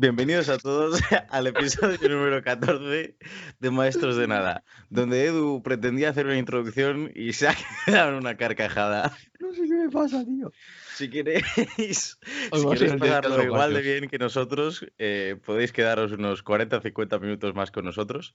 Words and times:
Bienvenidos 0.00 0.48
a 0.48 0.56
todos 0.56 0.98
al 1.28 1.46
episodio 1.48 2.08
número 2.08 2.42
14 2.42 3.18
de 3.58 3.70
Maestros 3.70 4.16
de 4.16 4.26
Nada, 4.26 4.64
donde 4.88 5.26
Edu 5.26 5.62
pretendía 5.62 6.08
hacer 6.08 6.24
una 6.24 6.38
introducción 6.38 7.12
y 7.14 7.34
se 7.34 7.48
ha 7.48 7.54
quedado 7.84 8.08
en 8.08 8.14
una 8.14 8.38
carcajada. 8.38 9.14
No 9.38 9.52
sé 9.52 9.60
qué 9.68 9.74
me 9.74 9.90
pasa, 9.90 10.24
tío. 10.24 10.50
Si 10.94 11.10
queréis, 11.10 11.44
si 11.76 12.18
Hoy 12.50 12.78
queréis 12.78 12.94
pasarlo 12.94 13.44
igual 13.44 13.74
de 13.74 13.82
bien 13.82 14.08
que 14.08 14.16
nosotros, 14.16 14.86
eh, 14.96 15.36
podéis 15.44 15.70
quedaros 15.70 16.12
unos 16.12 16.42
40 16.42 16.78
o 16.78 16.80
50 16.80 17.18
minutos 17.18 17.54
más 17.54 17.70
con 17.70 17.84
nosotros, 17.84 18.34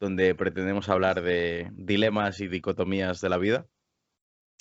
donde 0.00 0.34
pretendemos 0.34 0.88
hablar 0.88 1.20
de 1.20 1.68
dilemas 1.74 2.40
y 2.40 2.48
dicotomías 2.48 3.20
de 3.20 3.28
la 3.28 3.36
vida. 3.36 3.66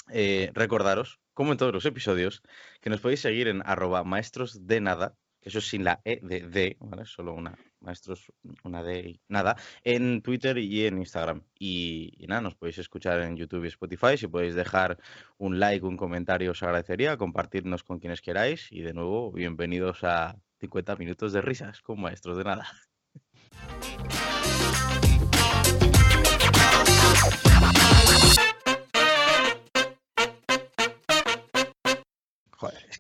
Eh, 0.09 0.51
recordaros, 0.53 1.19
como 1.33 1.51
en 1.51 1.57
todos 1.57 1.73
los 1.73 1.85
episodios, 1.85 2.41
que 2.81 2.89
nos 2.89 3.01
podéis 3.01 3.21
seguir 3.21 3.47
en 3.47 3.61
arroba 3.65 4.03
maestros 4.03 4.67
de 4.67 4.81
nada, 4.81 5.15
que 5.39 5.49
eso 5.49 5.59
es 5.59 5.67
sin 5.67 5.83
la 5.83 6.01
E 6.05 6.19
de 6.21 6.41
D. 6.41 6.77
Solo 7.05 7.33
una 7.33 7.57
maestros, 7.79 8.31
una 8.63 8.83
D 8.83 8.99
y 8.99 9.21
nada, 9.27 9.57
en 9.83 10.21
Twitter 10.21 10.57
y 10.57 10.85
en 10.85 10.99
Instagram. 10.99 11.43
Y, 11.57 12.13
y 12.17 12.27
nada, 12.27 12.41
nos 12.41 12.55
podéis 12.55 12.77
escuchar 12.77 13.21
en 13.21 13.35
YouTube 13.35 13.65
y 13.65 13.67
Spotify. 13.67 14.17
Si 14.17 14.27
podéis 14.27 14.55
dejar 14.55 14.97
un 15.37 15.59
like, 15.59 15.85
un 15.85 15.97
comentario, 15.97 16.51
os 16.51 16.63
agradecería. 16.63 17.17
Compartirnos 17.17 17.83
con 17.83 17.99
quienes 17.99 18.21
queráis. 18.21 18.71
Y 18.71 18.81
de 18.81 18.93
nuevo, 18.93 19.31
bienvenidos 19.31 20.03
a 20.03 20.37
50 20.59 20.95
minutos 20.97 21.33
de 21.33 21.41
risas 21.41 21.81
con 21.81 21.99
maestros 21.99 22.37
de 22.37 22.43
nada. 22.43 22.67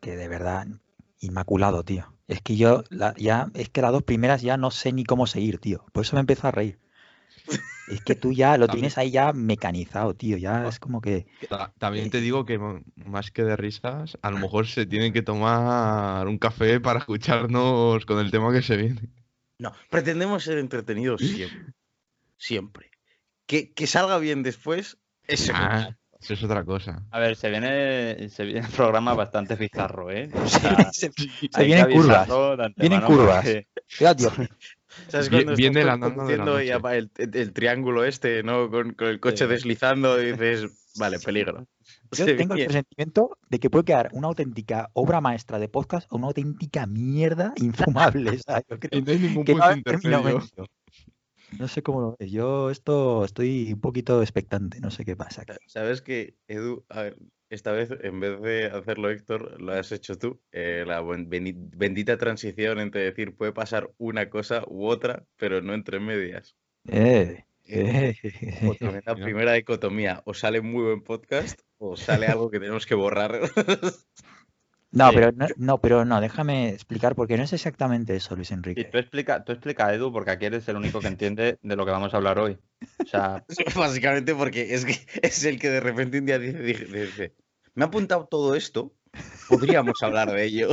Que 0.01 0.17
de 0.17 0.27
verdad, 0.27 0.67
inmaculado, 1.19 1.83
tío. 1.83 2.13
Es 2.27 2.41
que 2.41 2.55
yo, 2.57 2.83
la- 2.89 3.13
ya, 3.17 3.49
es 3.53 3.69
que 3.69 3.81
las 3.81 3.91
dos 3.91 4.03
primeras 4.03 4.41
ya 4.41 4.57
no 4.57 4.71
sé 4.71 4.91
ni 4.91 5.03
cómo 5.03 5.27
seguir, 5.27 5.59
tío. 5.59 5.85
Por 5.93 6.03
eso 6.03 6.15
me 6.15 6.21
empiezo 6.21 6.47
a 6.47 6.51
reír. 6.51 6.79
Es 7.87 8.01
que 8.01 8.15
tú 8.15 8.31
ya 8.31 8.57
lo 8.57 8.67
También- 8.67 8.81
tienes 8.83 8.97
ahí 8.97 9.11
ya 9.11 9.33
mecanizado, 9.33 10.13
tío. 10.15 10.37
Ya 10.37 10.67
es 10.67 10.79
como 10.79 11.01
que. 11.01 11.27
Ta- 11.49 11.73
También 11.77 12.09
te 12.09 12.21
digo 12.21 12.45
que 12.45 12.57
más 12.95 13.31
que 13.31 13.43
de 13.43 13.55
risas, 13.57 14.17
a 14.21 14.31
lo 14.31 14.37
mejor 14.37 14.67
se 14.67 14.85
tienen 14.85 15.13
que 15.13 15.21
tomar 15.21 16.27
un 16.27 16.37
café 16.37 16.79
para 16.79 16.99
escucharnos 16.99 18.05
con 18.05 18.19
el 18.19 18.31
tema 18.31 18.51
que 18.53 18.61
se 18.61 18.77
viene. 18.77 19.01
No, 19.59 19.73
pretendemos 19.89 20.43
ser 20.43 20.57
entretenidos 20.57 21.21
siempre. 21.21 21.73
Siempre. 22.37 22.91
Que, 23.45 23.71
que 23.73 23.85
salga 23.85 24.17
bien 24.17 24.41
después, 24.41 24.97
eso. 25.27 25.51
Ah, 25.55 25.95
eso 26.21 26.33
es 26.33 26.43
otra 26.43 26.63
cosa. 26.63 27.03
A 27.11 27.19
ver, 27.19 27.35
se 27.35 27.49
viene, 27.49 28.29
se 28.29 28.43
viene 28.45 28.61
un 28.61 28.71
programa 28.71 29.13
bastante 29.13 29.55
bizarro, 29.55 30.11
¿eh? 30.11 30.29
O 30.33 30.47
sea, 30.47 30.89
se, 30.91 31.11
se 31.51 31.63
vienen 31.63 31.91
curvas. 31.91 32.27
Vienen 32.77 33.01
curvas. 33.01 33.43
porque-. 33.43 33.67
¿Sabes 35.07 35.29
Bien- 35.29 35.43
cuando 35.43 35.55
bien 35.55 35.77
estás 35.77 35.83
de 35.85 35.85
la 35.85 35.99
conduciendo 35.99 36.61
y 36.61 36.69
el, 36.69 37.11
el- 37.17 37.35
el 37.37 37.53
triángulo 37.53 38.03
este, 38.03 38.43
¿no? 38.43 38.69
Con, 38.69 38.93
con 38.93 39.07
el 39.07 39.19
coche 39.21 39.45
Sí. 39.45 39.49
deslizando 39.51 40.21
y 40.21 40.31
dices, 40.33 40.65
vale, 40.97 41.17
peligro. 41.19 41.65
Yo 42.11 42.25
Se 42.25 42.33
tengo 42.33 42.55
el 42.55 42.65
presentimiento 42.65 43.37
de 43.49 43.59
que 43.59 43.69
puede 43.69 43.85
quedar 43.85 44.09
una 44.11 44.27
auténtica 44.27 44.89
obra 44.93 45.21
maestra 45.21 45.59
de 45.59 45.69
podcast 45.69 46.11
o 46.11 46.17
una 46.17 46.27
auténtica 46.27 46.85
mierda 46.85 47.53
infumable. 47.55 48.37
¿sabes? 48.39 48.65
Yo 48.69 48.79
creo 48.79 48.99
Y 48.99 49.01
no 49.01 49.11
hay 49.13 49.19
ningún 49.19 49.45
que 49.45 49.55
no 49.55 49.61
punto 49.63 49.81
terminado 49.89 50.29
intermedio. 50.29 50.65
No 51.59 51.67
sé 51.67 51.83
cómo 51.83 52.01
lo 52.01 52.15
ves. 52.19 52.31
Yo 52.31 52.69
esto 52.69 53.25
estoy 53.25 53.73
un 53.73 53.81
poquito 53.81 54.21
expectante. 54.21 54.79
No 54.79 54.91
sé 54.91 55.05
qué 55.05 55.15
pasa. 55.15 55.43
aquí. 55.43 55.53
¿Sabes 55.67 56.01
que, 56.01 56.35
Edu, 56.47 56.85
a 56.89 57.03
ver, 57.03 57.17
esta 57.49 57.71
vez 57.71 57.89
en 58.01 58.19
vez 58.19 58.41
de 58.41 58.65
hacerlo 58.67 59.09
Héctor, 59.09 59.61
lo 59.61 59.73
has 59.73 59.91
hecho 59.91 60.17
tú? 60.17 60.39
Eh, 60.51 60.83
la 60.87 61.01
bendita 61.01 62.17
transición 62.17 62.79
entre 62.79 63.01
decir 63.03 63.35
puede 63.35 63.51
pasar 63.51 63.91
una 63.97 64.29
cosa 64.29 64.63
u 64.67 64.85
otra, 64.87 65.25
pero 65.37 65.61
no 65.61 65.73
entre 65.73 65.99
medias. 65.99 66.55
Eh, 66.87 67.45
Eh, 67.67 68.15
eh, 68.23 69.01
la 69.05 69.15
primera 69.15 69.53
dicotomía, 69.53 70.21
o 70.25 70.33
sale 70.33 70.61
muy 70.61 70.83
buen 70.83 71.01
podcast 71.01 71.61
o 71.77 71.95
sale 71.95 72.27
algo 72.27 72.49
que 72.49 72.59
tenemos 72.59 72.85
que 72.85 72.95
borrar. 72.95 73.39
No, 74.91 75.09
Sí. 75.09 75.15
pero 75.15 75.31
no, 75.31 75.47
no, 75.57 75.77
pero 75.79 76.05
no, 76.05 76.19
déjame 76.19 76.69
explicar 76.69 77.15
porque 77.15 77.37
no 77.37 77.43
es 77.43 77.53
exactamente 77.53 78.15
eso, 78.15 78.35
Luis 78.35 78.51
Y 78.51 78.53
Enrique. 78.55 78.83
tú 78.83 78.97
explica, 78.97 79.43
tú 79.43 79.53
explica, 79.53 79.93
Edu, 79.93 80.11
porque 80.11 80.31
aquí 80.31 80.45
eres 80.45 80.67
el 80.67 80.75
único 80.75 81.01
que 81.01 81.07
entiende 81.07 81.57
de 81.61 81.75
lo 81.75 81.85
que 81.85 81.91
vamos 81.91 82.13
a 82.13 82.17
hablar 82.17 82.39
hoy. 82.39 82.57
O 82.99 83.07
sea, 83.07 83.43
Básicamente 83.75 84.35
porque 84.35 84.73
es 84.73 84.85
que 84.85 84.93
es 85.21 85.45
el 85.45 85.59
que 85.59 85.69
de 85.69 85.79
repente 85.79 86.19
un 86.19 86.25
día 86.25 86.39
dice, 86.39 86.59
dice- 86.61 86.85
dice, 86.85 87.33
me 87.73 87.85
ha 87.85 87.87
apuntado 87.87 88.25
todo 88.25 88.53
esto, 88.55 88.93
podríamos 89.47 90.01
hablar 90.03 90.31
de 90.31 90.43
ello. 90.43 90.69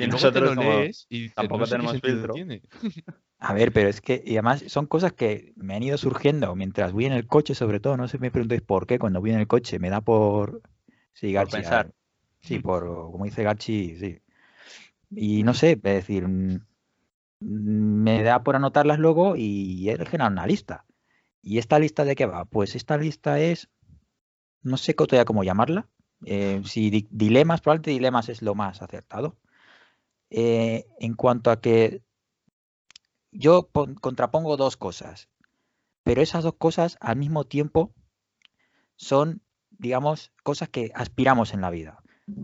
y 0.00 0.06
nosotros 0.08 0.56
lo 0.56 0.56
como 0.56 0.80
lees 0.80 1.06
y 1.08 1.28
tampoco 1.30 1.60
no 1.60 1.66
sé 1.66 1.70
qué 1.70 1.76
tenemos 1.76 2.00
filtro. 2.00 2.34
A 3.40 3.54
ver, 3.54 3.72
pero 3.72 3.88
es 3.88 4.00
que, 4.00 4.20
y 4.26 4.32
además 4.32 4.64
son 4.66 4.86
cosas 4.86 5.12
que 5.12 5.52
me 5.54 5.76
han 5.76 5.82
ido 5.84 5.96
surgiendo 5.96 6.56
mientras 6.56 6.92
voy 6.92 7.04
en 7.06 7.12
el 7.12 7.28
coche, 7.28 7.54
sobre 7.54 7.78
todo, 7.78 7.96
no 7.96 8.08
sé, 8.08 8.18
me 8.18 8.32
preguntéis 8.32 8.62
por 8.62 8.88
qué, 8.88 8.98
cuando 8.98 9.20
voy 9.20 9.30
en 9.30 9.38
el 9.38 9.46
coche 9.46 9.78
me 9.78 9.90
da 9.90 10.00
por... 10.00 10.62
Sí, 11.12 11.34
Por 11.34 11.48
pensar. 11.48 11.92
Sí, 12.42 12.58
por, 12.60 12.84
como 13.12 13.24
dice 13.24 13.42
Garchi, 13.42 13.96
sí. 13.96 14.20
Y 15.10 15.42
no 15.44 15.54
sé, 15.54 15.72
es 15.72 15.82
decir, 15.82 16.28
mm, 16.28 16.60
me 17.40 18.22
da 18.22 18.42
por 18.42 18.56
anotarlas 18.56 18.98
luego 18.98 19.36
y 19.36 19.88
he 19.90 19.96
generado 20.06 20.32
una 20.32 20.46
lista. 20.46 20.86
¿Y 21.42 21.58
esta 21.58 21.78
lista 21.78 22.04
de 22.04 22.16
qué 22.16 22.26
va? 22.26 22.44
Pues 22.46 22.76
esta 22.76 22.98
lista 22.98 23.40
es, 23.40 23.70
no 24.62 24.76
sé 24.78 24.94
todavía 24.94 25.24
cómo 25.26 25.44
llamarla. 25.44 25.88
eh, 26.26 26.62
si 26.66 26.90
di- 26.90 27.08
dilemas, 27.10 27.60
probablemente 27.62 27.92
dilemas 27.92 28.28
es 28.30 28.42
lo 28.42 28.54
más 28.56 28.82
acertado. 28.82 29.36
Eh, 30.30 30.86
en 31.00 31.14
cuanto 31.14 31.50
a 31.50 31.60
que 31.60 32.02
yo 33.44 33.54
pon- 33.74 33.94
contrapongo 33.94 34.58
dos 34.58 34.76
cosas, 34.76 35.30
pero 36.04 36.22
esas 36.22 36.44
dos 36.44 36.56
cosas 36.58 36.98
al 37.00 37.16
mismo 37.16 37.44
tiempo 37.46 37.94
son, 38.96 39.42
digamos, 39.70 40.30
cosas 40.42 40.68
que 40.68 40.92
aspiramos 40.94 41.54
en 41.54 41.62
la 41.62 41.70
vida. 41.70 41.97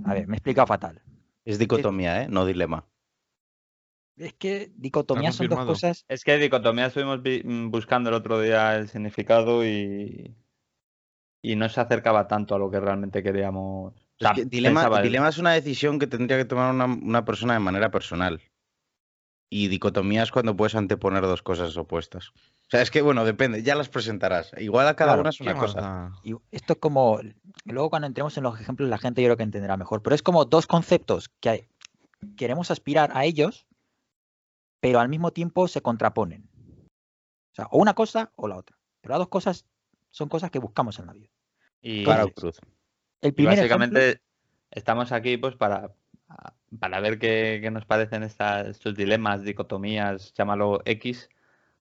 A 0.05 0.15
ver, 0.15 0.27
me 0.27 0.35
he 0.35 0.39
explicado 0.39 0.67
fatal. 0.67 1.03
Es 1.45 1.59
dicotomía, 1.59 2.23
¿eh? 2.23 2.29
No 2.29 2.47
dilema. 2.47 2.87
Es 4.17 4.33
que 4.35 4.71
dicotomías 4.77 5.35
son 5.35 5.49
dos 5.49 5.65
cosas. 5.65 6.05
es 6.09 6.23
que 6.25 6.39
dicotomía 6.39 6.87
estuvimos 6.87 7.23
vi- 7.23 7.43
mm, 7.45 7.71
buscando 7.71 8.11
el 8.11 8.15
otro 8.15 8.41
día 8.41 8.77
el 8.77 8.89
significado 8.89 9.65
y, 9.65 10.37
y 11.43 11.57
no 11.57 11.69
se 11.69 11.81
acercaba 11.81 12.29
tanto 12.29 12.55
a 12.55 12.59
lo 12.59 12.71
que 12.71 12.81
realmente 12.81 13.23
queríamos. 13.23 13.93
O 13.93 13.97
Es 13.97 14.27
sea, 14.27 14.35
que 14.35 14.45
dilema, 14.45 14.89
dilema 15.03 15.29
es 15.29 15.39
una 15.39 15.53
decisión 15.53 15.99
que 15.99 16.07
tendría 16.07 16.39
que 16.39 16.45
tomar 16.45 16.73
una, 16.73 16.85
una 16.87 17.25
persona 17.25 17.55
de 17.55 17.61
manera 17.61 17.91
personal. 17.91 18.41
Y 19.57 19.69
dicotomía 19.69 20.25
es 20.25 20.33
cuando 20.33 20.57
puedes 20.57 20.75
anteponer 20.75 21.23
dos 21.23 21.43
cosas 21.43 21.77
opuestas. 21.77 22.31
O 22.31 22.71
sea, 22.71 22.83
es 22.83 22.91
que, 22.91 23.03
bueno, 23.03 23.25
depende, 23.25 23.63
ya 23.63 23.77
las 23.77 23.89
presentarás. 23.89 24.51
Igual 24.59 24.89
a 24.89 24.97
cada 24.97 25.11
Claro, 25.13 25.21
una 25.21 25.31
es 25.31 25.37
¿Qué 25.39 25.45
una 25.45 25.55
cosa. 25.55 26.13
Y 26.25 26.35
esto 26.51 26.73
es 26.73 26.79
como. 26.81 27.21
Luego, 27.65 27.89
cuando 27.89 28.09
entremos 28.09 28.37
en 28.37 28.43
los 28.43 28.59
ejemplos, 28.61 28.89
la 28.89 28.99
gente 28.99 29.23
yo 29.23 29.29
creo 29.29 29.37
que 29.37 29.45
entenderá 29.45 29.77
mejor. 29.77 30.03
Pero 30.03 30.17
es 30.17 30.23
como 30.23 30.45
dos 30.45 30.67
conceptos 30.67 31.29
que 31.39 31.49
hay- 31.51 31.69
queremos 32.37 32.73
aspirar 32.73 33.13
a 33.15 33.27
ellos, 33.27 33.69
pero 34.81 34.99
al 34.99 35.09
mismo 35.09 35.31
tiempo 35.33 35.69
se 35.69 35.83
contraponen. 35.83 36.49
O 37.53 37.55
sea, 37.55 37.67
o 37.71 37.79
una 37.79 37.95
cosa 37.95 38.33
o 38.35 38.49
la 38.49 38.57
otra. 38.57 38.77
Pero 39.03 39.13
las 39.13 39.19
dos 39.21 39.29
cosas 39.29 39.67
son 40.11 40.29
cosas 40.29 40.51
que 40.51 40.59
buscamos 40.59 40.99
en 40.99 41.07
la 41.07 41.13
vida. 41.13 41.29
Y, 41.81 42.05
Para 42.05 42.25
o 42.25 42.33
cruz. 42.33 42.59
El 43.21 43.29
y 43.29 43.33
primer 43.33 43.57
básicamente 43.57 44.01
ejemplo- 44.09 44.23
estamos 44.73 45.13
aquí 45.13 45.37
pues 45.37 45.55
para, 45.55 45.95
para 46.79 47.01
ver 47.01 47.19
qué, 47.19 47.59
qué 47.63 47.71
nos 47.71 47.85
parecen 47.85 48.23
estas, 48.23 48.67
estos 48.69 48.95
dilemas, 48.95 49.43
dicotomías, 49.43 50.33
llámalo 50.37 50.81
X, 50.85 51.29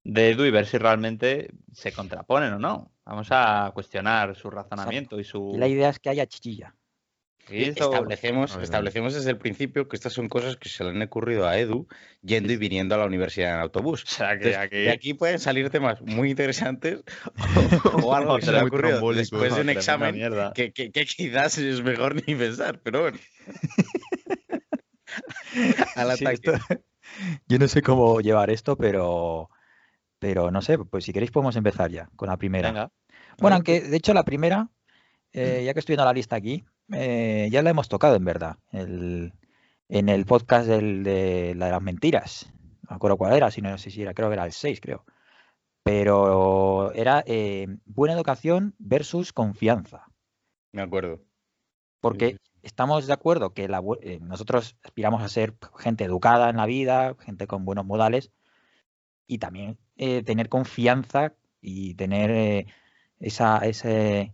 de 0.03 0.31
Edu 0.31 0.45
y 0.45 0.51
ver 0.51 0.65
si 0.65 0.77
realmente 0.77 1.51
se 1.71 1.91
contraponen 1.93 2.53
o 2.53 2.59
no. 2.59 2.91
Vamos 3.05 3.27
a 3.31 3.71
cuestionar 3.73 4.35
su 4.35 4.49
razonamiento 4.49 5.19
y 5.19 5.23
su... 5.23 5.51
y 5.55 5.57
la 5.57 5.67
idea 5.67 5.89
es 5.89 5.99
que 5.99 6.09
haya 6.09 6.25
chichilla. 6.25 6.75
y 7.49 7.63
eso- 7.65 7.85
Establecemos, 7.91 8.57
establecemos 8.61 9.13
desde 9.13 9.29
el 9.31 9.37
principio 9.37 9.87
que 9.89 9.95
estas 9.97 10.13
son 10.13 10.29
cosas 10.29 10.55
que 10.57 10.69
se 10.69 10.83
le 10.83 10.91
han 10.91 11.01
ocurrido 11.01 11.45
a 11.47 11.57
Edu 11.57 11.87
yendo 12.21 12.53
y 12.53 12.57
viniendo 12.57 12.95
a 12.95 12.97
la 12.97 13.05
universidad 13.05 13.55
en 13.55 13.59
autobús. 13.61 14.03
O 14.03 14.07
sea, 14.07 14.29
que 14.39 14.49
Entonces, 14.49 14.57
aquí... 14.57 14.77
de 14.77 14.91
aquí 14.91 15.13
pueden 15.13 15.39
salir 15.39 15.69
temas 15.69 16.01
muy 16.01 16.29
interesantes 16.31 17.03
o, 17.93 17.97
o 18.07 18.15
algo 18.15 18.35
que 18.37 18.45
se 18.45 18.51
le 18.53 18.59
ha 18.59 18.63
ocurrido 18.65 18.99
después 19.13 19.55
de 19.55 19.61
un 19.61 19.69
examen 19.69 20.15
que, 20.53 20.71
que- 20.71 20.91
que 20.91 21.05
quizás 21.05 21.57
es 21.57 21.81
mejor 21.83 22.15
ni 22.15 22.35
pensar, 22.35 22.79
pero 22.81 23.01
bueno. 23.01 23.17
Al 25.95 26.17
Sí, 26.17 26.25
ataque. 26.25 26.51
esto- 26.51 26.53
Yo 27.47 27.59
no 27.59 27.67
sé 27.67 27.81
cómo 27.81 28.21
llevar 28.21 28.49
esto, 28.49 28.77
pero, 28.77 29.49
pero 30.19 30.51
no 30.51 30.61
sé, 30.61 30.77
pues 30.79 31.03
si 31.03 31.11
queréis 31.13 31.31
podemos 31.31 31.55
empezar 31.55 31.91
ya 31.91 32.09
con 32.15 32.29
la 32.29 32.37
primera. 32.37 32.69
Venga. 32.69 32.91
Bueno, 33.39 33.55
aunque 33.55 33.81
de 33.81 33.97
hecho 33.97 34.13
la 34.13 34.23
primera, 34.23 34.69
eh, 35.33 35.63
ya 35.65 35.73
que 35.73 35.79
estoy 35.79 35.93
viendo 35.93 36.05
la 36.05 36.13
lista 36.13 36.35
aquí, 36.37 36.63
eh, 36.93 37.49
ya 37.51 37.61
la 37.61 37.69
hemos 37.71 37.89
tocado 37.89 38.15
en 38.15 38.23
verdad, 38.25 38.57
el- 38.71 39.33
en 39.89 40.07
el 40.09 40.25
podcast 40.25 40.67
del- 40.67 41.03
de 41.03 41.55
la 41.55 41.65
de 41.67 41.71
las 41.73 41.81
mentiras. 41.81 42.51
No 42.83 42.91
me 42.91 42.95
acuerdo 42.95 43.17
cuál 43.17 43.33
era, 43.33 43.51
si 43.51 43.61
no 43.61 43.77
sé 43.77 43.89
si 43.91 44.01
era, 44.01 44.13
creo 44.13 44.29
que 44.29 44.33
era 44.35 44.45
el 44.45 44.53
6, 44.53 44.79
creo. 44.81 45.03
Pero 45.83 46.93
era 46.93 47.23
eh, 47.25 47.67
buena 47.85 48.13
educación 48.13 48.73
versus 48.79 49.33
confianza. 49.33 50.05
Me 50.71 50.81
acuerdo. 50.81 51.21
Porque 51.99 52.37
estamos 52.63 53.05
de 53.05 53.13
acuerdo 53.13 53.53
que 53.53 53.67
la 53.67 53.81
eh, 54.01 54.19
nosotros 54.21 54.77
aspiramos 54.83 55.21
a 55.21 55.29
ser 55.29 55.55
gente 55.77 56.03
educada 56.05 56.49
en 56.49 56.57
la 56.57 56.65
vida, 56.65 57.15
gente 57.19 57.45
con 57.45 57.65
buenos 57.65 57.85
modales 57.85 58.31
y 59.27 59.37
también 59.37 59.77
eh, 59.97 60.23
tener 60.23 60.49
confianza 60.49 61.33
y 61.61 61.93
tener 61.95 62.31
eh, 62.31 62.65
esa, 63.19 63.57
ese, 63.59 64.33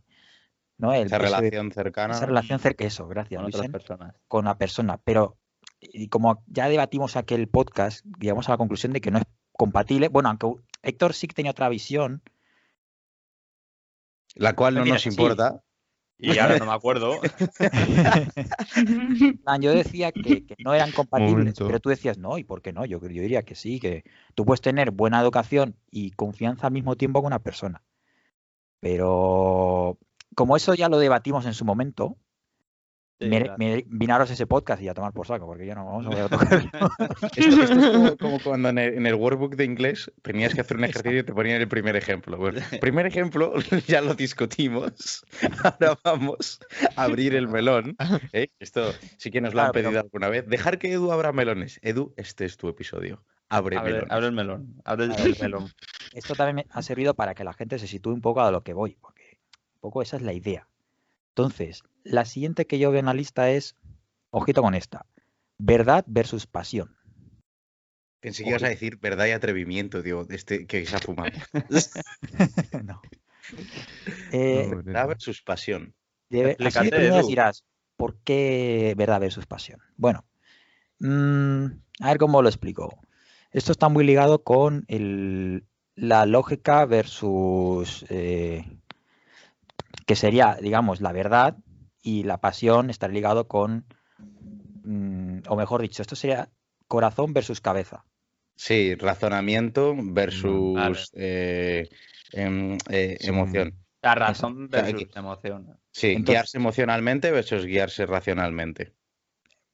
¿no? 0.78 0.94
El- 0.94 1.08
Esa 1.08 1.18
relación 1.18 1.72
cercana. 1.72 2.14
esa 2.16 2.26
relación 2.26 2.60
cerca, 2.60 2.86
eso, 2.86 3.08
gracias, 3.08 3.40
con 3.42 3.48
otras 3.48 3.70
personas. 3.70 4.16
con 4.28 4.46
la 4.46 4.58
persona. 4.58 4.98
Pero 5.04 5.38
y 5.82 6.08
como 6.08 6.44
ya 6.48 6.68
debatimos 6.70 7.16
aquel 7.16 7.48
podcast, 7.48 8.06
llegamos 8.20 8.48
a 8.50 8.54
la 8.54 8.58
conclusión 8.58 8.94
de 8.94 9.02
que 9.02 9.12
no 9.12 9.20
es 9.20 9.26
compatible. 9.54 10.08
Bueno, 10.10 10.30
aunque 10.30 10.62
Héctor 10.82 11.14
sí 11.14 11.28
que 11.28 11.34
tenía 11.36 11.52
otra 11.52 11.70
visión, 11.70 12.22
La 14.36 14.56
cual 14.56 14.76
no 14.76 14.84
Mira, 14.84 14.96
nos 14.96 15.04
sí. 15.04 15.10
Y 16.22 16.38
ahora 16.38 16.60
no 16.60 16.66
me 16.66 16.74
acuerdo. 16.74 17.22
plan, 19.44 19.62
yo 19.62 19.74
decía 19.74 20.12
que, 20.12 20.46
que 20.46 20.56
no 20.60 20.74
eran 20.74 20.92
compatibles, 20.92 21.38
Momento. 21.38 21.66
pero 21.66 21.80
tú 21.80 21.88
decías 21.90 22.18
no, 22.18 22.38
¿y 22.38 22.44
por 22.44 22.62
qué 22.62 22.74
no? 22.74 22.86
Yo, 22.86 23.00
yo 23.00 23.08
diría 23.08 23.44
que 23.44 23.56
sí, 23.56 23.80
que 23.80 24.04
tú 24.36 24.44
puedes 24.46 24.60
tener 24.60 24.92
buena 24.92 25.22
educación 25.22 25.78
y 25.90 26.12
confianza 26.12 26.68
al 26.68 26.74
mismo 26.74 26.98
tiempo 26.98 27.22
con 27.22 27.28
una 27.28 27.40
persona. 27.40 27.84
Pero 28.82 29.98
como 30.36 30.58
eso 30.58 30.74
ya 30.74 30.90
lo 30.90 31.00
debatimos 31.00 31.46
en 31.46 31.54
su 31.54 31.64
momento, 31.64 32.18
Sí, 33.20 33.28
me, 33.28 33.42
claro. 33.42 33.56
me- 33.58 33.84
vinaros 33.88 34.32
ese 34.32 34.48
podcast 34.48 34.82
y 34.82 34.88
a 34.88 34.94
tomar 34.94 35.12
por 35.12 35.28
saco, 35.28 35.46
porque 35.46 35.66
yo 35.66 35.76
no 35.76 35.84
vamos 35.86 36.06
a 36.06 36.10
volver 36.10 36.24
a 36.24 36.30
tocar. 36.30 36.72
Esto, 37.36 37.62
esto 37.64 37.74
es 37.74 37.90
como, 37.92 38.18
como 38.18 38.40
cuando 38.44 38.70
en 38.70 38.78
el, 38.78 38.94
en 38.94 39.06
el 39.08 39.16
workbook 39.16 39.56
de 39.56 39.66
inglés 39.66 40.10
tenías 40.22 40.54
que 40.56 40.62
hacer 40.62 40.78
un 40.78 40.86
ejercicio 40.86 41.20
y 41.20 41.24
te 41.24 41.34
ponían 41.34 41.60
el 41.60 41.68
primer 41.68 41.96
ejemplo. 41.98 42.38
Bueno, 42.38 42.62
primer 42.82 43.06
ejemplo 43.06 43.54
ya 43.88 44.00
lo 44.02 44.16
discutimos. 44.16 45.26
Ahora 45.64 45.98
vamos 46.04 46.60
a 46.96 47.04
abrir 47.04 47.36
el 47.36 47.48
melón. 47.50 47.98
¿eh? 48.32 48.48
Esto 48.60 48.94
sí 49.18 49.32
que 49.32 49.42
nos 49.42 49.54
lo 49.54 49.62
han 49.64 49.72
Claro, 49.72 49.86
pedido 49.88 50.00
alguna 50.02 50.30
vez. 50.30 50.48
Dejar 50.48 50.80
que 50.80 50.92
Edu 50.94 51.12
abra 51.12 51.34
melones. 51.34 51.80
Edu, 51.84 52.14
este 52.16 52.46
es 52.46 52.56
tu 52.56 52.70
episodio. 52.70 53.22
Abre, 53.50 53.78
Abre, 53.78 53.92
melones. 53.94 54.12
abre 54.12 54.26
el 54.28 54.32
melón. 54.32 54.76
Abre 54.86 55.06
el, 55.06 55.38
melón. 55.42 55.68
Esto 56.14 56.36
también 56.36 56.56
me 56.56 56.66
ha 56.70 56.82
servido 56.84 57.16
para 57.16 57.34
que 57.36 57.44
la 57.44 57.52
gente 57.52 57.80
se 57.80 57.88
sitúe 57.88 58.14
un 58.14 58.22
poco 58.22 58.42
a 58.42 58.52
lo 58.52 58.62
que 58.64 58.74
voy, 58.74 58.96
porque 59.02 59.40
un 59.74 59.80
poco 59.82 60.02
esa 60.02 60.16
es 60.18 60.22
la 60.22 60.32
idea. 60.34 60.68
Entonces, 61.44 61.84
la 62.04 62.26
siguiente 62.26 62.68
que 62.68 62.80
yo 62.80 62.92
veo 62.92 63.00
en 63.00 63.06
la 63.06 63.14
lista 63.14 63.50
es, 63.50 63.76
ojito 64.32 64.62
con 64.62 64.76
esta, 64.76 65.06
verdad 65.58 66.04
versus 66.08 66.46
pasión. 66.48 66.96
Pensé 68.20 68.44
que 68.44 68.50
ibas 68.50 68.64
a 68.64 68.70
decir 68.70 68.98
verdad 68.98 69.28
y 69.28 69.32
atrevimiento, 69.32 70.02
digo, 70.02 70.26
este 70.30 70.68
que 70.68 70.86
se 70.86 70.96
ha 70.96 71.00
fumado. 71.00 71.32
no. 72.84 73.02
Eh, 74.32 74.74
verdad 74.84 75.08
versus 75.08 75.42
pasión. 75.42 75.94
de- 76.30 76.58
así 76.66 76.84
de 76.84 76.92
primeras 76.92 77.28
dirás, 77.28 77.64
¿por 77.96 78.18
qué 78.24 78.94
verdad 78.98 79.22
versus 79.22 79.46
pasión? 79.46 79.80
Bueno, 79.96 80.26
mm, 81.00 81.66
a 82.02 82.08
ver 82.10 82.18
cómo 82.18 82.42
lo 82.42 82.50
explico. 82.50 83.00
Esto 83.52 83.72
está 83.72 83.88
muy 83.90 84.04
ligado 84.06 84.44
con 84.44 84.84
el- 84.90 85.66
la 85.96 86.26
lógica 86.26 86.86
versus, 86.86 88.06
eh, 88.10 88.66
que 90.10 90.16
sería, 90.16 90.58
digamos, 90.60 91.02
la 91.02 91.12
verdad 91.12 91.56
y 92.02 92.24
la 92.24 92.40
pasión 92.42 92.90
está 92.90 93.08
ligado 93.08 93.48
con, 93.48 93.86
mm, 94.84 95.42
o 95.48 95.56
mejor 95.56 95.84
dicho, 95.84 96.02
esto 96.02 96.16
sería 96.16 96.50
corazón 96.88 97.32
versus 97.32 97.62
cabeza. 97.62 98.06
Sí, 98.56 98.96
razonamiento 98.96 99.94
versus 99.96 100.74
Vale. 100.74 100.98
eh, 101.14 101.90
em, 102.32 102.80
eh, 102.90 103.18
Sí. 103.20 103.28
emoción. 103.30 103.76
La 104.02 104.16
razón 104.16 104.68
versus 104.68 104.96
aquí- 104.96 105.08
emoción. 105.16 105.78
Sí, 105.92 106.08
Entonces- 106.08 106.34
guiarse 106.34 106.58
emocionalmente 106.58 107.30
versus 107.30 107.66
guiarse 107.68 108.08
racionalmente. 108.08 108.96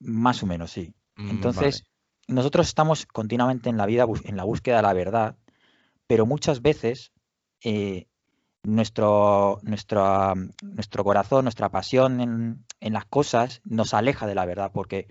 Más 0.01 0.43
o 0.43 0.47
menos, 0.47 0.69
sí. 0.69 0.93
Mm, 1.15 1.29
Entonces, 1.29 1.83
vale. 2.27 2.35
nosotros 2.35 2.67
estamos 2.67 3.05
continuamente 3.05 3.69
en 3.69 3.77
la 3.77 3.85
vida 3.85 4.05
en 4.25 4.35
la 4.35 4.43
búsqueda 4.43 4.75
de 4.77 4.81
la 4.81 4.91
verdad, 4.93 5.37
pero 6.07 6.25
muchas 6.25 6.61
veces 6.61 7.13
eh, 7.63 8.07
nuestro, 8.65 9.59
nuestro, 9.63 10.33
nuestro 10.61 11.03
corazón, 11.03 11.45
nuestra 11.45 11.69
pasión 11.69 12.19
en, 12.21 12.65
en 12.79 12.93
las 12.93 13.05
cosas 13.05 13.61
nos 13.65 13.93
aleja 13.93 14.27
de 14.27 14.35
la 14.35 14.45
verdad, 14.45 14.71
porque 14.73 15.07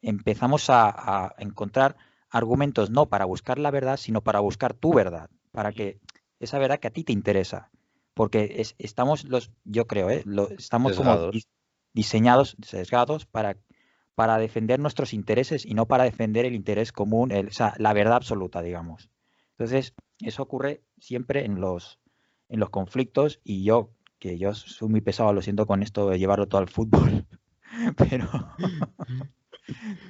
empezamos 0.00 0.70
a, 0.70 0.88
a 1.26 1.34
encontrar 1.38 1.96
argumentos 2.30 2.90
no 2.90 3.06
para 3.06 3.24
buscar 3.24 3.58
la 3.58 3.70
verdad, 3.70 3.96
sino 3.96 4.22
para 4.22 4.40
buscar 4.40 4.74
tu 4.74 4.92
verdad, 4.94 5.30
para 5.52 5.72
que 5.72 6.00
esa 6.40 6.58
verdad 6.58 6.80
que 6.80 6.88
a 6.88 6.92
ti 6.92 7.04
te 7.04 7.12
interesa. 7.12 7.70
Porque 8.14 8.56
es- 8.58 8.74
estamos 8.78 9.24
los, 9.24 9.50
yo 9.64 9.86
creo, 9.86 10.10
¿eh? 10.10 10.22
lo- 10.26 10.50
estamos 10.50 10.96
como 10.96 11.12
Sesgados. 11.12 11.48
diseñados, 11.94 12.56
sesgados 12.62 13.26
para 13.26 13.56
para 14.14 14.36
defender 14.36 14.78
nuestros 14.78 15.14
intereses 15.14 15.64
y 15.64 15.72
no 15.72 15.86
para 15.86 16.04
defender 16.04 16.44
el 16.44 16.54
interés 16.54 16.92
común, 16.92 17.32
el- 17.32 17.48
o 17.48 17.52
sea, 17.52 17.72
la 17.78 17.94
verdad 17.94 18.16
absoluta, 18.16 18.60
digamos. 18.60 19.08
Entonces, 19.52 19.94
eso 20.20 20.42
ocurre 20.42 20.82
siempre 21.00 21.46
en 21.46 21.62
los, 21.62 21.98
en 22.52 22.60
los 22.60 22.70
conflictos 22.70 23.40
y 23.42 23.64
yo, 23.64 23.90
que 24.20 24.38
yo 24.38 24.54
soy 24.54 24.88
muy 24.88 25.00
pesado, 25.00 25.32
lo 25.32 25.42
siento 25.42 25.66
con 25.66 25.82
esto 25.82 26.08
de 26.08 26.18
llevarlo 26.18 26.46
todo 26.46 26.60
al 26.60 26.68
fútbol, 26.68 27.26
pero, 27.96 28.28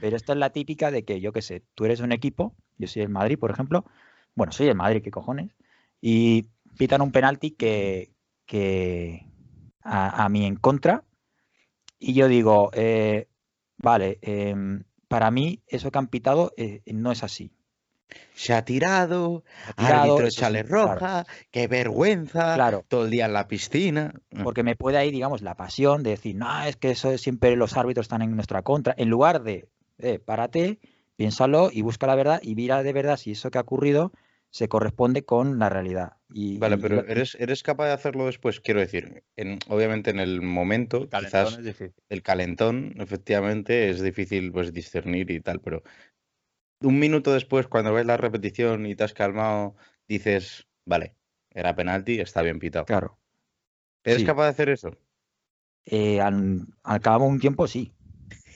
pero 0.00 0.16
esto 0.16 0.32
es 0.32 0.38
la 0.38 0.50
típica 0.50 0.90
de 0.90 1.04
que, 1.04 1.20
yo 1.20 1.32
qué 1.32 1.40
sé, 1.40 1.62
tú 1.74 1.86
eres 1.86 2.00
un 2.00 2.12
equipo, 2.12 2.54
yo 2.76 2.86
soy 2.86 3.02
el 3.02 3.08
Madrid, 3.08 3.38
por 3.38 3.50
ejemplo, 3.50 3.86
bueno, 4.34 4.52
soy 4.52 4.68
el 4.68 4.74
Madrid, 4.74 5.02
¿qué 5.02 5.10
cojones? 5.10 5.52
Y 6.00 6.48
pitan 6.76 7.00
un 7.00 7.12
penalti 7.12 7.52
que, 7.52 8.12
que 8.44 9.26
a, 9.82 10.24
a 10.24 10.28
mí 10.28 10.44
en 10.44 10.56
contra 10.56 11.04
y 11.98 12.14
yo 12.14 12.28
digo, 12.28 12.70
eh, 12.74 13.28
Vale, 13.82 14.18
em, 14.22 14.84
para 15.08 15.30
mí 15.32 15.60
eso 15.66 15.90
que 15.90 15.98
han 15.98 16.06
pitado 16.06 16.52
eh, 16.56 16.82
no 16.86 17.10
es 17.10 17.24
así. 17.24 17.52
Se 18.34 18.52
ha 18.52 18.64
tirado, 18.64 19.44
Ha 19.66 19.72
tirado, 19.74 20.18
árbitro 20.18 20.28
claro, 20.36 20.62
roja, 20.64 21.26
qué 21.50 21.68
vergüenza, 21.68 22.54
Claro, 22.54 22.84
todo 22.88 23.04
el 23.04 23.10
día 23.10 23.26
en 23.26 23.32
la 23.32 23.48
piscina. 23.48 24.14
Porque 24.42 24.62
me 24.62 24.76
puede 24.76 24.98
ahí, 24.98 25.10
digamos, 25.10 25.42
la 25.42 25.54
pasión 25.54 26.02
de 26.02 26.10
decir, 26.10 26.36
no, 26.36 26.64
es 26.64 26.76
que 26.76 26.90
eso 26.90 27.10
es 27.10 27.20
siempre 27.20 27.56
los 27.56 27.76
árbitros 27.76 28.04
están 28.04 28.22
en 28.22 28.34
nuestra 28.34 28.62
contra, 28.62 28.94
en 28.96 29.08
lugar 29.08 29.42
de, 29.42 29.68
eh, 29.98 30.18
párate, 30.18 30.78
piénsalo 31.16 31.70
y 31.72 31.82
busca 31.82 32.06
la 32.06 32.14
verdad 32.14 32.40
y 32.42 32.54
mira 32.54 32.82
de 32.82 32.92
verdad 32.92 33.16
si 33.16 33.32
eso 33.32 33.50
que 33.50 33.58
ha 33.58 33.62
ocurrido 33.62 34.12
se 34.52 34.68
corresponde 34.68 35.24
con 35.24 35.58
la 35.58 35.70
realidad. 35.70 36.18
Y, 36.30 36.58
Vale, 36.58 36.76
y 36.76 36.78
pero 36.78 37.06
¿eres, 37.06 37.36
¿eres 37.40 37.62
capaz 37.62 37.86
de 37.86 37.92
hacerlo 37.92 38.26
después? 38.26 38.60
Quiero 38.60 38.80
decir, 38.80 39.24
en, 39.34 39.58
obviamente 39.68 40.10
en 40.10 40.20
el 40.20 40.42
momento, 40.42 41.08
Calentón 41.08 41.64
quizás 41.64 41.92
el 42.10 42.22
calentón, 42.22 42.94
efectivamente, 42.98 43.88
es 43.88 44.02
difícil 44.02 44.52
pues 44.52 44.74
discernir 44.74 45.30
y 45.30 45.40
tal, 45.40 45.60
pero 45.60 45.82
un 46.84 46.98
minuto 46.98 47.32
después, 47.32 47.66
cuando 47.68 47.92
ves 47.92 48.06
la 48.06 48.16
repetición 48.16 48.86
y 48.86 48.94
te 48.94 49.04
has 49.04 49.12
calmado, 49.14 49.76
dices, 50.08 50.66
vale, 50.84 51.14
era 51.50 51.74
penalti, 51.74 52.20
está 52.20 52.42
bien 52.42 52.58
pitado. 52.58 52.84
claro, 52.84 53.18
¿Eres 54.04 54.20
sí. 54.20 54.24
capaz 54.26 54.44
de 54.44 54.50
hacer 54.50 54.68
eso? 54.68 54.90
eh, 55.86 56.20
al, 56.20 56.66
al 56.84 57.00
cabo 57.00 57.24
de 57.26 57.32
un 57.32 57.40
tiempo 57.40 57.66
sí. 57.66 57.92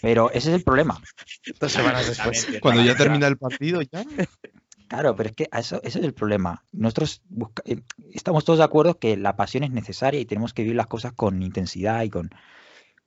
Pero 0.03 0.31
ese 0.31 0.51
es 0.51 0.55
el 0.57 0.63
problema. 0.63 1.01
Dos 1.61 1.73
semanas 1.73 2.07
después. 2.09 2.47
Cuando 2.61 2.85
ya 2.85 2.95
termina 2.97 3.27
el 3.27 3.39
partido, 3.39 3.81
ya. 3.83 4.05
Claro, 4.89 5.17
pero 5.17 5.31
es 5.31 5.35
que 5.35 5.49
eso, 5.53 5.81
ese 5.83 5.99
es 5.99 6.05
el 6.05 6.15
problema. 6.15 6.65
Nosotros 6.73 7.23
busca- 7.29 7.63
eh, 7.67 7.81
estamos 8.13 8.45
todos 8.45 8.61
de 8.61 8.65
acuerdo 8.65 8.99
que 8.99 9.17
la 9.17 9.35
pasión 9.35 9.65
es 9.65 9.71
necesaria 9.71 10.21
y 10.21 10.27
tenemos 10.27 10.55
que 10.55 10.63
vivir 10.63 10.77
las 10.77 10.87
cosas 10.87 11.13
con 11.13 11.43
intensidad 11.43 12.03
y 12.05 12.11
con... 12.11 12.31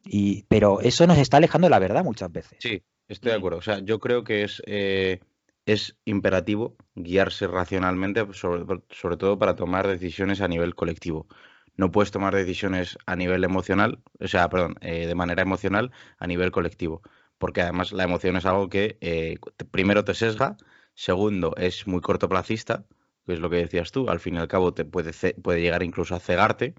Y, 0.04 0.44
pero 0.50 0.82
eso 0.82 1.08
nos 1.08 1.18
está 1.18 1.38
alejando 1.38 1.68
de 1.68 1.72
la 1.72 1.80
verdad 1.80 2.04
muchas 2.04 2.32
veces. 2.32 2.58
Sí, 2.60 2.82
estoy 3.10 3.32
de 3.32 3.38
acuerdo. 3.38 3.58
O 3.58 3.62
sea, 3.62 3.80
yo 3.80 4.00
creo 4.00 4.24
que 4.24 4.44
es, 4.44 4.62
eh, 4.66 5.20
es 5.66 5.98
imperativo 6.06 6.78
guiarse 6.96 7.48
racionalmente, 7.48 8.26
sobre, 8.34 8.64
sobre 8.90 9.18
todo 9.18 9.38
para 9.38 9.56
tomar 9.56 9.88
decisiones 9.88 10.42
a 10.42 10.48
nivel 10.48 10.76
colectivo. 10.76 11.28
No 11.76 11.92
puedes 11.92 12.12
tomar 12.12 12.36
decisiones 12.36 12.98
a 13.06 13.16
nivel 13.16 13.44
emocional, 13.44 14.02
o 14.20 14.28
sea, 14.28 14.50
perdón, 14.50 14.76
eh, 14.82 15.08
de 15.08 15.16
manera 15.16 15.42
emocional 15.42 15.92
a 16.18 16.28
nivel 16.28 16.52
colectivo, 16.52 17.02
porque 17.38 17.62
además 17.62 17.92
la 17.92 18.04
emoción 18.04 18.36
es 18.36 18.46
algo 18.46 18.70
que 18.70 18.98
eh, 19.02 19.38
primero 19.72 20.04
te 20.04 20.14
sesga, 20.14 20.58
segundo 20.94 21.56
es 21.58 21.88
muy 21.88 22.02
cortoplacista, 22.02 22.86
que 23.26 23.34
es 23.34 23.40
lo 23.40 23.50
que 23.50 23.58
decías 23.58 23.92
tú, 23.92 24.10
al 24.10 24.20
fin 24.20 24.36
y 24.36 24.40
al 24.40 24.48
cabo 24.48 24.74
te 24.74 24.86
puede, 24.86 25.12
puede 25.42 25.62
llegar 25.62 25.84
incluso 25.84 26.16
a 26.16 26.20
cegarte 26.20 26.76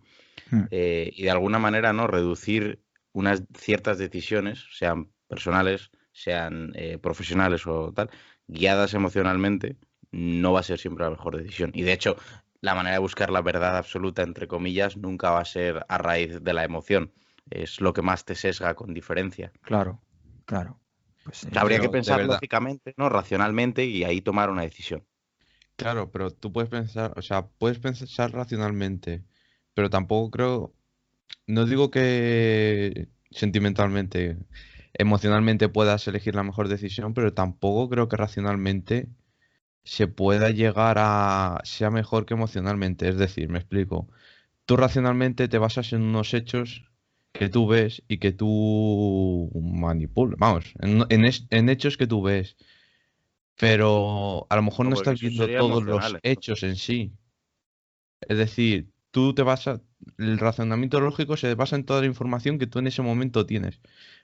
Hmm. 0.50 0.64
eh, 0.70 1.10
y 1.14 1.24
de 1.24 1.30
alguna 1.30 1.58
manera 1.58 1.92
no 1.92 2.06
reducir 2.06 2.82
unas 3.12 3.42
ciertas 3.56 3.98
decisiones, 3.98 4.66
sean 4.72 5.10
personales, 5.28 5.90
sean 6.20 6.72
eh, 6.74 6.98
profesionales 6.98 7.66
o 7.66 7.92
tal, 7.92 8.10
guiadas 8.46 8.94
emocionalmente, 8.94 9.76
no 10.12 10.52
va 10.52 10.60
a 10.60 10.64
ser 10.64 10.78
siempre 10.78 11.04
la 11.04 11.10
mejor 11.10 11.36
decisión. 11.36 11.70
Y 11.74 11.82
de 11.82 11.92
hecho, 11.92 12.16
la 12.60 12.74
manera 12.74 12.94
de 12.94 13.00
buscar 13.00 13.30
la 13.30 13.40
verdad 13.40 13.76
absoluta, 13.76 14.22
entre 14.22 14.46
comillas, 14.46 14.96
nunca 14.96 15.30
va 15.30 15.40
a 15.40 15.44
ser 15.44 15.84
a 15.88 15.98
raíz 15.98 16.42
de 16.42 16.52
la 16.52 16.64
emoción. 16.64 17.12
Es 17.48 17.80
lo 17.80 17.92
que 17.92 18.02
más 18.02 18.24
te 18.24 18.34
sesga 18.34 18.74
con 18.74 18.92
diferencia. 18.92 19.52
Claro, 19.62 20.00
claro. 20.44 20.78
Pues, 21.24 21.44
eh, 21.44 21.50
Habría 21.56 21.80
que 21.80 21.88
pensar 21.88 22.22
lógicamente, 22.24 22.94
¿no? 22.96 23.08
Racionalmente 23.08 23.84
y 23.84 24.04
ahí 24.04 24.20
tomar 24.20 24.50
una 24.50 24.62
decisión. 24.62 25.04
Claro, 25.76 26.10
pero 26.10 26.30
tú 26.30 26.52
puedes 26.52 26.68
pensar, 26.68 27.14
o 27.16 27.22
sea, 27.22 27.46
puedes 27.46 27.78
pensar 27.78 28.32
racionalmente, 28.32 29.24
pero 29.72 29.88
tampoco 29.88 30.30
creo, 30.30 30.74
no 31.46 31.64
digo 31.64 31.90
que 31.90 33.08
sentimentalmente, 33.30 34.36
emocionalmente 34.94 35.68
puedas 35.68 36.06
elegir 36.08 36.34
la 36.34 36.42
mejor 36.44 36.68
decisión, 36.68 37.14
pero 37.14 37.34
tampoco 37.34 37.88
creo 37.90 38.08
que 38.08 38.16
racionalmente 38.16 39.08
se 39.84 40.08
pueda 40.08 40.50
llegar 40.50 40.96
a 41.00 41.60
sea 41.64 41.90
mejor 41.90 42.26
que 42.26 42.34
emocionalmente. 42.34 43.08
Es 43.08 43.16
decir, 43.18 43.48
me 43.48 43.58
explico. 43.58 44.08
Tú 44.66 44.76
racionalmente 44.78 45.48
te 45.48 45.58
basas 45.58 45.92
en 45.94 46.02
unos 46.02 46.34
hechos 46.34 46.84
que 47.32 47.48
tú 47.50 47.68
ves 47.68 48.02
y 48.08 48.18
que 48.18 48.32
tú 48.32 49.50
manipulas. 49.54 50.38
Vamos, 50.38 50.74
en, 50.80 51.04
en 51.10 51.24
es- 51.26 51.46
en 51.50 51.68
hechos 51.70 51.96
que 51.98 52.06
tú 52.08 52.22
ves. 52.22 52.56
Pero 53.56 54.46
a 54.50 54.56
lo 54.56 54.62
mejor 54.62 54.86
no 54.86 54.90
No, 54.90 54.94
estás 55.00 55.20
viendo 55.20 55.50
todos 55.50 55.84
los 55.84 56.18
hechos 56.22 56.62
en 56.64 56.74
sí. 56.76 57.12
Es 58.20 58.36
decir, 58.38 58.90
tú 59.10 59.34
te 59.34 59.42
basas, 59.42 59.80
el 60.18 60.38
razonamiento 60.38 61.00
lógico 61.00 61.36
se 61.36 61.54
basa 61.54 61.76
en 61.76 61.84
toda 61.84 62.00
la 62.00 62.06
información 62.06 62.58
que 62.58 62.66
tú 62.66 62.78
en 62.78 62.86
ese 62.86 63.02
momento 63.02 63.46
tienes. 63.46 63.80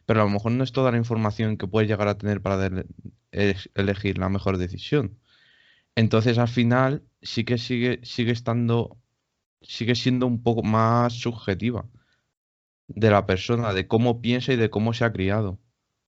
Pero 0.07 0.23
a 0.23 0.25
lo 0.25 0.31
mejor 0.31 0.53
no 0.53 0.65
es 0.65 0.73
toda 0.73 0.93
la 0.93 0.99
información 0.99 1.57
que 1.59 1.69
puedes 1.69 1.89
llegar 1.89 2.09
a 2.09 2.19
tener 2.19 2.43
para 2.43 2.69
es- 3.33 3.71
elegir 3.75 4.19
la 4.19 4.29
mejor 4.29 4.59
decisión. 4.59 5.19
Entonces 5.97 6.39
al 6.39 6.49
final 6.49 7.05
sí 7.23 7.45
que 7.45 7.59
sigue, 7.59 8.01
sigue 8.05 8.33
estando, 8.33 8.99
sigue 9.63 9.95
siendo 9.97 10.27
un 10.27 10.43
poco 10.43 10.63
más 10.65 11.15
subjetiva 11.15 11.87
de 12.89 13.11
la 13.11 13.27
persona, 13.27 13.73
de 13.73 13.87
cómo 13.87 14.21
piensa 14.21 14.53
y 14.53 14.57
de 14.57 14.71
cómo 14.71 14.93
se 14.93 15.05
ha 15.05 15.13
criado. 15.13 15.61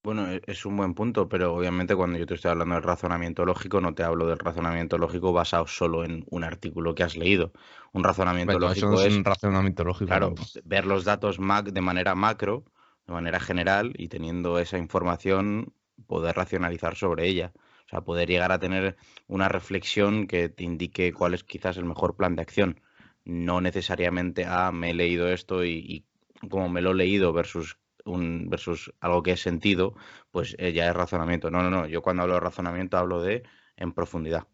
Bueno, 0.03 0.31
e- 0.33 0.43
es 0.47 0.65
un 0.67 0.77
buen 0.77 0.95
punto, 0.95 1.29
pero 1.29 1.55
obviamente 1.55 1.95
cuando 1.97 2.19
yo 2.19 2.27
te 2.27 2.35
estoy 2.35 2.51
hablando 2.51 2.75
del 2.75 2.85
razonamiento 2.85 3.45
lógico, 3.45 3.81
no 3.81 3.95
te 3.95 4.03
hablo 4.03 4.27
del 4.27 4.39
razonamiento 4.39 4.97
lógico 4.99 5.33
basado 5.33 5.67
solo 5.67 6.05
en 6.05 6.25
un 6.31 6.45
artículo 6.45 6.95
que 6.95 7.03
has 7.03 7.17
leído. 7.17 7.53
Un 7.93 8.05
razonamiento 8.05 8.59
Bueno, 8.59 8.73
eso 8.73 8.87
lógico 8.87 8.89
no 8.89 9.03
es 9.03 9.05
es, 9.05 9.21
un 9.21 9.25
razonamiento 9.25 9.85
lógico. 9.85 10.17
claro, 10.17 10.35
¿no? 10.35 10.35
ver 10.65 10.87
los 10.87 11.05
datos 11.05 11.39
mac 11.41 11.67
de 11.71 11.81
manera 11.83 12.15
macro, 12.15 12.65
de 13.09 13.15
manera 13.15 13.41
general, 13.41 13.95
y 13.99 14.09
teniendo 14.09 14.59
esa 14.61 14.79
información, 14.79 15.75
poder 16.07 16.37
racionalizar 16.37 16.95
sobre 16.97 17.27
ella. 17.29 17.53
O 17.87 17.89
sea, 17.91 18.03
poder 18.03 18.29
llegar 18.29 18.53
a 18.53 18.61
tener 18.61 18.97
una 19.27 19.49
reflexión 19.49 20.27
que 20.27 20.49
te 20.51 20.65
indique 20.65 21.13
cuál 21.13 21.35
es 21.35 21.43
quizás 21.45 21.79
el 21.79 21.87
mejor 21.87 22.17
plan 22.17 22.37
de 22.37 22.43
acción. 22.43 22.81
No 23.25 23.61
necesariamente, 23.61 24.45
ah, 24.47 24.71
me 24.73 24.91
he 24.91 24.95
leído 24.95 25.29
esto 25.29 25.65
y, 25.65 26.05
y 26.43 26.49
como 26.49 26.69
me 26.69 26.83
lo 26.83 26.93
he 26.93 26.95
leído 26.95 27.33
versus 27.33 27.79
un 28.05 28.49
versus 28.49 28.93
algo 29.01 29.23
que 29.23 29.33
he 29.33 29.37
sentido, 29.37 29.95
pues 30.31 30.55
eh, 30.59 30.73
ya 30.73 30.89
es 30.89 30.95
razonamiento. 30.95 31.51
No, 31.51 31.63
no, 31.63 31.71
no. 31.71 31.87
Yo 31.87 32.03
cuando 32.03 32.23
hablo 32.23 32.35
de 32.35 32.41
razonamiento 32.41 32.97
hablo 32.99 33.23
de 33.23 33.43
en 33.77 33.93
profundidad. 33.93 34.47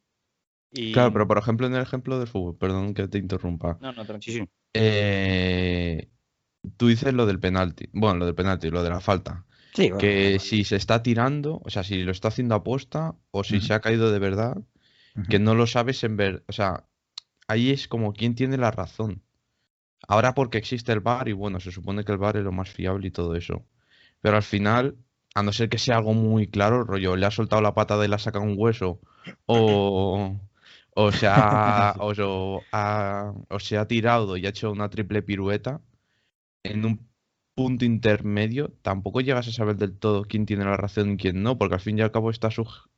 Y... 0.73 0.93
Claro, 0.93 1.13
pero 1.13 1.29
por 1.29 1.39
ejemplo 1.39 1.67
en 1.67 1.75
el 1.75 1.83
ejemplo 1.83 2.19
del 2.19 2.29
fútbol, 2.29 2.57
perdón 2.57 2.95
que 2.95 3.09
te 3.09 3.19
interrumpa. 3.19 3.79
No, 3.81 3.93
no, 3.93 4.03
Sí, 4.03 4.07
tranquilo. 4.07 4.45
sí. 4.45 4.51
Eh, 4.75 6.11
tú 6.77 6.89
dices 6.89 7.13
lo 7.15 7.27
del 7.27 7.41
penalti, 7.41 7.89
bueno, 7.93 8.21
lo 8.21 8.27
del 8.27 8.35
penalti, 8.35 8.71
lo 8.71 8.83
de 8.83 8.91
la 8.91 9.01
falta. 9.01 9.45
Sí, 9.75 9.91
bueno, 9.91 9.99
Que 9.99 10.39
si 10.41 10.65
se 10.65 10.77
está 10.77 11.03
tirando, 11.03 11.61
o 11.65 11.71
sea, 11.71 11.85
si 11.85 12.03
lo 12.05 12.13
está 12.13 12.29
haciendo 12.29 12.55
aposta 12.55 13.17
o 13.31 13.45
si 13.45 13.61
se 13.61 13.75
ha 13.75 13.81
caído 13.81 14.11
de 14.13 14.19
verdad, 14.19 14.57
que 15.29 15.39
no 15.39 15.55
lo 15.55 15.67
sabes 15.67 16.05
en 16.05 16.17
ver, 16.17 16.45
o 16.49 16.53
sea, 16.53 16.85
ahí 17.49 17.71
es 17.71 17.89
como 17.89 18.13
quién 18.15 18.35
tiene 18.35 18.59
la 18.59 18.71
razón. 18.71 19.23
Ahora 20.09 20.35
porque 20.35 20.59
existe 20.59 20.93
el 20.93 21.01
VAR 21.01 21.29
y 21.29 21.33
bueno, 21.33 21.61
se 21.61 21.71
supone 21.73 22.05
que 22.05 22.13
el 22.13 22.19
VAR 22.19 22.37
es 22.39 22.45
lo 22.45 22.53
más 22.53 22.71
fiable 22.71 23.09
y 23.09 23.11
todo 23.11 23.35
eso. 23.37 23.67
Pero 24.21 24.37
al 24.37 24.43
final, 24.43 24.97
a 25.35 25.43
no 25.43 25.53
ser 25.53 25.69
que 25.69 25.79
sea 25.79 25.97
algo 25.99 26.15
muy 26.15 26.49
claro, 26.49 26.85
rollo, 26.85 27.17
le 27.17 27.27
ha 27.27 27.31
soltado 27.31 27.63
la 27.63 27.75
patada 27.75 28.05
y 28.05 28.09
le 28.09 28.15
ha 28.17 28.19
sacado 28.19 28.45
un 28.45 28.55
hueso 28.59 29.01
o, 29.47 30.41
o, 30.95 31.13
se 31.13 31.27
ha, 31.29 31.97
o, 32.01 32.13
o 32.23 32.69
ha- 32.73 33.35
o 33.51 33.61
se 33.61 33.79
ha 33.79 33.87
tirado 33.89 34.37
y 34.37 34.47
ha 34.47 34.51
hecho 34.51 34.71
una 34.73 34.91
triple 34.91 35.23
pirueta, 35.23 35.81
en 36.65 36.85
un 36.87 37.09
punto 37.55 37.85
intermedio 37.85 38.73
tampoco 38.83 39.21
llegas 39.21 39.49
a 39.49 39.53
saber 39.53 39.77
del 39.77 39.97
todo 39.97 40.25
quién 40.25 40.47
tiene 40.47 40.65
la 40.65 40.77
razón 40.77 41.13
y 41.13 41.17
quién 41.19 41.43
no, 41.43 41.59
porque 41.59 41.77
al 41.77 41.81
fin 41.81 41.99
y 41.99 42.03
al 42.03 42.13
cabo 42.13 42.31
está, 42.31 42.49
suj- 42.51 42.89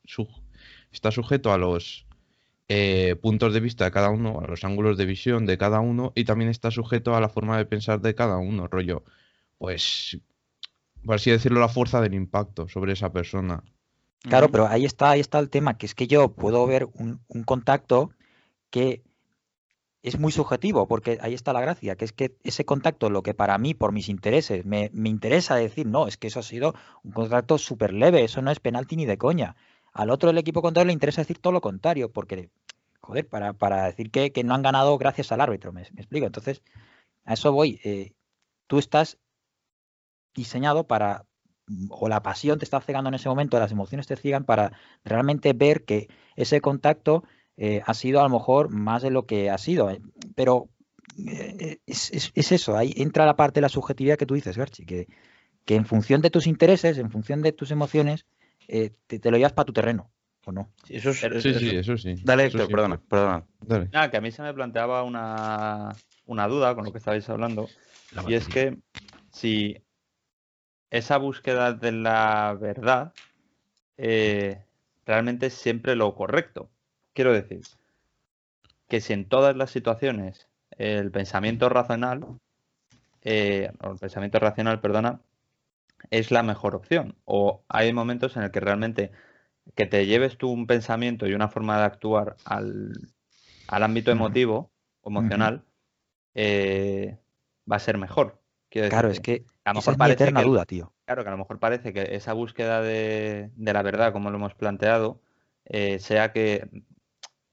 está 0.92 1.10
sujeto 1.10 1.52
a 1.52 1.58
los 1.58 2.06
eh, 2.68 3.16
puntos 3.22 3.54
de 3.54 3.60
vista 3.60 3.84
de 3.84 3.90
cada 3.92 4.10
uno, 4.10 4.40
a 4.40 4.46
los 4.46 4.64
ángulos 4.64 4.96
de 4.98 5.06
visión 5.06 5.46
de 5.46 5.58
cada 5.58 5.80
uno 5.80 6.12
y 6.14 6.24
también 6.24 6.50
está 6.50 6.70
sujeto 6.70 7.14
a 7.14 7.20
la 7.20 7.28
forma 7.28 7.58
de 7.58 7.66
pensar 7.66 8.00
de 8.00 8.14
cada 8.14 8.38
uno, 8.38 8.68
rollo, 8.68 9.04
pues, 9.58 10.18
por 11.04 11.16
así 11.16 11.30
decirlo, 11.30 11.60
la 11.60 11.68
fuerza 11.68 12.00
del 12.00 12.14
impacto 12.14 12.68
sobre 12.68 12.94
esa 12.94 13.12
persona. 13.12 13.62
Claro, 14.22 14.50
pero 14.50 14.66
ahí 14.66 14.84
está, 14.84 15.10
ahí 15.10 15.20
está 15.20 15.38
el 15.38 15.50
tema, 15.50 15.78
que 15.78 15.86
es 15.86 15.94
que 15.94 16.06
yo 16.08 16.32
puedo 16.34 16.66
ver 16.66 16.88
un, 16.94 17.20
un 17.28 17.44
contacto 17.44 18.10
que 18.70 19.02
es 20.06 20.20
muy 20.20 20.30
subjetivo, 20.30 20.86
porque 20.86 21.18
ahí 21.20 21.34
está 21.34 21.52
la 21.52 21.60
gracia, 21.60 21.96
que 21.96 22.04
es 22.04 22.12
que 22.12 22.36
ese 22.44 22.64
contacto, 22.64 23.10
lo 23.10 23.24
que 23.24 23.34
para 23.34 23.58
mí, 23.58 23.74
por 23.74 23.90
mis 23.90 24.08
intereses, 24.08 24.64
me, 24.64 24.88
me 24.92 25.08
interesa 25.08 25.56
decir, 25.56 25.88
no, 25.88 26.06
es 26.06 26.16
que 26.16 26.28
eso 26.28 26.38
ha 26.38 26.44
sido 26.44 26.74
un 27.02 27.10
contacto 27.10 27.58
súper 27.58 27.92
leve, 27.92 28.22
eso 28.22 28.40
no 28.40 28.52
es 28.52 28.60
penalti 28.60 28.94
ni 28.94 29.04
de 29.04 29.18
coña. 29.18 29.56
Al 29.92 30.10
otro 30.10 30.28
del 30.28 30.38
equipo 30.38 30.62
contrario 30.62 30.86
le 30.86 30.92
interesa 30.92 31.22
decir 31.22 31.38
todo 31.40 31.52
lo 31.52 31.60
contrario, 31.60 32.12
porque, 32.12 32.50
joder, 33.00 33.26
para, 33.28 33.52
para 33.54 33.86
decir 33.86 34.12
que, 34.12 34.30
que 34.30 34.44
no 34.44 34.54
han 34.54 34.62
ganado 34.62 34.96
gracias 34.96 35.32
al 35.32 35.40
árbitro, 35.40 35.72
me, 35.72 35.82
explico. 35.82 36.26
Entonces, 36.26 36.62
a 37.24 37.34
eso 37.34 37.52
voy. 37.52 37.80
eh, 37.82 38.12
tú 38.68 38.78
estás 38.78 39.18
diseñado 40.36 40.86
para, 40.86 41.26
o 41.90 42.08
la 42.08 42.22
pasión 42.22 42.60
te 42.60 42.64
está 42.64 42.80
cegando 42.80 43.08
en 43.08 43.14
ese 43.14 43.28
momento, 43.28 43.58
las 43.58 43.72
emociones 43.72 44.06
te 44.06 44.14
ciegan 44.14 44.44
para 44.44 44.70
realmente 45.04 45.52
ver 45.52 45.84
que 45.84 46.08
ese 46.36 46.60
contacto 46.60 47.24
eh, 47.56 47.82
ha 47.84 47.94
sido 47.94 48.20
a 48.20 48.24
lo 48.24 48.28
mejor 48.30 48.68
más 48.70 49.02
de 49.02 49.10
lo 49.10 49.26
que 49.26 49.50
ha 49.50 49.58
sido. 49.58 49.90
eh, 49.90 50.00
Pero 50.34 50.68
eh, 51.26 51.78
es, 51.86 52.10
es- 52.12 52.32
es 52.34 52.52
eso, 52.52 52.76
ahí 52.76 52.92
entra 52.96 53.24
la 53.26 53.36
parte 53.36 53.56
de 53.56 53.62
la 53.62 53.68
subjetividad 53.68 54.18
que 54.18 54.26
tú 54.26 54.34
dices, 54.34 54.56
Garchi, 54.58 54.84
que, 54.84 55.06
que 55.64 55.74
en 55.76 55.86
función 55.86 56.20
de 56.20 56.30
tus 56.30 56.46
intereses, 56.46 56.98
en 56.98 57.10
función 57.10 57.42
de 57.42 57.52
tus 57.52 57.70
emociones, 57.70 58.26
eh, 58.68 58.90
te, 59.06 59.18
te 59.18 59.30
lo 59.30 59.36
llevas 59.38 59.52
para 59.54 59.64
tu 59.66 59.72
terreno, 59.72 60.10
¿o 60.44 60.52
no? 60.52 60.68
Eso 60.88 61.10
es, 61.10 61.20
Pero- 61.20 61.40
Sí, 61.40 61.50
eso- 61.50 61.58
sí, 61.60 61.76
eso 61.76 61.96
sí. 61.96 62.14
Dale, 62.22 62.44
eso 62.46 62.58
Héctor, 62.58 62.66
sí. 62.66 62.72
perdona, 62.72 63.00
perdona. 63.08 63.46
Dale. 63.60 63.88
Nada, 63.92 64.10
que 64.10 64.16
a 64.18 64.20
mí 64.20 64.30
se 64.30 64.42
me 64.42 64.52
planteaba 64.52 65.02
una, 65.04 65.90
una 66.26 66.48
duda 66.48 66.74
con 66.74 66.84
lo 66.84 66.92
que 66.92 66.98
estabais 66.98 67.28
hablando, 67.30 67.68
y 68.28 68.34
es 68.34 68.46
que 68.48 68.76
si 69.32 69.76
esa 70.90 71.16
búsqueda 71.18 71.72
de 71.72 71.92
la 71.92 72.56
verdad 72.60 73.14
eh, 73.96 74.62
realmente 75.04 75.46
es 75.46 75.54
siempre 75.54 75.96
lo 75.96 76.14
correcto. 76.14 76.70
Quiero 77.16 77.32
decir, 77.32 77.62
que 78.88 79.00
si 79.00 79.14
en 79.14 79.26
todas 79.26 79.56
las 79.56 79.70
situaciones 79.70 80.48
el 80.76 81.10
pensamiento 81.10 81.70
racional, 81.70 82.26
eh, 83.22 83.72
o 83.82 83.92
el 83.92 83.98
pensamiento 83.98 84.38
racional, 84.38 84.82
perdona, 84.82 85.22
es 86.10 86.30
la 86.30 86.42
mejor 86.42 86.74
opción. 86.74 87.16
O 87.24 87.64
hay 87.68 87.94
momentos 87.94 88.36
en 88.36 88.42
el 88.42 88.50
que 88.50 88.60
realmente 88.60 89.12
que 89.74 89.86
te 89.86 90.04
lleves 90.04 90.36
tú 90.36 90.50
un 90.50 90.66
pensamiento 90.66 91.26
y 91.26 91.32
una 91.32 91.48
forma 91.48 91.78
de 91.78 91.84
actuar 91.84 92.36
al, 92.44 92.92
al 93.66 93.82
ámbito 93.82 94.10
emotivo 94.10 94.70
o 95.00 95.08
emocional, 95.08 95.64
eh, 96.34 97.16
va 97.70 97.76
a 97.76 97.80
ser 97.80 97.96
mejor. 97.96 98.42
Quiero 98.68 98.90
Claro, 98.90 99.08
es 99.08 99.20
que 99.20 99.46
a 99.64 99.70
lo 99.70 99.76
mejor 99.76 99.92
es 99.94 99.98
parece 99.98 100.24
eterna 100.24 100.40
que 100.40 100.46
duda, 100.46 100.66
tío. 100.66 100.92
Claro, 101.06 101.22
que 101.22 101.28
a 101.28 101.32
lo 101.32 101.38
mejor 101.38 101.58
parece 101.58 101.94
que 101.94 102.14
esa 102.14 102.34
búsqueda 102.34 102.82
de, 102.82 103.50
de 103.56 103.72
la 103.72 103.80
verdad, 103.80 104.12
como 104.12 104.30
lo 104.30 104.36
hemos 104.36 104.54
planteado, 104.54 105.22
eh, 105.64 105.98
sea 105.98 106.32
que 106.32 106.68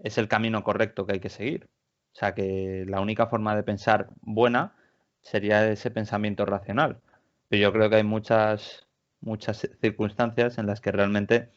es 0.04 0.20
el 0.20 0.30
camino 0.30 0.64
correcto 0.66 1.08
que 1.08 1.14
hay 1.16 1.22
que 1.22 1.30
seguir. 1.32 1.70
O 2.14 2.18
sea, 2.18 2.36
que 2.36 2.86
la 2.90 3.02
única 3.02 3.28
forma 3.28 3.56
de 3.58 3.64
pensar 3.64 4.10
buena 4.22 4.76
sería 5.22 5.68
ese 5.72 5.92
pensamiento 5.92 6.46
racional. 6.46 7.02
Pero 7.50 7.64
yo 7.64 7.74
creo 7.74 7.90
que 7.92 7.98
hay 7.98 8.04
muchas, 8.04 8.88
muchas 9.22 9.70
circunstancias 9.82 10.58
en 10.60 10.68
las 10.68 10.82
que 10.82 10.92
realmente 10.94 11.52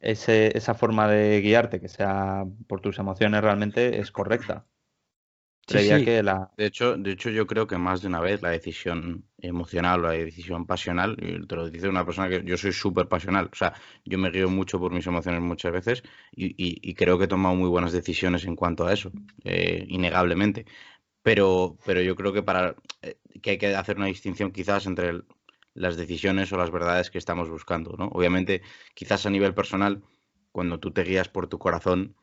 ese- 0.00 0.56
esa 0.56 0.74
forma 0.74 1.08
de 1.08 1.40
guiarte, 1.42 1.80
que 1.80 1.88
sea 1.88 2.44
por 2.68 2.80
tus 2.80 2.98
emociones, 2.98 3.42
realmente 3.42 4.00
es 4.00 4.10
correcta. 4.12 4.66
Previa 5.70 6.00
sí. 6.00 6.02
que 6.02 6.22
la, 6.22 6.36
De 6.56 6.66
hecho, 6.66 6.96
de 6.96 7.12
hecho, 7.12 7.30
yo 7.30 7.46
creo 7.46 7.66
que 7.66 7.78
más 7.78 8.02
de 8.02 8.08
una 8.08 8.20
vez 8.20 8.42
la 8.42 8.50
decisión 8.50 9.24
emocional 9.38 10.00
o 10.00 10.08
la 10.08 10.12
decisión 10.12 10.66
pasional, 10.66 11.16
te 11.48 11.56
lo 11.56 11.70
dice 11.70 11.88
una 11.88 12.04
persona 12.04 12.28
que 12.28 12.42
yo 12.44 12.56
soy 12.58 12.72
súper 12.72 13.08
pasional, 13.08 13.48
o 13.52 13.56
sea, 13.56 13.72
yo 14.04 14.18
me 14.18 14.30
guío 14.30 14.50
mucho 14.50 14.78
por 14.78 14.92
mis 14.92 15.06
emociones 15.06 15.40
muchas 15.40 15.72
veces 15.72 16.02
y, 16.32 16.46
y- 16.62 16.78
y 16.90 16.94
creo 16.94 17.16
que 17.18 17.24
he 17.24 17.28
tomado 17.28 17.54
muy 17.54 17.68
buenas 17.70 17.92
decisiones 17.92 18.44
en 18.44 18.56
cuanto 18.56 18.86
a 18.86 18.92
eso, 18.92 19.10
eh, 19.44 19.84
innegablemente. 19.88 20.66
Pero, 21.22 21.76
pero 21.86 22.00
yo 22.02 22.16
creo 22.16 22.32
que 22.32 22.42
para 22.42 22.74
eh, 23.02 23.18
que 23.42 23.50
hay 23.52 23.58
que 23.58 23.74
hacer 23.76 23.96
una 23.96 24.06
distinción 24.06 24.52
quizás 24.52 24.86
entre 24.86 25.08
el- 25.10 25.24
las 25.74 25.96
decisiones 25.96 26.52
o 26.52 26.56
las 26.56 26.70
verdades 26.70 27.10
que 27.10 27.18
estamos 27.18 27.48
buscando, 27.50 27.94
¿no? 27.98 28.06
Obviamente, 28.08 28.62
quizás 28.94 29.26
a 29.26 29.30
nivel 29.30 29.54
personal, 29.54 30.02
cuando 30.52 30.80
tú 30.80 30.90
te 30.92 31.04
guías 31.04 31.28
por 31.28 31.46
tu 31.48 31.58
corazón, 31.58 32.16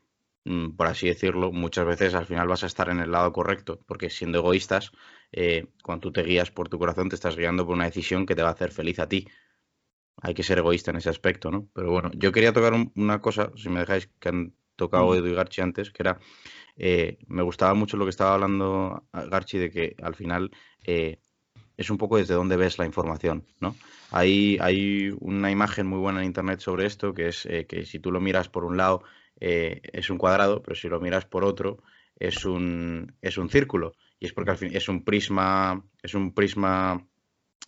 por 0.77 0.88
así 0.88 1.08
decirlo, 1.08 1.51
muchas 1.51 1.86
veces 1.86 2.13
al 2.13 2.25
final 2.25 2.48
vas 2.48 2.63
a 2.63 2.68
estar 2.68 2.89
en 2.89 3.00
el 3.00 3.12
lado 3.12 3.32
correcto, 3.34 3.80
porque 3.86 4.10
siendo 4.10 4.39
egoístas, 4.39 4.92
eh, 5.32 5.68
cuando 5.84 6.01
tú 6.01 6.12
te 6.13 6.24
guías 6.24 6.51
por 6.51 6.70
tu 6.70 6.80
corazón, 6.80 7.10
te 7.10 7.16
estás 7.16 7.36
guiando 7.36 7.66
por 7.66 7.75
una 7.75 7.86
decisión 7.86 8.25
que 8.25 8.36
te 8.36 8.44
va 8.44 8.50
a 8.50 8.54
hacer 8.54 8.72
feliz 8.72 9.00
a 9.00 9.08
ti. 9.10 9.27
Hay 10.22 10.34
que 10.34 10.44
ser 10.44 10.58
egoísta 10.58 10.92
en 10.92 10.98
ese 10.98 11.10
aspecto, 11.10 11.51
¿no? 11.51 11.68
Pero 11.74 11.92
bueno, 11.92 12.10
yo 12.16 12.32
quería 12.32 12.51
tocar 12.54 12.74
un- 12.74 12.92
una 12.96 13.22
cosa, 13.22 13.51
si 13.56 13.70
me 13.70 13.82
dejáis, 13.82 14.10
que 14.20 14.30
han 14.30 14.54
tocado. 14.75 15.13
Edu 15.16 15.27
y 15.27 15.34
Garchi 15.34 15.62
antes, 15.62 15.92
que 15.92 16.04
era, 16.04 16.20
eh, 16.77 17.18
me 17.27 17.44
gustaba 17.44 17.74
mucho 17.75 17.98
lo 17.98 18.06
que 18.06 18.12
estaba 18.12 18.34
hablando 18.36 19.04
a- 19.12 19.25
Garchi 19.25 19.58
de 19.58 19.72
que 19.72 19.96
al 20.01 20.16
final 20.16 20.51
eh, 20.86 21.20
es 21.77 21.89
un 21.89 21.98
poco 21.98 22.18
desde 22.18 22.34
dónde 22.36 22.58
ves 22.58 22.77
la 22.80 22.86
información, 22.86 23.46
¿no? 23.60 23.75
Hay, 24.12 24.58
hay 24.62 25.13
una 25.20 25.51
imagen 25.51 25.88
muy 25.88 26.00
buena 26.00 26.20
en 26.22 26.25
internet 26.27 26.60
sobre 26.62 26.86
esto, 26.86 27.13
que 27.13 27.27
es 27.30 27.46
eh, 27.46 27.66
que 27.68 27.86
si 27.86 28.00
tú 28.00 28.12
lo 28.12 28.20
miras 28.22 28.50
por 28.50 28.66
un 28.66 28.77
lado 28.77 29.04
eh, 29.39 29.82
es 29.94 30.10
un 30.10 30.17
cuadrado, 30.17 30.62
pero 30.63 30.75
si 30.75 30.88
lo 30.89 31.00
miras 31.00 31.25
por 31.25 31.44
otro 31.44 31.82
es 32.15 32.46
un, 32.46 33.15
es 33.22 33.38
un 33.38 33.50
círculo. 33.50 33.94
Y 34.20 34.25
es 34.25 34.34
porque 34.34 34.51
al 34.51 34.58
fin 34.58 34.75
es 34.75 34.89
un 34.89 35.03
prisma, 35.03 35.86
es 36.01 36.13
un 36.15 36.34
prisma 36.34 37.08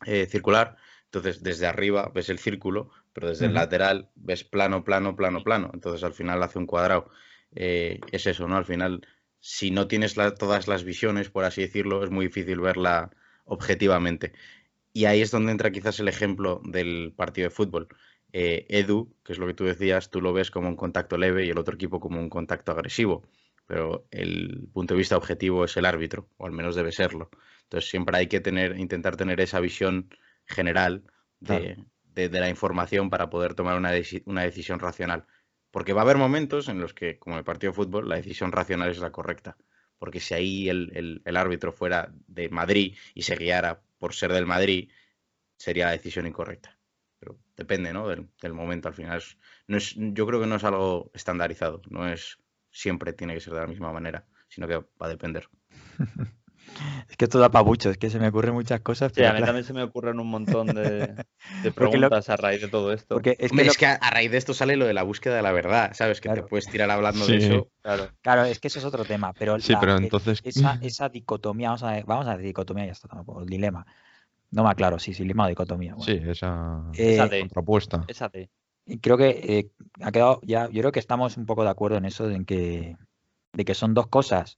eh, 0.05 0.25
circular. 0.27 0.77
Entonces, 1.05 1.41
desde 1.43 1.65
arriba 1.67 2.11
ves 2.13 2.29
el 2.29 2.39
círculo, 2.39 2.91
pero 3.13 3.29
desde 3.29 3.47
el 3.47 3.53
lateral 3.53 4.09
ves 4.15 4.43
plano, 4.43 4.83
plano, 4.83 5.15
plano, 5.15 5.43
plano. 5.43 5.71
Entonces, 5.73 6.03
al 6.03 6.13
final 6.13 6.41
hace 6.43 6.59
un 6.59 6.67
cuadrado. 6.67 7.09
Eh, 7.55 7.99
es 8.11 8.27
eso, 8.27 8.47
¿no? 8.47 8.57
Al 8.57 8.65
final, 8.65 9.01
si 9.39 9.71
no 9.71 9.87
tienes 9.87 10.17
la- 10.17 10.35
todas 10.35 10.67
las 10.67 10.83
visiones, 10.83 11.29
por 11.29 11.45
así 11.45 11.61
decirlo, 11.61 12.03
es 12.03 12.11
muy 12.11 12.27
difícil 12.27 12.59
verla 12.59 13.11
objetivamente. 13.45 14.33
Y 14.93 15.05
ahí 15.05 15.21
es 15.21 15.31
donde 15.31 15.51
entra 15.51 15.71
quizás 15.71 15.99
el 15.99 16.07
ejemplo 16.07 16.61
del 16.65 17.13
partido 17.15 17.49
de 17.49 17.55
fútbol. 17.55 17.87
Eh, 18.31 18.65
Edu, 18.69 19.15
que 19.23 19.33
es 19.33 19.39
lo 19.39 19.47
que 19.47 19.53
tú 19.55 19.65
decías, 19.65 20.09
tú 20.11 20.21
lo 20.21 20.33
ves 20.33 20.51
como 20.51 20.67
un 20.69 20.75
contacto 20.75 21.17
leve 21.17 21.45
y 21.45 21.49
el 21.49 21.57
otro 21.57 21.75
equipo 21.75 21.99
como 21.99 22.19
un 22.19 22.29
contacto 22.29 22.71
agresivo, 22.71 23.23
pero 23.65 24.07
el 24.11 24.67
punto 24.73 24.93
de 24.93 24.99
vista 24.99 25.17
objetivo 25.17 25.65
es 25.65 25.75
el 25.77 25.85
árbitro, 25.85 26.29
o 26.37 26.45
al 26.45 26.51
menos 26.51 26.75
debe 26.75 26.91
serlo. 26.91 27.29
Entonces 27.63 27.89
siempre 27.89 28.17
hay 28.17 28.27
que 28.27 28.39
tener, 28.39 28.77
intentar 28.79 29.15
tener 29.17 29.39
esa 29.41 29.59
visión 29.59 30.09
general 30.45 31.03
de, 31.39 31.77
de- 32.03 32.29
de 32.29 32.39
la 32.39 32.49
información 32.49 33.09
para 33.09 33.29
poder 33.29 33.53
tomar 33.55 33.77
una, 33.77 33.93
deci- 33.93 34.23
una 34.25 34.43
decisión 34.43 34.79
racional. 34.79 35.25
Porque 35.71 35.93
va 35.93 36.01
a 36.01 36.03
haber 36.03 36.17
momentos 36.17 36.67
en 36.69 36.79
los 36.81 36.93
que, 36.93 37.19
como 37.19 37.37
el 37.37 37.43
partido 37.43 37.71
de 37.71 37.75
fútbol, 37.75 38.09
la 38.09 38.15
decisión 38.15 38.51
racional 38.51 38.89
es 38.89 38.99
la 38.99 39.11
correcta. 39.11 39.57
Porque 39.99 40.19
si 40.19 40.33
ahí 40.33 40.69
el, 40.69 40.91
el- 40.95 41.21
el 41.25 41.37
árbitro 41.37 41.71
fuera 41.71 42.11
de 42.27 42.49
Madrid 42.49 42.95
y 43.13 43.21
se 43.23 43.35
guiara 43.35 43.81
por 43.99 44.13
ser 44.15 44.33
del 44.33 44.45
Madrid, 44.47 44.89
sería 45.57 45.87
la 45.87 45.93
decisión 45.93 46.27
incorrecta. 46.27 46.78
Depende, 47.59 47.91
¿no? 47.93 48.07
Del, 48.07 48.27
del 48.41 48.53
momento 48.53 48.87
al 48.87 48.93
final. 48.93 49.17
Es- 49.17 49.37
no 49.67 49.75
es, 49.77 49.93
yo 49.97 50.25
creo 50.25 50.39
que 50.39 50.47
no 50.47 50.55
es 50.55 50.63
algo 50.63 51.11
estandarizado. 51.13 51.81
No 51.89 52.07
es 52.07 52.37
siempre 52.71 53.11
tiene 53.13 53.33
que 53.33 53.41
ser 53.41 53.53
de 53.53 53.59
la 53.59 53.67
misma 53.67 53.91
manera, 53.91 54.25
sino 54.47 54.65
que 54.67 54.77
va 54.77 54.85
a 55.07 55.09
depender. 55.09 55.49
Es 57.09 57.17
que 57.17 57.25
esto 57.25 57.39
da 57.39 57.49
pa' 57.49 57.63
mucho, 57.63 57.89
es 57.89 57.97
que 57.97 58.09
se 58.11 58.19
me 58.19 58.27
ocurren 58.27 58.53
muchas 58.53 58.79
cosas, 58.81 59.11
Sí, 59.11 59.15
pero 59.15 59.29
a 59.29 59.31
mí 59.31 59.37
claro, 59.39 59.47
también 59.47 59.65
se 59.65 59.73
me 59.73 59.81
ocurren 59.81 60.19
un 60.19 60.27
montón 60.29 60.67
de, 60.67 61.15
de 61.63 61.71
Porque 61.71 61.97
lo- 61.97 62.09
preguntas 62.09 62.29
a 62.29 62.37
raíz 62.37 62.61
de 62.61 62.67
todo 62.67 62.93
esto. 62.93 63.15
porque 63.15 63.35
es 63.39 63.51
Hombre, 63.51 63.63
que, 63.63 63.67
lo- 63.67 63.71
es 63.71 63.77
que 63.77 63.85
a, 63.87 63.93
a 63.95 64.09
raíz 64.11 64.29
de 64.31 64.37
esto 64.37 64.53
sale 64.53 64.75
lo 64.77 64.85
de 64.85 64.93
la 64.93 65.01
búsqueda 65.03 65.35
de 65.35 65.41
la 65.41 65.51
verdad, 65.51 65.91
¿sabes? 65.93 66.21
Que 66.21 66.29
Claro. 66.29 66.43
te 66.43 66.47
puedes 66.47 66.67
tirar 66.69 66.89
hablando 66.91 67.25
de 67.25 67.37
eso. 67.37 67.71
Claro. 67.81 68.11
claro, 68.21 68.43
es 68.45 68.59
que 68.59 68.67
eso 68.67 68.79
es 68.79 68.85
otro 68.85 69.03
tema, 69.03 69.33
pero, 69.33 69.59
Sí, 69.59 69.73
la- 69.73 69.79
pero 69.79 69.95
e- 69.95 70.03
entonces. 70.03 70.41
esa, 70.43 70.77
esa 70.83 71.09
dicotomía, 71.09 71.69
vamos 71.69 71.83
a 71.83 71.91
ver, 71.93 72.05
vamos 72.05 72.27
a 72.27 72.35
ver, 72.35 72.45
dicotomía 72.45 72.85
ya 72.85 72.91
está, 72.91 73.07
tampoco, 73.07 73.43
dilema. 73.45 73.85
No 74.51 74.63
me 74.63 74.69
aclaro, 74.69 74.97
sí, 74.99 75.13
sí, 75.13 75.23
dilema 75.23 75.45
o 75.45 75.49
dicotomía. 75.49 75.93
bueno. 75.95 76.05
Sí, 76.05 76.19
esa 76.29 76.83
Eh, 76.97 77.13
Esa 77.13 77.27
de- 77.27 77.39
contrapuesta. 77.41 78.03
Esa 78.07 78.29
de. 78.29 78.49
Creo 79.01 79.17
que 79.17 79.29
eh, 79.29 79.69
ha 80.01 80.11
quedado 80.11 80.39
ya, 80.43 80.67
yo 80.69 80.81
creo 80.81 80.91
que 80.91 80.99
estamos 80.99 81.37
un 81.37 81.45
poco 81.45 81.63
de 81.63 81.69
acuerdo 81.69 81.97
en 81.97 82.05
eso, 82.05 82.27
de 82.27 82.35
en 82.35 82.45
que, 82.45 82.97
de 83.53 83.65
que 83.65 83.75
son 83.75 83.93
dos 83.93 84.07
cosas 84.07 84.57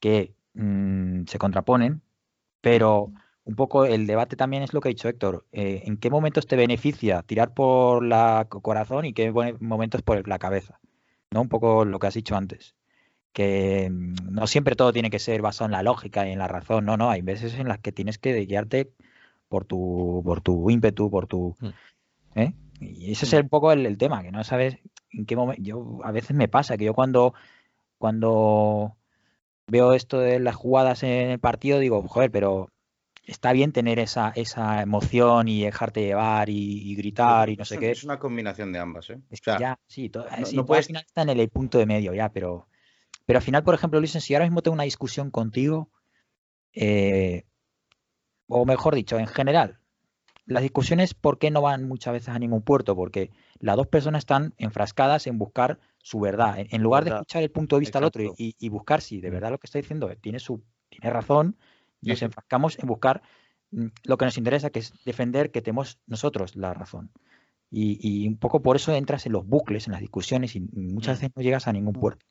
que 0.00 0.34
mm, 0.52 1.24
se 1.26 1.38
contraponen, 1.38 2.02
pero 2.60 3.12
un 3.44 3.54
poco 3.56 3.86
el 3.86 4.06
debate 4.06 4.36
también 4.36 4.62
es 4.62 4.74
lo 4.74 4.80
que 4.80 4.88
ha 4.88 4.90
dicho 4.90 5.08
Héctor. 5.08 5.46
eh, 5.52 5.82
¿En 5.86 5.96
qué 5.96 6.10
momentos 6.10 6.46
te 6.46 6.56
beneficia 6.56 7.22
tirar 7.22 7.54
por 7.54 8.04
la 8.04 8.46
co- 8.50 8.60
corazón 8.60 9.06
y 9.06 9.14
qué 9.14 9.32
momentos 9.60 10.02
por 10.02 10.26
la 10.28 10.38
cabeza? 10.38 10.78
¿No? 11.30 11.40
Un 11.42 11.48
poco 11.48 11.84
lo 11.86 11.98
que 11.98 12.06
has 12.08 12.14
dicho 12.14 12.36
antes. 12.36 12.74
Que 13.32 13.88
mm, 13.90 14.14
no 14.30 14.46
siempre 14.46 14.76
todo 14.76 14.92
tiene 14.92 15.08
que 15.10 15.18
ser 15.18 15.40
basado 15.42 15.66
en 15.66 15.72
la 15.72 15.82
lógica 15.82 16.28
y 16.28 16.32
en 16.32 16.38
la 16.38 16.48
razón, 16.48 16.84
no, 16.84 16.96
no, 16.98 17.08
hay 17.10 17.22
veces 17.22 17.54
en 17.54 17.68
las 17.68 17.78
que 17.78 17.92
tienes 17.92 18.18
que 18.18 18.34
guiarte 18.44 18.92
por 19.54 19.64
tu, 19.66 20.20
por 20.24 20.40
tu 20.40 20.68
ímpetu, 20.68 21.08
por 21.08 21.28
tu, 21.28 21.54
Mm. 21.60 21.68
¿eh? 22.40 22.52
Y 22.80 23.12
ese 23.12 23.24
es 23.26 23.32
Mm. 23.32 23.36
el- 23.36 23.42
un 23.44 23.48
poco 23.48 23.70
el, 23.72 23.86
el 23.86 23.96
tema, 23.96 24.22
que 24.24 24.32
no 24.32 24.42
sabes 24.42 24.78
en 25.12 25.26
qué 25.26 25.36
momento. 25.36 25.62
Yo 25.62 26.00
a 26.02 26.10
veces 26.10 26.34
me 26.36 26.48
pasa 26.48 26.76
que 26.76 26.84
yo 26.86 26.92
cuando, 26.94 27.34
cuando 27.98 28.96
veo 29.68 29.92
esto 29.92 30.18
de 30.18 30.40
las 30.40 30.56
jugadas 30.56 31.04
en 31.04 31.30
el 31.30 31.38
partido, 31.38 31.78
digo, 31.78 32.02
joder, 32.08 32.30
pero 32.32 32.68
está 33.24 33.52
bien 33.52 33.70
tener 33.72 33.98
esa, 34.00 34.32
esa 34.34 34.82
emoción 34.82 35.46
y 35.46 35.62
dejarte 35.62 36.00
llevar 36.02 36.50
y, 36.50 36.90
y 36.90 36.96
gritar 36.96 37.48
y 37.48 37.56
no 37.56 37.64
sé 37.64 37.78
qué. 37.78 37.92
es 37.92 38.02
una 38.04 38.18
combinación 38.18 38.72
de 38.72 38.80
ambas, 38.80 39.08
¿eh? 39.10 39.18
Es 39.30 39.40
O 39.40 39.44
sea, 39.44 39.56
que 39.56 39.60
ya, 39.62 39.78
sí, 39.86 40.10
no- 40.12 40.46
sí, 40.46 40.56
no 40.56 40.66
puedes- 40.66 40.86
al 40.86 40.88
final 40.88 41.04
está 41.06 41.22
en 41.22 41.28
el, 41.30 41.40
el 41.40 41.48
punto 41.48 41.78
de 41.78 41.86
medio 41.86 42.12
ya, 42.12 42.28
pero, 42.30 42.66
pero 43.24 43.38
al 43.38 43.42
final, 43.44 43.62
por 43.62 43.74
ejemplo, 43.74 44.00
Luis, 44.00 44.10
si 44.12 44.34
ahora 44.34 44.46
mismo 44.46 44.62
tengo 44.62 44.74
una 44.74 44.82
discusión 44.82 45.30
contigo, 45.30 45.88
eh, 46.74 47.44
o 48.48 48.64
mejor 48.64 48.94
dicho, 48.94 49.18
en 49.18 49.26
general, 49.26 49.78
las 50.46 50.62
discusiones, 50.62 51.14
¿por 51.14 51.38
qué 51.38 51.50
no 51.50 51.62
van 51.62 51.88
muchas 51.88 52.12
veces 52.12 52.28
a 52.28 52.38
ningún 52.38 52.62
puerto? 52.62 52.94
Porque 52.94 53.30
las 53.60 53.76
dos 53.76 53.86
personas 53.86 54.20
están 54.20 54.54
enfrascadas 54.58 55.26
en 55.26 55.38
buscar 55.38 55.78
su 56.02 56.20
verdad. 56.20 56.58
En, 56.58 56.68
en 56.70 56.82
lugar 56.82 57.04
de 57.04 57.10
escuchar 57.10 57.42
el 57.42 57.50
punto 57.50 57.76
de 57.76 57.80
vista 57.80 57.98
del 57.98 58.06
otro 58.06 58.22
y, 58.22 58.48
Exacto. 58.50 58.70
buscar 58.70 59.00
si 59.00 59.20
de 59.20 59.30
Mm. 59.30 59.32
verdad 59.34 59.50
lo 59.52 59.58
que 59.58 59.66
está 59.66 59.78
diciendo 59.78 60.10
tiene 60.20 60.38
su 60.38 60.62
tiene 60.90 61.10
razón, 61.10 61.56
nos 62.02 62.18
sí. 62.18 62.24
enfrascamos 62.26 62.78
en 62.78 62.86
buscar 62.86 63.22
mm, 63.70 63.86
lo 64.04 64.16
que 64.18 64.24
nos 64.26 64.36
interesa, 64.38 64.70
que 64.70 64.80
es 64.80 64.92
defender 65.04 65.50
que 65.50 65.62
tenemos 65.62 65.98
nosotros 66.06 66.54
la 66.56 66.74
razón. 66.74 67.10
Y, 67.70 67.98
y 68.00 68.28
un 68.28 68.36
poco 68.36 68.60
por 68.62 68.76
eso 68.76 68.94
entras 68.94 69.26
en 69.26 69.32
los 69.32 69.46
bucles, 69.46 69.86
en 69.86 69.92
las 69.92 70.00
discusiones, 70.02 70.54
y 70.54 70.60
muchas 70.60 71.18
Mm. 71.18 71.20
veces 71.22 71.30
no 71.36 71.42
llegas 71.42 71.66
a 71.66 71.72
ningún 71.72 71.94
puerto. 71.94 72.24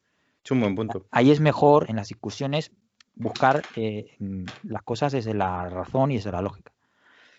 es 0.46 0.52
un 0.52 0.62
buen 0.62 0.76
punto. 0.76 1.06
Ahí 1.12 1.32
es 1.32 1.40
mejor 1.40 1.90
en 1.90 1.96
las 1.96 2.10
discusiones 2.10 2.72
buscar 3.16 3.62
eh, 3.76 4.18
las 4.64 4.84
cosas 4.84 5.12
desde 5.12 5.34
la 5.34 5.70
razón 5.70 6.12
y 6.12 6.16
desde 6.16 6.32
la 6.32 6.42
lógica. 6.42 6.72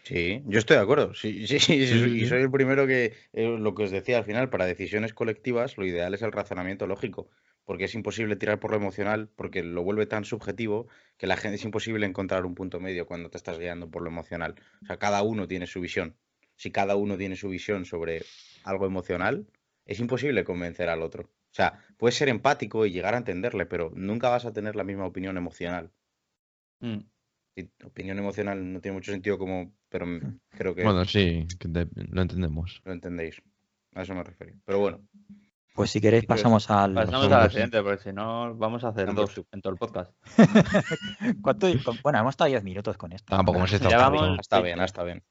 Sí, 0.04 0.42
yo 0.46 0.58
estoy 0.58 0.76
de 0.76 0.82
acuerdo. 0.82 1.14
Sí, 1.14 1.46
sí, 1.46 1.58
sí, 1.58 1.74
y 1.74 2.26
soy 2.26 2.42
el 2.42 2.50
primero 2.50 2.86
que, 2.86 3.14
eh, 3.32 3.56
lo 3.58 3.74
que 3.74 3.84
os 3.84 3.90
decía 3.90 4.18
al 4.18 4.24
final, 4.24 4.50
para 4.50 4.66
decisiones 4.66 5.14
colectivas, 5.14 5.78
lo 5.78 5.86
ideal 5.86 6.12
es 6.12 6.20
el 6.20 6.30
razonamiento 6.30 6.86
lógico, 6.86 7.30
porque 7.64 7.84
es 7.84 7.94
imposible 7.94 8.36
tirar 8.36 8.60
por 8.60 8.72
lo 8.72 8.76
emocional, 8.76 9.30
porque 9.34 9.62
lo 9.62 9.82
vuelve 9.82 10.04
tan 10.04 10.26
subjetivo 10.26 10.88
que 11.16 11.26
la 11.26 11.38
gente 11.38 11.56
es 11.56 11.64
imposible 11.64 12.04
encontrar 12.04 12.44
un 12.44 12.54
punto 12.54 12.80
medio 12.80 13.06
cuando 13.06 13.30
te 13.30 13.38
estás 13.38 13.58
guiando 13.58 13.90
por 13.90 14.02
lo 14.02 14.10
emocional. 14.10 14.56
O 14.82 14.86
sea, 14.86 14.98
cada 14.98 15.22
uno 15.22 15.48
tiene 15.48 15.66
su 15.66 15.80
visión. 15.80 16.14
Si 16.56 16.70
cada 16.70 16.96
uno 16.96 17.16
tiene 17.16 17.36
su 17.36 17.48
visión 17.48 17.86
sobre 17.86 18.22
algo 18.64 18.84
emocional, 18.84 19.46
es 19.86 20.00
imposible 20.00 20.44
convencer 20.44 20.90
al 20.90 21.00
otro. 21.00 21.30
O 21.54 21.56
sea, 21.56 21.78
puedes 21.96 22.16
ser 22.16 22.28
empático 22.28 22.84
y 22.84 22.90
llegar 22.90 23.14
a 23.14 23.18
entenderle, 23.18 23.64
pero 23.64 23.92
nunca 23.94 24.28
vas 24.28 24.44
a 24.44 24.52
tener 24.52 24.74
la 24.74 24.82
misma 24.82 25.06
opinión 25.06 25.36
emocional. 25.36 25.92
Mm. 26.80 26.98
Y 27.56 27.70
opinión 27.84 28.18
emocional 28.18 28.72
no 28.72 28.80
tiene 28.80 28.96
mucho 28.96 29.12
sentido 29.12 29.38
como, 29.38 29.72
pero 29.88 30.04
creo 30.50 30.74
que 30.74 30.82
Bueno, 30.82 31.04
sí, 31.04 31.46
que 31.60 31.68
te- 31.68 31.86
lo 31.94 32.22
entendemos. 32.22 32.82
lo 32.84 32.92
entendéis. 32.92 33.40
A 33.94 34.02
eso 34.02 34.16
me 34.16 34.24
refería. 34.24 34.56
Pero 34.64 34.80
bueno, 34.80 35.06
Pues 35.76 35.90
si 35.90 36.00
queréis 36.00 36.24
pues, 36.26 36.40
pasamos 36.40 36.68
al... 36.70 36.92
Pasamos 36.94 37.30
al- 37.30 37.50
siguiente, 37.52 37.80
porque 37.84 38.02
si 38.02 38.12
no 38.12 38.56
vamos 38.56 38.82
a 38.82 38.88
hacer 38.88 39.14
dos 39.14 39.40
en 39.52 39.60
todo 39.60 39.72
el 39.72 39.78
podcast. 39.78 40.12
¿Cuánto- 41.40 41.68
con- 41.84 41.98
Bueno, 42.02 42.18
hemos 42.18 42.30
estado 42.32 42.50
10 42.50 42.64
minutos 42.64 42.96
con 42.96 43.12
esto. 43.12 43.36
Tampoco 43.36 43.58
hemos 43.58 43.72
estado 43.72 43.90
Ya 43.92 43.98
tanto. 43.98 44.20
vamos- 44.20 44.38
está 44.40 44.60
bien, 44.60 44.80
está 44.80 45.04
bien. 45.04 45.22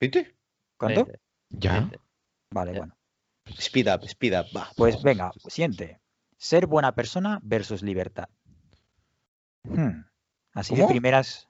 ¿Viste? 0.00 0.36
¿Cuánto? 0.78 1.08
Ya. 1.50 1.90
Vale, 2.52 2.72
bueno. 2.78 2.96
Speed 3.58 3.88
up, 3.94 4.04
speed 4.08 4.34
up, 4.38 4.46
va. 4.56 4.68
Pues 4.76 5.02
venga, 5.02 5.32
siguiente. 5.48 6.00
Ser 6.36 6.66
buena 6.66 6.94
persona 6.94 7.40
versus 7.42 7.82
libertad. 7.82 8.28
Hmm, 9.64 10.02
Así 10.54 10.74
de 10.74 10.86
primeras. 10.86 11.48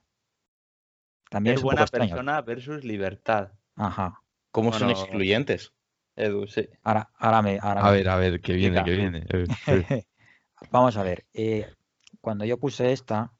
También 1.30 1.54
Ser 1.54 1.58
es 1.58 1.62
buena 1.62 1.82
extraño. 1.82 2.10
persona 2.10 2.40
versus 2.42 2.84
libertad. 2.84 3.52
Ajá. 3.76 4.20
¿Cómo 4.50 4.72
son 4.72 4.90
excluyentes? 4.90 5.72
Edu, 6.16 6.46
sí. 6.48 6.68
Ahora, 6.82 7.10
ahora 7.18 7.40
me. 7.42 7.58
ahora 7.62 7.80
A 7.80 7.90
me- 7.90 7.96
ver, 7.98 8.08
a 8.08 8.16
ver, 8.16 8.40
que 8.40 8.52
viene, 8.54 8.82
que 8.82 8.90
viene. 8.90 9.24
Eh, 9.30 9.46
eh. 9.68 10.06
Vamos 10.70 10.96
a 10.96 11.02
ver. 11.02 11.24
eh, 11.32 11.72
cuando 12.20 12.44
yo 12.44 12.58
puse 12.58 12.92
esta, 12.92 13.32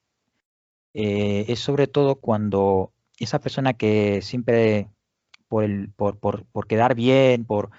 eh, 0.94 1.44
es 1.48 1.58
sobre 1.60 1.86
todo 1.88 2.16
cuando 2.16 2.92
esa 3.18 3.40
persona 3.40 3.74
que 3.74 4.22
siempre 4.22 4.88
por 5.48 5.64
el, 5.64 5.90
por, 5.92 6.18
por, 6.18 6.46
por 6.46 6.66
quedar 6.68 6.94
bien, 6.94 7.44
por, 7.44 7.70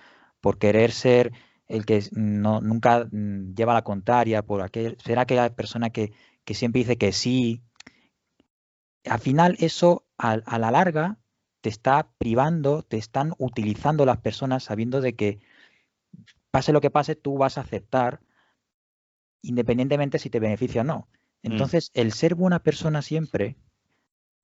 por 0.42 0.58
querer 0.58 0.92
ser 0.92 1.32
el 1.68 1.86
que 1.86 2.04
no, 2.12 2.60
nunca 2.62 3.08
mm, 3.12 3.54
lleva 3.56 3.74
la 3.74 3.84
contraria, 3.84 4.44
por 4.44 4.62
aquel, 4.62 4.98
ser 5.04 5.20
aquella 5.20 5.56
persona 5.56 5.90
que, 5.92 6.12
que 6.44 6.54
siempre 6.54 6.80
dice 6.80 6.98
que 6.98 7.14
sí. 7.14 7.64
Al 9.06 9.20
final, 9.20 9.56
eso 9.60 10.06
a, 10.18 10.34
a 10.34 10.60
la 10.60 10.72
larga 10.72 11.20
te 11.62 11.70
está 11.70 12.12
privando, 12.18 12.84
te 12.84 12.98
están 12.98 13.34
utilizando 13.38 14.06
las 14.06 14.18
personas 14.18 14.64
sabiendo 14.64 15.00
de 15.00 15.16
que 15.16 15.40
pase 16.52 16.74
lo 16.74 16.82
que 16.82 16.90
pase, 16.90 17.16
tú 17.16 17.38
vas 17.38 17.58
a 17.58 17.62
aceptar 17.62 18.20
independientemente 19.42 20.20
si 20.20 20.30
te 20.30 20.40
beneficia 20.40 20.82
o 20.82 20.84
no. 20.84 21.08
Entonces, 21.44 21.90
el 21.94 22.12
ser 22.12 22.36
buena 22.36 22.60
persona 22.60 23.02
siempre, 23.02 23.58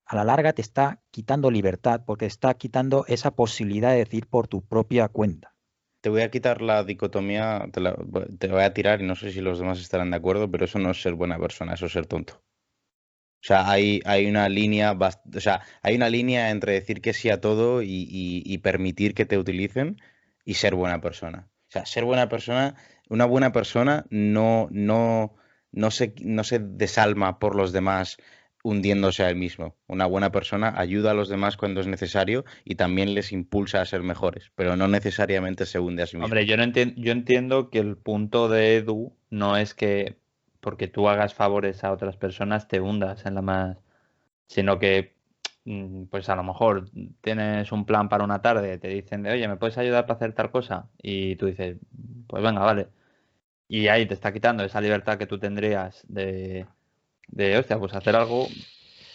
a 0.04 0.16
la 0.16 0.24
larga, 0.24 0.52
te 0.52 0.62
está 0.62 1.00
quitando 1.10 1.50
libertad, 1.50 2.02
porque 2.04 2.24
te 2.24 2.28
está 2.28 2.54
quitando 2.54 3.04
esa 3.06 3.30
posibilidad 3.30 3.90
de 3.90 3.98
decir 3.98 4.26
por 4.26 4.48
tu 4.48 4.62
propia 4.62 5.08
cuenta. 5.08 5.54
Te 6.00 6.10
voy 6.10 6.22
a 6.22 6.30
quitar 6.30 6.62
la 6.62 6.84
dicotomía, 6.84 7.68
te, 7.72 8.48
voy 8.48 8.62
a 8.62 8.72
tirar 8.72 9.00
y 9.00 9.04
no 9.04 9.16
sé 9.16 9.32
si 9.32 9.40
los 9.40 9.58
demás 9.58 9.80
estarán 9.80 10.10
de 10.10 10.16
acuerdo, 10.16 10.50
pero 10.50 10.64
eso 10.64 10.78
no 10.78 10.90
es 10.92 11.02
ser 11.02 11.14
buena 11.14 11.38
persona, 11.38 11.74
eso 11.74 11.86
es 11.86 11.92
ser 11.92 12.06
tonto. 12.06 12.42
O 13.40 13.46
sea, 13.48 13.70
hay, 13.70 14.00
una 14.26 14.48
línea, 14.48 14.92
o 14.92 15.40
sea, 15.40 15.62
hay 15.82 15.96
una 15.96 16.10
línea 16.10 16.50
entre 16.50 16.72
decir 16.72 17.00
que 17.00 17.12
sí 17.12 17.30
a 17.30 17.40
todo 17.40 17.82
y, 17.82 18.58
permitir 18.62 19.14
que 19.14 19.26
te 19.26 19.38
utilicen 19.38 19.96
y 20.44 20.54
ser 20.54 20.74
buena 20.74 21.00
persona. 21.00 21.48
O 21.68 21.70
sea, 21.70 21.86
ser 21.86 22.04
buena 22.04 22.28
persona, 22.28 22.74
una 23.08 23.26
buena 23.26 23.52
persona 23.52 24.06
no, 24.10 24.68
no, 24.70 25.36
no 25.72 25.90
se 25.90 26.58
desalma 26.58 27.38
por 27.38 27.54
los 27.54 27.72
demás 27.72 28.18
hundiéndose 28.68 29.24
a 29.24 29.30
él 29.30 29.36
mismo. 29.36 29.76
Una 29.86 30.04
buena 30.04 30.30
persona 30.30 30.74
ayuda 30.76 31.12
a 31.12 31.14
los 31.14 31.30
demás 31.30 31.56
cuando 31.56 31.80
es 31.80 31.86
necesario 31.86 32.44
y 32.64 32.74
también 32.74 33.14
les 33.14 33.32
impulsa 33.32 33.80
a 33.80 33.86
ser 33.86 34.02
mejores, 34.02 34.52
pero 34.54 34.76
no 34.76 34.88
necesariamente 34.88 35.64
se 35.64 35.78
hunde 35.78 36.02
a 36.02 36.06
sí 36.06 36.16
mismo. 36.16 36.26
Hombre, 36.26 36.44
yo 36.44 36.56
no 36.58 36.64
entiendo, 36.64 36.94
yo 37.00 37.12
entiendo 37.12 37.70
que 37.70 37.78
el 37.78 37.96
punto 37.96 38.48
de 38.48 38.76
Edu 38.76 39.16
no 39.30 39.56
es 39.56 39.74
que 39.74 40.18
porque 40.60 40.86
tú 40.86 41.08
hagas 41.08 41.32
favores 41.34 41.82
a 41.82 41.92
otras 41.92 42.16
personas 42.16 42.68
te 42.68 42.80
hundas 42.80 43.24
en 43.24 43.36
la 43.36 43.42
más, 43.42 43.78
sino 44.46 44.78
que 44.78 45.14
mm, 45.64 46.04
pues 46.04 46.28
a 46.28 46.36
lo 46.36 46.42
mejor 46.42 46.90
tienes 47.22 47.72
un 47.72 47.86
plan 47.86 48.10
para 48.10 48.24
una 48.24 48.42
tarde, 48.42 48.76
te 48.76 48.88
dicen 48.88 49.22
de, 49.22 49.30
oye, 49.30 49.48
¿me 49.48 49.56
puedes 49.56 49.78
ayudar 49.78 50.04
para 50.04 50.16
hacer 50.16 50.34
tal 50.34 50.50
cosa? 50.50 50.90
Y 51.02 51.36
tú 51.36 51.46
dices, 51.46 51.78
pues 52.26 52.42
venga, 52.42 52.60
vale. 52.60 52.88
Y 53.68 53.88
ahí 53.88 54.06
te 54.06 54.14
está 54.14 54.32
quitando 54.32 54.64
esa 54.64 54.80
libertad 54.80 55.18
que 55.18 55.26
tú 55.26 55.38
tendrías 55.38 56.04
de, 56.08 56.66
de 57.28 57.58
hostia, 57.58 57.78
pues 57.78 57.94
hacer 57.94 58.16
algo 58.16 58.48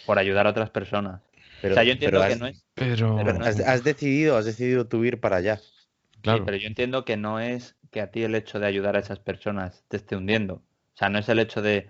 por 0.06 0.18
ayudar 0.18 0.46
a 0.46 0.50
otras 0.50 0.70
personas. 0.70 1.20
Pero, 1.60 1.72
o 1.74 1.76
sea, 1.76 1.84
yo 1.84 1.92
entiendo 1.92 2.18
pero 2.18 2.26
que 2.26 2.32
has, 2.32 2.40
no 2.40 2.46
es 2.46 2.64
Pero, 2.74 3.16
Pero 3.16 3.32
no 3.32 3.44
has- 3.44 3.60
has 3.60 3.84
decidido, 3.84 4.36
has 4.36 4.44
decidido 4.44 4.86
tú 4.86 5.04
ir 5.04 5.20
para 5.20 5.36
allá. 5.36 5.56
Sí, 5.58 6.20
claro, 6.22 6.44
pero 6.44 6.56
yo 6.56 6.66
entiendo 6.66 7.04
que 7.04 7.16
no 7.16 7.38
es 7.40 7.76
que 7.90 8.00
a 8.00 8.10
ti 8.10 8.22
el 8.22 8.34
hecho 8.34 8.58
de 8.58 8.66
ayudar 8.66 8.96
a 8.96 9.00
esas 9.00 9.18
personas 9.18 9.84
te 9.88 9.96
esté 9.96 10.16
hundiendo. 10.16 10.54
O 10.54 10.96
sea, 10.96 11.08
no 11.08 11.18
es 11.18 11.28
el 11.28 11.38
hecho 11.38 11.60
de 11.62 11.88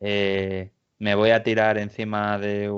eh, 0.00 0.70
me 0.98 1.14
voy 1.14 1.30
a 1.30 1.42
tirar 1.42 1.78
encima 1.78 2.38
de... 2.38 2.70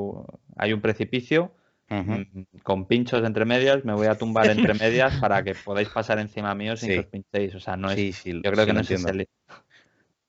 Hay 0.57 0.73
un 0.73 0.81
precipicio 0.81 1.53
mm, 1.91 2.59
con 2.63 2.87
pinchos 2.87 3.25
entre 3.25 3.45
medias, 3.45 3.85
me 3.85 3.95
voy 3.95 4.07
a 4.09 4.19
tumbar 4.19 4.51
entre 4.51 4.75
medias 4.75 5.15
para 5.21 5.45
que 5.45 5.55
podáis 5.55 5.89
pasar 5.89 6.19
encima 6.19 6.55
mío 6.55 6.77
sin 6.77 6.89
Sí. 6.89 6.95
que 6.95 7.01
os 7.01 7.07
pinchéis. 7.07 7.55
O 7.55 7.61
sea, 7.61 7.77
no 7.77 7.91
es... 7.91 7.97
Sí, 7.99 8.13
sí, 8.13 8.33
Yo 8.33 8.41
creo 8.51 8.65
sí 8.65 8.67
que 8.67 8.73
no 8.73 8.81
es 8.81 8.91
el- 8.91 9.29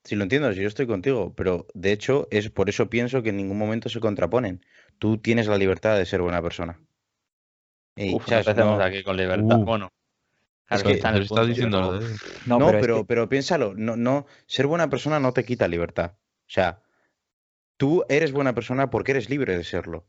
Sí, 0.08 0.16
lo 0.16 0.24
entiendo, 0.24 0.54
sí, 0.54 0.62
yo 0.62 0.70
estoy 0.70 0.88
contigo, 0.88 1.34
pero 1.36 1.68
de 1.74 1.92
hecho 1.92 2.30
es 2.32 2.50
por 2.50 2.70
eso 2.70 2.90
pienso 2.90 3.22
que 3.24 3.30
en 3.32 3.36
ningún 3.38 3.58
momento 3.58 3.90
se 3.90 4.00
contraponen. 4.00 4.66
Tú 5.00 5.18
tienes 5.18 5.48
la 5.48 5.58
libertad 5.58 5.98
de 5.98 6.06
ser 6.06 6.22
buena 6.22 6.42
persona. 6.42 6.80
Ey, 7.98 8.14
Uf, 8.16 8.26
¿sabes? 8.26 8.48
empecemos 8.48 8.78
No- 8.78 8.84
aquí 8.86 9.04
con 9.04 9.18
libertad. 9.18 9.58
Uh. 9.60 9.66
Bueno, 9.66 9.90
Es 10.70 10.82
claro, 10.82 10.84
que- 10.88 10.94
está 10.94 11.10
en 11.10 11.14
pero 11.16 11.18
el 11.18 11.24
estás 11.24 11.38
punto. 11.40 11.48
diciendo 11.48 11.82
No, 12.46 12.60
no, 12.60 12.68
pero, 12.68 12.80
pero, 12.80 12.96
es 12.96 13.02
que- 13.02 13.06
pero 13.06 13.28
piénsalo, 13.28 13.74
no, 13.76 13.98
no, 13.98 14.26
ser 14.46 14.68
buena 14.68 14.90
persona 14.90 15.20
no 15.20 15.34
te 15.34 15.44
quita 15.44 15.68
libertad. 15.68 16.14
O 16.16 16.50
sea, 16.50 16.82
tú 17.76 18.06
eres 18.08 18.32
buena 18.32 18.56
persona 18.56 18.90
porque 18.90 19.12
eres 19.12 19.30
libre 19.30 19.58
de 19.58 19.66
serlo. 19.66 20.08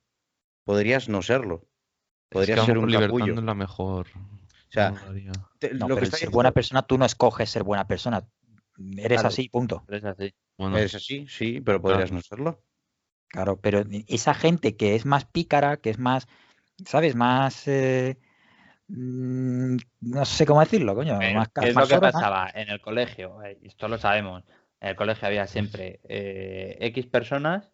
Podrías 0.62 1.08
no 1.08 1.22
serlo. 1.22 1.64
Es 2.30 2.34
Podrías 2.34 2.46
que 2.46 2.52
a 2.60 2.62
lo 2.62 2.66
ser 2.66 2.78
un 2.78 2.92
capullo. 2.92 3.34
no 3.34 3.40
es 3.40 3.44
la 3.46 3.54
mejor. 3.54 4.06
O 4.14 4.70
sea, 4.70 4.90
no 4.90 5.00
lo 5.02 5.10
haría. 5.10 5.32
te- 5.58 5.74
no, 5.74 5.88
lo 5.88 5.94
pero 5.96 5.96
que 5.96 6.04
ser 6.06 6.12
diciendo- 6.12 6.34
buena 6.36 6.52
persona, 6.52 6.82
tú 6.82 6.98
no 6.98 7.04
escoges 7.04 7.50
ser 7.50 7.64
buena 7.64 7.88
persona. 7.88 8.22
Eres 8.96 9.20
Claro. 9.20 9.28
así, 9.28 9.48
punto. 9.48 9.82
pero 9.86 9.98
es 9.98 10.04
así. 10.04 10.34
Bueno, 10.56 10.78
es 10.78 10.94
así, 10.94 11.26
sí, 11.28 11.60
pero 11.60 11.80
podrías 11.80 12.10
Claro. 12.10 12.14
no 12.16 12.22
serlo. 12.22 12.62
Claro, 13.28 13.60
pero 13.60 13.84
esa 14.06 14.34
gente 14.34 14.76
que 14.76 14.94
es 14.94 15.04
más 15.04 15.24
pícara, 15.26 15.76
que 15.78 15.90
es 15.90 15.98
más, 15.98 16.26
¿sabes? 16.86 17.14
Más, 17.14 17.68
eh, 17.68 18.16
mm, 18.88 19.76
no 20.00 20.24
sé 20.24 20.46
cómo 20.46 20.60
decirlo, 20.60 20.94
coño, 20.94 21.18
Pero, 21.18 21.34
más, 21.34 21.48
¿Qué 21.48 21.68
es 21.68 21.74
lo 21.74 21.80
más 21.82 21.88
que 21.88 21.98
pasaba 21.98 22.50
en 22.54 22.70
el 22.70 22.80
colegio? 22.80 23.42
Eh, 23.42 23.58
Esto 23.62 23.88
lo 23.88 23.98
sabemos. 23.98 24.44
En 24.80 24.90
el 24.90 24.96
colegio 24.96 25.26
había 25.28 25.46
siempre 25.46 26.00
eh, 26.08 26.78
X 26.80 27.06
personas 27.06 27.70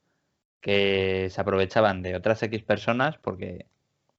que 0.61 1.29
se 1.31 1.40
aprovechaban 1.40 2.03
de 2.03 2.17
otras 2.17 2.43
X 2.43 2.62
personas 2.62 3.19
porque, 3.19 3.67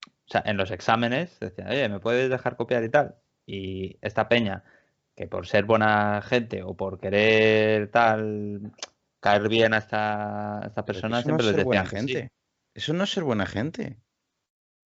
o 0.06 0.30
sea, 0.32 0.43
en 0.45 0.56
los 0.58 0.71
exámenes 0.71 1.39
decían, 1.39 1.69
oye, 1.69 1.89
¿me 1.89 2.00
puedes 2.00 2.30
dejar 2.30 2.56
copiar 2.56 2.84
y 2.84 2.89
tal? 2.89 3.15
Y 3.48 3.98
esta 4.02 4.30
peña, 4.30 4.63
que 5.15 5.28
por 5.28 5.47
ser 5.47 5.65
buena 5.65 6.21
gente 6.21 6.62
o 6.63 6.75
por 6.75 6.99
querer 6.99 7.89
tal, 7.89 8.71
caer 9.19 9.47
bien 9.49 9.73
a 9.73 9.78
esta, 9.78 10.60
a 10.60 10.67
esta 10.67 10.86
Pero 10.86 10.86
que 10.86 10.91
persona, 10.93 11.19
eso 11.19 11.30
no 11.30 11.38
siempre 11.38 11.45
es 11.47 11.51
les 11.51 11.56
ser 11.56 11.65
buena 11.65 11.84
decían 11.84 12.08
sí. 12.08 12.13
gente. 12.13 12.32
Eso 12.73 12.93
no 12.93 13.04
es 13.06 13.10
ser 13.12 13.23
buena 13.23 13.45
gente. 13.45 13.97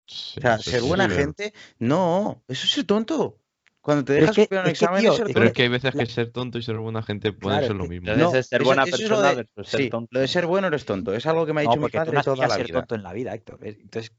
sí, 0.08 0.39
O 0.39 0.41
sea, 0.41 0.58
ser 0.58 0.82
sí, 0.82 0.88
buena 0.88 1.10
gente, 1.10 1.54
no, 1.80 2.43
eso 2.47 2.65
es 2.65 2.71
ser 2.71 2.86
tonto. 2.86 3.39
Cuando 3.82 4.06
te 4.06 4.13
es 4.13 4.19
dejas 4.21 4.36
que- 4.36 4.47
un 4.49 4.58
es 4.58 4.63
que, 4.63 4.69
examen 4.69 5.01
tío, 5.01 5.10
es 5.12 5.15
ser 5.17 5.28
es 5.28 5.34
Pero 5.34 5.45
es 5.45 5.54
que 5.54 5.62
hay 5.63 5.67
veces 5.69 5.93
que 5.95 6.06
ser 6.08 6.32
tonto 6.32 6.58
y 6.58 6.63
ser 6.63 6.78
buena 6.78 7.04
gente 7.04 7.32
pueden 7.34 7.60
Claro, 7.60 7.67
ser 7.67 7.75
lo 7.75 7.86
mismo. 7.88 8.08
No, 8.15 8.34
es 8.34 8.47
ser 8.47 8.62
eso- 8.62 8.65
buena 8.67 8.84
eso 8.84 8.95
es 8.95 9.01
lo 9.01 9.08
persona 9.10 9.30
de- 9.30 9.36
versus 9.36 9.67
ser 9.69 9.80
Sí, 9.82 9.89
tonto. 9.89 10.10
lo 10.12 10.19
de 10.21 10.28
ser 10.28 10.45
bueno 10.47 10.67
eres 10.67 10.86
tonto. 10.86 11.13
Es 11.13 11.25
algo 11.28 11.45
que 11.45 11.54
me 11.54 11.62
ha 11.62 11.63
No, 11.65 11.69
dicho 11.71 11.82
mi 11.82 11.89
tú 11.89 11.97
no 11.97 12.04
padre 12.06 12.23
toda 12.23 12.47
la 12.47 12.56
ser 12.56 12.65
vida. 12.67 12.80
tonto 12.80 12.95
en 12.95 13.04
la 13.04 13.13
vida, 13.13 13.34
Héctor. 13.36 13.60
Es- 13.62 13.78
Entonces, 13.78 14.12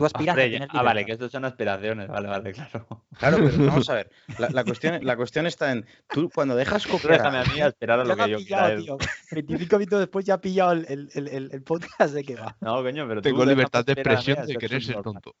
tú 0.00 0.06
aspiras 0.06 0.32
Hombre, 0.32 0.44
a 0.44 0.46
ya- 0.48 0.52
tener 0.66 0.68
ah, 0.72 0.82
vale, 0.82 1.04
que 1.04 1.12
estos 1.12 1.30
son 1.30 1.44
aspiraciones, 1.44 2.08
vale, 2.08 2.26
vale, 2.28 2.52
claro. 2.52 2.86
Claro, 3.18 3.36
pero 3.38 3.50
vamos 3.66 3.90
a 3.90 3.94
ver. 3.94 4.10
La, 4.38 4.48
la 4.48 4.64
cuestión, 4.64 4.98
la 5.04 5.16
cuestión 5.16 5.46
está 5.46 5.72
en. 5.72 5.84
Tú, 6.08 6.30
cuando 6.34 6.56
dejas 6.56 6.86
copiar. 6.86 7.18
déjame 7.18 7.38
a 7.38 7.44
mí 7.44 7.60
a 7.60 7.74
Ya 7.78 7.96
lo 7.96 8.04
me 8.16 8.22
ha 8.22 8.24
que 8.26 8.30
yo 8.32 8.38
pillado, 8.38 8.66
quiera. 8.66 8.72
Edu. 8.72 8.84
tío. 8.98 8.98
25 9.32 9.78
minutos 9.78 10.00
después 10.00 10.24
ya 10.24 10.34
ha 10.34 10.40
pillado 10.40 10.72
el, 10.72 10.86
el, 10.88 11.10
el, 11.14 11.28
el- 11.28 11.50
el 11.52 11.62
podcast 11.62 12.14
de 12.14 12.24
que 12.24 12.36
va. 12.36 12.56
No, 12.62 12.82
coño, 12.82 13.06
pero 13.06 13.20
tú 13.20 13.28
Tengo 13.28 13.44
libertad 13.44 13.84
de 13.84 13.92
a 13.92 13.94
expresión 13.94 14.38
a 14.38 14.46
de 14.46 14.56
querer 14.56 14.82
ser 14.82 15.02
tonto. 15.02 15.34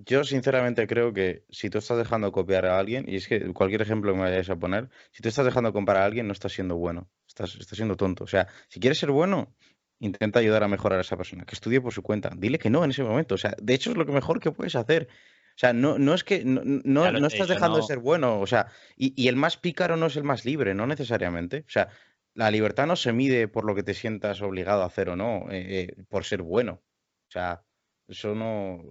Yo, 0.00 0.22
sinceramente, 0.24 0.86
creo 0.86 1.12
que 1.12 1.42
si 1.50 1.70
tú 1.70 1.78
estás 1.78 1.98
dejando 1.98 2.30
copiar 2.30 2.66
a 2.66 2.78
alguien, 2.78 3.04
y 3.08 3.16
es 3.16 3.26
que 3.26 3.52
cualquier 3.52 3.82
ejemplo 3.82 4.12
que 4.12 4.16
me 4.18 4.24
vayáis 4.24 4.48
a 4.48 4.56
poner, 4.56 4.88
si 5.10 5.22
tú 5.22 5.28
estás 5.28 5.44
dejando 5.44 5.72
comparar 5.72 6.02
a 6.02 6.06
alguien, 6.06 6.26
no 6.28 6.32
estás 6.32 6.52
siendo 6.52 6.76
bueno. 6.76 7.08
Estás, 7.26 7.56
estás 7.56 7.76
siendo 7.76 7.96
tonto. 7.96 8.24
O 8.24 8.26
sea, 8.28 8.46
si 8.68 8.78
quieres 8.80 8.98
ser 8.98 9.10
bueno, 9.10 9.54
intenta 10.00 10.38
ayudar 10.40 10.62
a 10.62 10.68
mejorar 10.68 10.98
a 10.98 11.02
esa 11.02 11.16
persona. 11.16 11.44
Que 11.44 11.54
estudie 11.54 11.80
por 11.80 11.92
su 11.92 12.02
cuenta. 12.02 12.30
Dile 12.36 12.58
que 12.58 12.70
no 12.70 12.84
en 12.84 12.90
ese 12.90 13.02
momento. 13.02 13.34
O 13.34 13.38
sea, 13.38 13.54
de 13.60 13.74
hecho, 13.74 13.90
es 13.90 13.96
lo 13.96 14.06
que 14.06 14.12
mejor 14.12 14.40
que 14.40 14.52
puedes 14.52 14.76
hacer. 14.76 15.08
O 15.10 15.58
sea, 15.60 15.72
no, 15.72 15.98
no 15.98 16.14
es 16.14 16.22
que 16.22 16.44
no, 16.44 16.60
no, 16.64 17.10
no 17.10 17.26
estás 17.26 17.48
dejando 17.48 17.76
de 17.78 17.82
ser 17.82 17.98
bueno. 17.98 18.40
O 18.40 18.46
sea, 18.46 18.68
y, 18.96 19.12
y 19.20 19.28
el 19.28 19.36
más 19.36 19.56
pícaro 19.56 19.96
no 19.96 20.06
es 20.06 20.16
el 20.16 20.22
más 20.24 20.44
libre, 20.44 20.74
no 20.74 20.86
necesariamente. 20.86 21.64
O 21.66 21.70
sea, 21.70 21.88
la 22.34 22.50
libertad 22.52 22.86
no 22.86 22.94
se 22.94 23.12
mide 23.12 23.48
por 23.48 23.64
lo 23.64 23.74
que 23.74 23.82
te 23.82 23.94
sientas 23.94 24.40
obligado 24.40 24.82
a 24.82 24.86
hacer 24.86 25.08
o 25.08 25.16
no, 25.16 25.50
eh, 25.50 25.88
eh, 25.98 26.04
por 26.08 26.24
ser 26.24 26.42
bueno. 26.42 26.82
O 27.28 27.30
sea, 27.30 27.64
eso 28.06 28.34
no. 28.36 28.82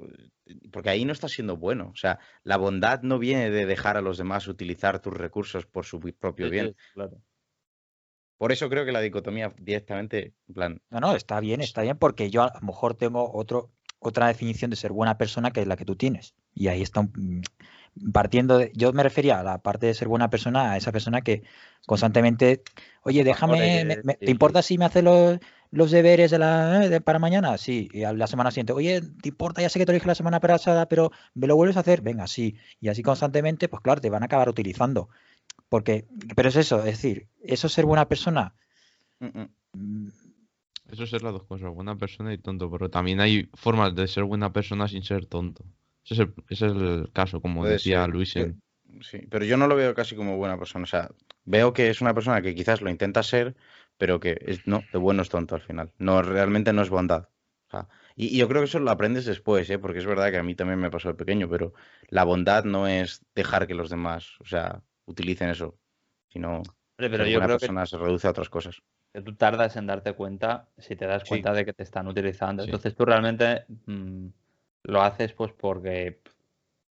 Porque 0.71 0.89
ahí 0.89 1.05
no 1.05 1.13
estás 1.13 1.31
siendo 1.31 1.55
bueno. 1.55 1.89
O 1.93 1.95
sea, 1.95 2.19
la 2.43 2.57
bondad 2.57 3.01
no 3.01 3.17
viene 3.17 3.49
de 3.49 3.65
dejar 3.65 3.95
a 3.95 4.01
los 4.01 4.17
demás 4.17 4.47
utilizar 4.47 5.01
tus 5.01 5.13
recursos 5.13 5.65
por 5.65 5.85
su 5.85 5.99
pi- 6.01 6.11
propio 6.11 6.47
Sí, 6.47 6.51
bien. 6.51 6.67
sí, 6.67 6.75
claro. 6.93 7.21
Por 8.37 8.51
eso 8.51 8.69
creo 8.69 8.85
que 8.85 8.91
la 8.91 9.01
dicotomía 9.01 9.53
directamente, 9.59 10.33
en 10.47 10.53
plan, 10.53 10.81
No, 10.89 10.99
no, 10.99 11.15
está 11.15 11.39
bien, 11.39 11.61
está 11.61 11.81
bien, 11.81 11.97
porque 11.97 12.29
yo 12.29 12.43
a 12.43 12.53
lo 12.61 12.67
mejor 12.67 12.93
tengo 12.93 13.31
otro, 13.33 13.71
otra 13.99 14.27
definición 14.27 14.69
de 14.69 14.77
ser 14.77 14.91
buena 14.91 15.17
persona 15.17 15.51
que 15.51 15.61
es 15.61 15.67
la 15.67 15.75
que 15.75 15.85
tú 15.85 15.95
tienes. 15.95 16.35
Y 16.53 16.67
ahí 16.67 16.81
está 16.83 16.99
un- 17.01 17.41
mm, 17.95 18.11
partiendo 18.11 18.59
de. 18.59 18.71
Yo 18.75 18.93
me 18.93 19.01
refería 19.01 19.39
a 19.39 19.43
la 19.43 19.57
parte 19.63 19.87
de 19.87 19.93
ser 19.95 20.07
buena 20.07 20.29
persona, 20.29 20.71
a 20.73 20.77
esa 20.77 20.91
persona 20.91 21.21
que 21.21 21.41
constantemente, 21.87 22.61
oye, 23.01 23.23
déjame, 23.23 23.85
me- 23.85 23.97
me- 24.03 24.13
¿te 24.13 24.29
importa 24.31 24.61
si 24.61 24.77
me 24.77 24.85
hace 24.85 25.01
los, 25.01 25.39
los 25.71 25.89
deberes 25.91 26.29
de 26.31 26.37
la, 26.39 26.85
eh, 26.85 26.89
de- 26.89 27.01
para 27.01 27.17
mañana? 27.19 27.57
Sí. 27.57 27.89
Y 27.91 28.03
a 28.03 28.13
la 28.13 28.27
semana 28.27 28.51
siguiente, 28.51 28.73
oye, 28.73 29.01
¿te 29.01 29.29
importa? 29.29 29.61
Ya 29.61 29.69
sé 29.69 29.79
que 29.79 29.85
te 29.85 29.91
lo 29.91 29.95
dije 29.95 30.07
la 30.07 30.15
semana 30.15 30.39
pasada, 30.39 30.87
pero 30.87 31.11
¿me 31.33 31.47
lo 31.47 31.55
vuelves 31.55 31.77
a 31.77 31.81
hacer? 31.81 32.01
Venga, 32.01 32.27
sí. 32.27 32.55
Y 32.79 32.89
así 32.89 33.01
constantemente, 33.01 33.67
pues 33.67 33.81
claro, 33.81 33.99
te 34.01 34.09
van 34.09 34.21
a 34.23 34.25
acabar 34.27 34.47
utilizando. 34.49 35.09
Porque, 35.69 36.05
pero 36.35 36.49
es 36.49 36.55
eso, 36.55 36.79
es 36.79 36.85
decir, 36.85 37.27
eso 37.41 37.67
es 37.67 37.73
ser 37.73 37.85
buena 37.85 38.07
persona. 38.07 38.55
mm, 39.19 40.07
Eso 40.91 41.03
es 41.03 41.09
ser 41.09 41.23
las 41.23 41.33
dos 41.33 41.43
cosas, 41.43 41.73
buena 41.73 41.97
persona 41.97 42.33
y 42.33 42.37
tonto. 42.37 42.71
Pero 42.71 42.89
también 42.89 43.19
hay 43.19 43.49
formas 43.53 43.93
de 43.95 44.07
ser 44.07 44.23
buena 44.23 44.53
persona 44.53 44.87
sin 44.87 45.03
ser 45.03 45.25
tonto. 45.25 45.65
Ese 46.05 46.13
es 46.13 46.19
el, 46.21 46.33
ese 46.49 46.65
es 46.67 46.71
el 46.71 47.09
caso, 47.13 47.41
como 47.41 47.61
Puede 47.61 47.73
decía 47.73 48.05
ser, 48.05 48.13
Luis. 48.13 48.35
En, 48.35 48.61
Sí, 49.01 49.19
pero 49.29 49.45
yo 49.45 49.57
no 49.57 49.67
lo 49.67 49.75
veo 49.75 49.93
casi 49.93 50.15
como 50.15 50.37
buena 50.37 50.57
persona. 50.57 50.83
O 50.83 50.87
sea, 50.87 51.11
veo 51.45 51.73
que 51.73 51.89
es 51.89 52.01
una 52.01 52.13
persona 52.13 52.41
que 52.41 52.55
quizás 52.55 52.81
lo 52.81 52.89
intenta 52.89 53.21
ser, 53.23 53.55
pero 53.97 54.19
que 54.19 54.37
es, 54.41 54.65
no, 54.65 54.83
de 54.91 54.97
bueno 54.97 55.21
es 55.21 55.29
tonto 55.29 55.55
al 55.55 55.61
final. 55.61 55.91
No, 55.97 56.21
realmente 56.21 56.73
no 56.73 56.81
es 56.81 56.89
bondad. 56.89 57.29
O 57.67 57.69
sea, 57.69 57.87
y, 58.15 58.27
y 58.27 58.37
yo 58.37 58.47
creo 58.47 58.61
que 58.61 58.65
eso 58.67 58.79
lo 58.79 58.89
aprendes 58.91 59.25
después, 59.25 59.69
¿eh? 59.69 59.77
porque 59.79 59.99
es 59.99 60.05
verdad 60.05 60.31
que 60.31 60.37
a 60.37 60.43
mí 60.43 60.55
también 60.55 60.79
me 60.79 60.89
pasó 60.89 61.09
de 61.09 61.13
pequeño, 61.15 61.49
pero 61.49 61.73
la 62.09 62.23
bondad 62.23 62.63
no 62.63 62.87
es 62.87 63.25
dejar 63.35 63.67
que 63.67 63.75
los 63.75 63.89
demás, 63.89 64.35
o 64.39 64.45
sea, 64.45 64.81
utilicen 65.07 65.49
eso, 65.49 65.75
sino 66.29 66.57
Hombre, 66.59 67.09
pero 67.09 67.25
yo 67.25 67.39
que, 67.41 67.47
persona 67.47 67.85
se 67.85 67.97
reduce 67.97 68.27
a 68.27 68.31
otras 68.31 68.49
cosas. 68.49 68.81
que 69.13 69.21
tú 69.21 69.35
tardas 69.35 69.75
en 69.75 69.87
darte 69.87 70.13
cuenta 70.13 70.67
si 70.77 70.95
te 70.95 71.07
das 71.07 71.23
Sí. 71.23 71.29
cuenta 71.29 71.53
de 71.53 71.65
que 71.65 71.73
te 71.73 71.83
están 71.83 72.07
utilizando. 72.07 72.63
Sí. 72.63 72.67
Entonces 72.69 72.95
tú 72.95 73.05
realmente 73.05 73.65
mm, 73.85 74.27
lo 74.83 75.01
haces 75.01 75.33
pues 75.33 75.51
porque, 75.53 76.21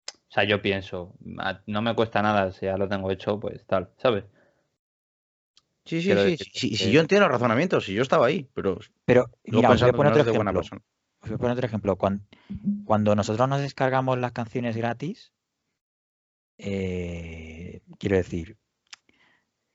o 0.08 0.32
sea, 0.32 0.44
yo 0.44 0.62
pienso, 0.62 1.14
"Ah, 1.40 1.62
no 1.66 1.82
me 1.82 1.96
cuesta 1.96 2.22
nada, 2.22 2.52
si 2.52 2.66
ya 2.68 2.78
lo 2.78 2.88
tengo 2.88 3.10
hecho, 3.12 3.40
pues 3.40 3.66
tal, 3.66 3.90
¿sabes? 3.98 4.26
Sí, 5.86 6.00
sí, 6.02 6.08
Quiero 6.08 6.22
sí. 6.24 6.32
decir 6.32 6.48
sí, 6.54 6.70
que- 6.70 6.78
sí, 6.78 6.92
yo 6.92 7.02
entiendo 7.02 7.26
el 7.26 7.32
razonamiento, 7.32 7.82
si 7.82 7.94
yo 7.94 8.04
estaba 8.04 8.28
ahí, 8.28 8.48
pero 8.54 8.80
Pero, 9.06 9.26
mira, 9.46 9.70
os 9.72 9.82
voy 9.82 9.90
a 9.90 9.94
poner 9.94 10.12
no 10.12 10.14
otro 10.14 10.22
es 10.22 10.26
de 10.28 10.32
buena 10.32 10.52
ejemplo. 10.52 10.62
persona. 10.62 10.82
Os 11.22 11.30
voy 11.30 11.36
a 11.36 11.38
poner 11.40 11.54
otro 11.54 11.66
ejemplo. 11.66 11.96
Cuando, 11.96 12.24
cuando 12.86 13.16
nosotros 13.16 13.50
nos 13.50 13.62
descargamos 13.62 14.18
las 14.20 14.32
canciones 14.32 14.78
gratis, 14.78 15.34
eh, 16.58 17.81
quiero 18.02 18.18
decir, 18.18 18.58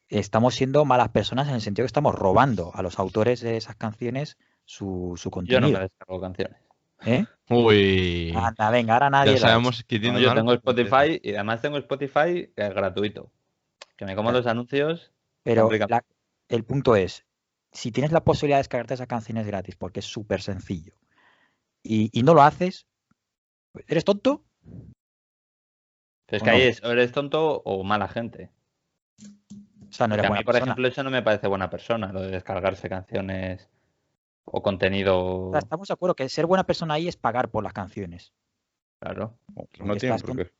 estamos 0.08 0.54
siendo 0.56 0.84
malas 0.84 1.10
personas 1.10 1.48
en 1.48 1.54
el 1.54 1.60
sentido 1.60 1.84
que 1.84 1.88
estamos 1.88 2.14
robando 2.14 2.72
a 2.74 2.82
los 2.82 2.98
autores 2.98 3.40
de 3.40 3.56
esas 3.56 3.76
canciones 3.76 4.36
su, 4.64 5.14
su 5.16 5.28
Yo 5.30 5.30
no 5.30 5.30
contenido. 5.30 5.72
me 5.78 5.80
descargo 5.84 6.20
canciones. 6.20 6.60
¿eh? 7.04 7.24
Uy. 7.50 8.32
Anda, 8.34 8.70
venga, 8.70 8.94
ahora 8.94 9.10
nadie. 9.10 9.34
Ya 9.34 9.38
sabemos 9.40 9.84
que 9.84 10.00
tiene 10.00 10.14
No, 10.14 10.18
un 10.18 10.24
yo 10.24 10.34
tengo 10.34 10.52
Spotify 10.54 11.20
y 11.22 11.34
además 11.34 11.62
tengo 11.62 11.76
Spotify 11.78 12.50
que 12.54 12.66
es 12.66 12.70
gratuito. 12.74 13.30
Que 13.96 14.04
me 14.04 14.16
como 14.16 14.30
Claro. 14.30 14.38
los 14.38 14.46
anuncios. 14.48 15.12
Pero 15.44 15.70
la- 15.70 16.04
el 16.48 16.64
punto 16.64 16.96
es, 16.96 17.24
si 17.70 17.92
tienes 17.92 18.10
la 18.12 18.24
posibilidad 18.24 18.56
de 18.56 18.60
descargarte 18.60 18.94
esas 18.94 19.06
canciones 19.06 19.46
gratis, 19.46 19.76
porque 19.76 20.00
es 20.00 20.06
súper 20.06 20.42
sencillo, 20.42 20.94
y, 21.82 22.10
y 22.18 22.22
no 22.24 22.34
lo 22.34 22.42
haces, 22.42 22.86
pues, 23.72 23.84
¿eres 23.88 24.04
tonto? 24.04 24.44
Pero 26.26 26.36
es 26.38 26.42
¿O 26.42 26.44
que 26.44 26.50
ahí 26.50 26.58
no? 26.62 26.68
es, 26.68 26.82
o 26.84 26.90
eres 26.92 27.12
tonto 27.12 27.62
o 27.64 27.84
mala 27.84 28.08
gente. 28.08 28.50
O 29.88 29.92
sea, 29.92 30.06
no 30.08 30.14
eres 30.14 30.26
a 30.26 30.28
buena 30.28 30.40
mí, 30.40 30.44
por 30.44 30.52
persona. 30.54 30.72
ejemplo, 30.72 30.88
eso 30.88 31.02
no 31.02 31.10
me 31.10 31.22
parece 31.22 31.46
buena 31.46 31.70
persona, 31.70 32.12
lo 32.12 32.20
de 32.22 32.30
descargarse 32.30 32.88
canciones 32.88 33.68
o 34.44 34.62
contenido. 34.62 35.48
O 35.48 35.50
sea, 35.52 35.60
estamos 35.60 35.88
de 35.88 35.94
acuerdo 35.94 36.14
que 36.16 36.28
ser 36.28 36.46
buena 36.46 36.64
persona 36.64 36.94
ahí 36.94 37.08
es 37.08 37.16
pagar 37.16 37.50
por 37.50 37.62
las 37.64 37.72
canciones. 37.72 38.32
Claro. 39.00 39.38
No 39.48 39.64
Porque 39.86 40.00
tiene 40.00 40.16
estás 40.16 40.22
por 40.22 40.36
qué. 40.36 40.50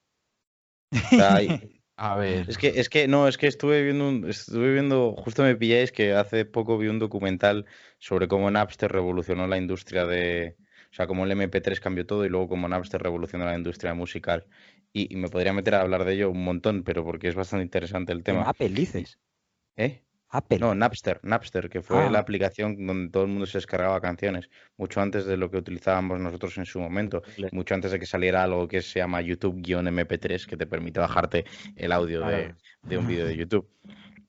Hay- 1.22 1.83
A 1.98 2.14
ver. 2.16 2.48
Es 2.48 2.59
que, 2.59 2.68
es 2.79 2.88
que, 2.90 3.09
no, 3.09 3.26
es 3.26 3.38
que 3.38 3.46
estuve 3.46 3.83
viendo, 3.83 4.09
un- 4.09 4.29
estuve 4.29 4.72
viendo, 4.72 5.14
justo 5.16 5.42
me 5.42 5.57
pilláis 5.57 5.92
que 5.92 6.12
hace 6.14 6.44
poco 6.44 6.76
vi 6.76 6.88
un 6.88 6.98
documental 6.98 7.64
sobre 7.98 8.29
cómo 8.29 8.50
Napster 8.50 8.92
revolucionó 8.92 9.46
la 9.46 9.57
industria 9.57 10.05
de, 10.05 10.57
o 10.90 10.94
sea, 10.94 11.07
cómo 11.07 11.24
el 11.24 11.31
MP3 11.33 11.81
cambió 11.81 12.05
todo 12.07 12.26
y 12.26 12.29
luego 12.29 12.48
cómo 12.48 12.68
Napster 12.68 13.02
revolucionó 13.02 13.46
la 13.46 13.57
industria 13.57 13.94
musical. 13.94 14.44
Y, 14.98 15.12
y 15.12 15.16
me 15.16 15.28
podría 15.28 15.52
meter 15.52 15.74
a 15.74 15.82
hablar 15.82 16.04
de 16.06 16.14
ello 16.14 16.30
un 16.30 16.42
montón, 16.42 16.82
pero 16.82 17.04
porque 17.04 17.28
es 17.28 17.35
bastante 17.35 17.64
interesante 17.64 18.12
el 18.12 18.22
tema. 18.22 18.42
Apple 18.44 18.70
dices. 18.70 19.18
¿Eh? 19.76 20.00
Apple. 20.30 20.59
No, 20.59 20.74
Napster, 20.74 21.20
Napster, 21.22 21.68
que 21.68 21.82
fue 21.82 21.98
Ah. 22.06 22.11
la 22.11 22.18
aplicación 22.18 22.87
donde 22.87 23.11
todo 23.11 23.24
el 23.24 23.28
mundo 23.28 23.44
se 23.46 23.59
descargaba 23.59 24.00
canciones, 24.00 24.48
mucho 24.78 25.00
antes 25.02 25.26
de 25.26 25.37
lo 25.37 25.50
que 25.50 25.59
utilizábamos 25.59 26.18
nosotros 26.18 26.56
en 26.59 26.64
su 26.64 26.80
momento, 26.80 27.22
Le- 27.37 27.50
mucho 27.52 27.74
antes 27.74 27.92
de 27.92 27.98
que 28.00 28.06
saliera 28.06 28.42
algo 28.42 28.66
que 28.66 28.80
se 28.82 28.98
llama 29.00 29.20
YouTube-MP3, 29.22 30.46
que 30.46 30.56
te 30.56 30.66
permite 30.66 30.98
bajarte 30.98 31.44
el 31.76 31.92
audio 31.92 32.20
de, 32.26 32.54
de 32.82 32.98
un 32.98 33.06
vídeo 33.06 33.26
de 33.26 33.37
YouTube. 33.37 33.68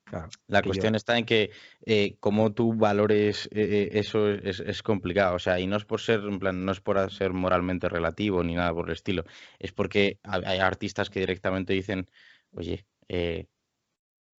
Claro, 0.10 0.30
La 0.48 0.60
yo- 0.60 0.67
cuestión 0.67 0.96
está 0.96 1.17
en 1.17 1.26
que 1.26 1.52
eh, 1.86 2.15
como 2.22 2.54
tú 2.54 2.74
valores 2.74 3.48
eh, 3.52 3.89
eh, 3.93 4.00
eso 4.00 4.30
es, 4.30 4.62
es 4.62 4.82
complicado, 4.82 5.36
o 5.36 5.39
sea, 5.39 5.60
y 5.60 5.67
no 5.67 5.76
es 5.76 5.84
por 5.86 6.00
ser, 6.00 6.22
en 6.22 6.39
plan, 6.39 6.63
no 6.63 6.72
es 6.72 6.80
por 6.80 7.12
ser 7.12 7.34
moralmente 7.34 7.89
relativo 7.89 8.41
ni 8.43 8.56
nada 8.56 8.74
por 8.74 8.88
el 8.88 8.93
estilo, 8.93 9.26
es 9.60 9.74
porque 9.74 10.20
ha- 10.24 10.41
hay 10.46 10.60
artistas 10.60 11.10
que 11.10 11.20
directamente 11.20 11.74
dicen, 11.74 12.06
oye, 12.52 12.86
eh, 13.10 13.48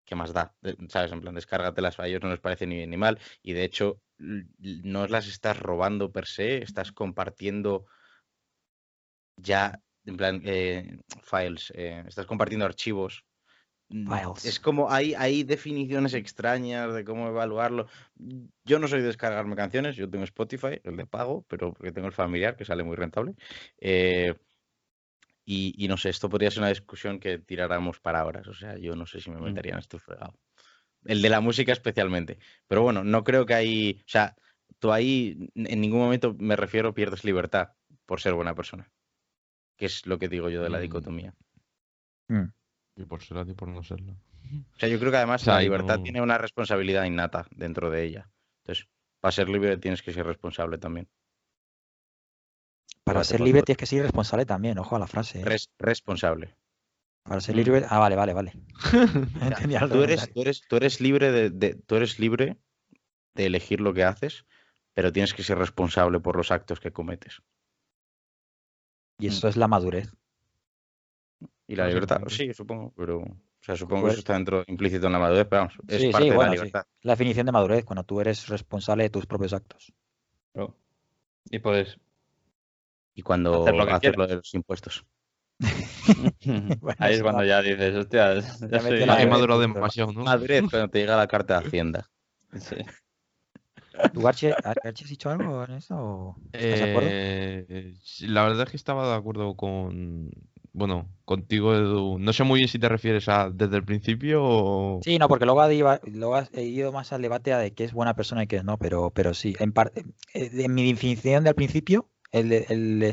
¿qué 0.06 0.15
más 0.15 0.34
da? 0.34 0.56
¿Sabes? 0.89 1.12
En 1.12 1.21
plan, 1.21 1.36
descárgatelas, 1.36 1.99
a 1.99 2.08
ellos 2.08 2.21
no 2.23 2.30
les 2.30 2.39
parece 2.39 2.67
ni 2.67 2.75
bien 2.77 2.89
ni 2.91 2.97
mal, 2.97 3.19
y 3.43 3.53
de 3.53 3.63
hecho 3.65 4.01
no 4.19 5.08
las 5.08 5.27
estás 5.27 5.60
robando 5.60 6.12
per 6.12 6.25
se, 6.27 6.63
estás 6.63 6.91
compartiendo 6.91 7.86
ya, 9.38 9.82
en 10.06 10.17
plan, 10.17 10.41
files, 11.23 11.71
estás 11.75 12.25
compartiendo 12.25 12.65
archivos. 12.65 13.25
Mm, 13.89 14.08
Files. 14.08 14.45
Es 14.45 14.60
como 14.60 14.91
hay, 14.91 15.13
hay 15.13 15.43
definiciones 15.43 16.13
extrañas 16.13 16.93
de 16.93 17.06
cómo 17.06 17.28
evaluarlo. 17.28 17.88
Yo 18.65 18.80
no 18.80 18.88
soy 18.88 19.00
de 19.00 19.08
descargarme 19.08 19.56
canciones, 19.56 19.95
yo 19.95 20.10
tengo 20.10 20.26
Spotify, 20.26 20.80
el 20.84 20.97
de 20.97 21.06
pago, 21.06 21.45
pero 21.47 21.73
porque 21.73 21.91
tengo 21.91 22.08
el 22.08 22.13
familiar 22.13 22.56
que 22.58 22.65
sale 22.65 22.84
muy 22.84 22.95
rentable. 22.95 23.34
Eh, 23.80 24.36
y, 25.45 25.73
y 25.78 25.88
no 25.88 25.95
sé, 25.95 26.10
esto 26.10 26.30
podría 26.30 26.52
ser 26.52 26.60
una 26.60 26.69
discusión 26.69 27.19
que 27.19 27.39
tiráramos 27.39 28.00
para 28.02 28.26
horas. 28.26 28.47
O 28.47 28.54
sea, 28.54 28.78
yo 28.78 28.95
no 28.95 29.06
sé 29.06 29.21
si 29.21 29.30
me 29.30 29.39
Mm. 29.39 29.43
metería 29.43 29.73
en 29.73 29.80
este 29.80 29.97
fregado. 30.00 30.34
El 31.06 31.21
de 31.21 31.30
la 31.30 31.39
música 31.39 31.71
especialmente. 31.71 32.39
Pero 32.67 32.82
bueno, 32.82 33.04
no 33.06 33.23
creo 33.23 33.45
que 33.45 33.54
hay. 33.54 34.02
O 34.02 34.10
sea, 34.10 34.36
tú 34.80 34.91
ahí 34.91 35.50
en 35.56 35.80
ningún 35.80 36.00
momento 36.02 36.36
me 36.38 36.58
refiero 36.58 36.93
pierdes 36.93 37.23
libertad 37.23 37.69
por 38.06 38.19
ser 38.19 38.34
buena 38.34 38.54
persona. 38.56 38.91
Que 39.78 39.86
es 39.86 40.06
lo 40.06 40.19
que 40.19 40.28
digo 40.28 40.50
yo 40.50 40.62
de 40.62 40.69
la 40.69 40.80
Mm. 40.80 40.82
dicotomía. 40.82 41.34
Mm. 42.28 42.52
Y 42.97 43.05
por 43.05 43.21
serlo 43.23 43.49
y 43.49 43.53
por 43.53 43.67
no 43.69 43.83
serlo. 43.83 44.13
O 44.13 44.79
sea, 44.79 44.89
yo 44.89 44.99
creo 44.99 45.12
que 45.12 45.17
además 45.17 45.41
O 45.43 45.45
sea, 45.45 45.55
la 45.55 45.62
libertad 45.62 45.97
no- 45.97 46.03
tiene 46.03 46.21
una 46.21 46.38
responsabilidad 46.38 47.03
innata 47.05 47.47
dentro 47.51 47.89
de 47.89 48.03
ella. 48.03 48.29
Entonces, 48.63 48.88
para 49.19 49.31
ser 49.31 49.49
libre 49.49 49.77
tienes 49.77 50.01
que 50.01 50.12
ser 50.13 50.25
responsable 50.25 50.77
también. 50.77 51.07
Para 53.03 53.23
ser 53.23 53.39
libre 53.41 53.62
tienes 53.63 53.77
que 53.77 53.86
ser 53.86 54.01
responsable 54.01 54.45
también, 54.45 54.77
ojo 54.79 54.95
a 54.95 54.99
la 54.99 55.07
frase. 55.07 55.41
¿eh? 55.41 55.45
Res- 55.45 55.69
responsable. 55.79 56.55
Para 57.23 57.39
ser 57.41 57.55
Mm. 57.55 57.57
libre. 57.60 57.86
Ah, 57.89 57.99
vale, 57.99 58.15
vale, 58.15 58.33
vale. 58.33 58.53
Tú 59.91 60.01
eres, 60.03 60.33
tú 60.33 60.41
eres, 60.41 60.62
tú 60.67 60.75
eres 60.77 60.99
libre 61.01 61.31
de, 61.31 61.49
de- 61.49 61.75
tú 61.75 61.95
eres 61.95 62.19
libre 62.19 62.57
de 63.36 63.45
elegir 63.45 63.79
lo 63.81 63.93
que 63.93 64.03
haces, 64.03 64.45
pero 64.93 65.12
tienes 65.12 65.33
que 65.33 65.43
ser 65.43 65.57
responsable 65.57 66.19
por 66.19 66.36
los 66.36 66.51
actos 66.51 66.79
que 66.79 66.91
cometes. 66.91 67.41
Y 69.19 69.27
eso 69.27 69.47
es 69.47 69.57
la 69.57 69.67
madurez. 69.67 70.12
Y 71.67 71.75
la 71.75 71.88
libertad, 71.88 72.21
sí, 72.27 72.53
supongo, 72.53 72.93
pero. 72.95 73.19
O 73.19 73.63
sea, 73.67 73.75
supongo 73.75 74.06
que 74.06 74.12
eso 74.12 74.19
está 74.19 74.34
dentro, 74.34 74.63
implícito 74.67 75.08
en 75.08 75.13
la 75.13 75.19
madurez, 75.19 75.45
pero 75.49 75.63
vamos, 75.63 75.73
es 75.88 76.01
Sí, 76.01 76.06
sí, 76.08 76.12
parte 76.12 76.30
de 76.30 76.36
bueno, 76.36 76.53
la 76.56 76.65
sí. 76.65 76.71
La 77.01 77.13
definición 77.13 77.45
de 77.45 77.51
madurez, 77.51 77.84
cuando 77.84 78.03
tú 78.03 78.21
eres 78.21 78.47
responsable 78.47 79.03
de 79.03 79.10
tus 79.10 79.25
propios 79.25 79.51
actos. 79.53 79.91
Y 81.49 81.60
puedes. 81.60 81.97
Y 83.15 83.21
cuando 83.23 83.62
Hacer 83.63 83.75
lo 83.75 83.86
que 83.86 83.91
haces 83.91 84.01
quieras. 84.01 84.17
lo 84.17 84.27
de 84.27 84.36
los 84.36 84.53
impuestos. 84.53 85.06
Bueno, 86.80 86.95
Ahí 86.99 87.15
es 87.15 87.21
cuando 87.21 87.41
va. 87.41 87.47
ya 87.47 87.62
dices, 87.62 87.95
hostia, 87.95 88.36
ya 88.36 88.80
soy- 88.82 89.01
He 89.03 89.25
madurado 89.27 89.60
demasiado, 89.60 90.13
¿no? 90.13 90.23
Madurez 90.23 90.62
cuando 90.71 90.89
te 90.89 90.99
llega 90.99 91.17
la 91.17 91.27
carta 91.27 91.60
de 91.60 91.67
Hacienda. 91.67 92.10
Sí. 92.60 92.75
¿Tú, 94.13 94.27
Archie, 94.27 94.53
Archie, 94.63 95.03
has 95.03 95.10
dicho 95.10 95.30
algo 95.30 95.63
en 95.65 95.71
eso? 95.71 96.36
¿Estás 96.53 96.80
de 96.80 96.86
acuerdo? 96.91 97.10
Eh, 97.12 97.93
sí, 98.03 98.27
la 98.27 98.43
verdad 98.43 98.63
es 98.63 98.69
que 98.69 98.77
estaba 98.77 99.08
de 99.10 99.15
acuerdo 99.15 99.56
con, 99.56 100.30
bueno, 100.73 101.08
contigo, 101.25 101.73
Edu. 101.75 102.19
No 102.19 102.34
sé 102.34 102.43
muy 102.43 102.60
bien 102.60 102.69
si 102.69 102.80
te 102.80 102.89
refieres 102.89 103.27
a 103.30 103.49
desde 103.49 103.77
el 103.77 103.84
principio 103.86 104.41
o... 104.43 105.01
Sí, 105.03 105.17
no, 105.19 105.27
porque 105.27 105.45
luego, 105.45 105.62
ha 105.62 105.69
diva- 105.69 106.01
luego 106.06 106.38
ido 106.60 106.91
más 106.91 107.13
al 107.13 107.21
debate 107.21 107.53
a 107.53 107.60
de 107.60 107.73
qué 107.73 107.84
es 107.84 107.93
buena 107.93 108.15
persona 108.15 108.43
y 108.43 108.47
qué 108.47 108.58
es 108.58 108.63
no, 108.63 108.77
pero, 108.77 109.12
pero 109.12 109.34
sí, 109.34 109.56
en 109.60 109.71
parte, 109.71 110.03
eh, 110.34 110.49
de 110.49 110.67
mi 110.69 110.91
definición 110.91 111.43
del 111.43 111.56
principio, 111.56 112.10
el, 112.32 112.49
de- 112.49 112.65
el, 112.69 113.03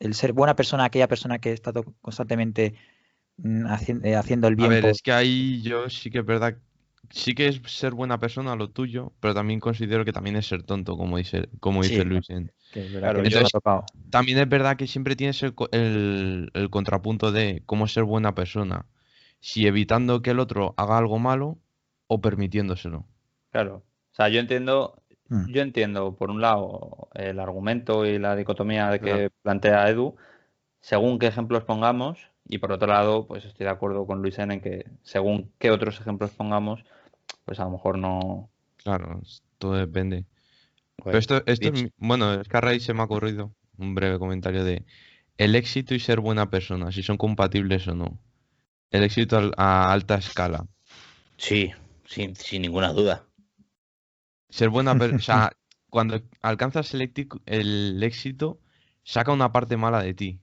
el 0.00 0.14
ser 0.14 0.32
buena 0.32 0.56
persona, 0.56 0.84
aquella 0.84 1.08
persona 1.08 1.38
que 1.38 1.52
está 1.52 1.72
constantemente 2.00 2.74
mm, 3.38 3.66
eh, 4.04 4.16
haciendo 4.16 4.48
el 4.48 4.54
A 4.54 4.56
bien 4.56 4.70
ver, 4.70 4.82
por- 4.82 4.90
es 4.90 5.02
que 5.02 5.12
ahí 5.12 5.62
yo 5.62 5.88
sí 5.88 6.10
que 6.10 6.18
es 6.20 6.24
verdad, 6.26 6.56
sí 7.10 7.34
que 7.34 7.48
es 7.48 7.60
ser 7.66 7.92
buena 7.94 8.18
persona 8.18 8.54
lo 8.56 8.70
tuyo, 8.70 9.12
pero 9.20 9.34
también 9.34 9.60
considero 9.60 10.04
que 10.04 10.12
también 10.12 10.36
es 10.36 10.46
ser 10.46 10.62
tonto, 10.64 10.96
como 10.96 11.16
dice, 11.16 11.48
como 11.60 11.82
Sí, 11.82 11.94
dice 11.94 12.04
Luis. 12.04 12.28
en- 12.30 12.52
que 12.72 12.80
es 12.86 12.92
verdad 12.92 13.08
Claro, 13.10 13.22
que 13.22 13.28
eso 13.28 13.36
me 13.36 13.38
ha 13.38 13.40
entonces- 13.40 13.52
tocado. 13.52 13.84
También 14.10 14.38
es 14.38 14.48
verdad 14.48 14.76
que 14.76 14.86
siempre 14.86 15.16
tienes 15.16 15.42
el, 15.42 15.54
co- 15.54 15.68
el- 15.72 16.50
el 16.54 16.70
contrapunto 16.70 17.32
de 17.32 17.62
cómo 17.66 17.86
ser 17.88 18.04
buena 18.04 18.34
persona, 18.34 18.86
si 19.40 19.66
evitando 19.66 20.22
que 20.22 20.30
el 20.30 20.38
otro 20.40 20.74
haga 20.76 20.98
algo 20.98 21.18
malo 21.18 21.58
o 22.06 22.20
permitiéndoselo. 22.20 23.04
Claro. 23.50 23.76
O 24.12 24.14
sea, 24.14 24.28
yo 24.28 24.40
entiendo, 24.40 25.02
Mm. 25.28 25.46
yo 25.52 25.62
entiendo, 25.62 26.16
por 26.16 26.30
un 26.30 26.40
lado, 26.40 27.08
el 27.14 27.38
argumento 27.40 28.04
y 28.06 28.18
la 28.18 28.34
dicotomía 28.36 28.88
de 28.90 28.98
que 29.00 29.12
Claro. 29.12 29.28
plantea 29.42 29.88
Edu, 29.88 30.16
según 30.80 31.18
qué 31.18 31.26
ejemplos 31.28 31.64
pongamos, 31.64 32.18
y 32.48 32.58
por 32.58 32.72
otro 32.72 32.88
lado, 32.88 33.26
pues 33.28 33.44
estoy 33.44 33.64
de 33.64 33.70
acuerdo 33.70 34.06
con 34.06 34.22
Luis 34.22 34.38
en 34.40 34.60
que 34.60 34.84
según 35.02 35.52
qué 35.58 35.70
otros 35.70 36.00
ejemplos 36.00 36.32
pongamos, 36.32 36.82
pues 37.44 37.60
a 37.60 37.64
lo 37.64 37.70
mejor 37.70 37.96
no. 37.98 38.48
Claro, 38.78 39.20
todo 39.58 39.74
depende. 39.74 40.24
Pero 41.04 41.18
esto, 41.18 41.42
esto 41.46 41.68
es, 41.68 41.88
bueno, 41.96 42.40
es 42.40 42.48
que 42.48 42.56
a 42.56 42.60
raíz 42.60 42.84
se 42.84 42.94
me 42.94 43.00
ha 43.00 43.04
ocurrido 43.04 43.54
un 43.78 43.94
breve 43.94 44.18
comentario 44.18 44.64
de 44.64 44.84
el 45.38 45.54
éxito 45.54 45.94
y 45.94 46.00
ser 46.00 46.20
buena 46.20 46.50
persona, 46.50 46.92
si 46.92 47.02
son 47.02 47.16
compatibles 47.16 47.88
o 47.88 47.94
no. 47.94 48.20
El 48.90 49.04
éxito 49.04 49.52
a 49.56 49.92
alta 49.92 50.16
escala. 50.16 50.66
Sí, 51.36 51.70
sin, 52.04 52.36
sin 52.36 52.62
ninguna 52.62 52.92
duda. 52.92 53.24
Ser 54.48 54.68
buena 54.68 54.98
persona, 54.98 55.16
o 55.16 55.22
sea, 55.22 55.52
cuando 55.88 56.20
alcanzas 56.42 56.92
el, 56.92 57.12
el 57.46 58.02
éxito, 58.02 58.60
saca 59.02 59.32
una 59.32 59.52
parte 59.52 59.76
mala 59.76 60.02
de 60.02 60.14
ti. 60.14 60.40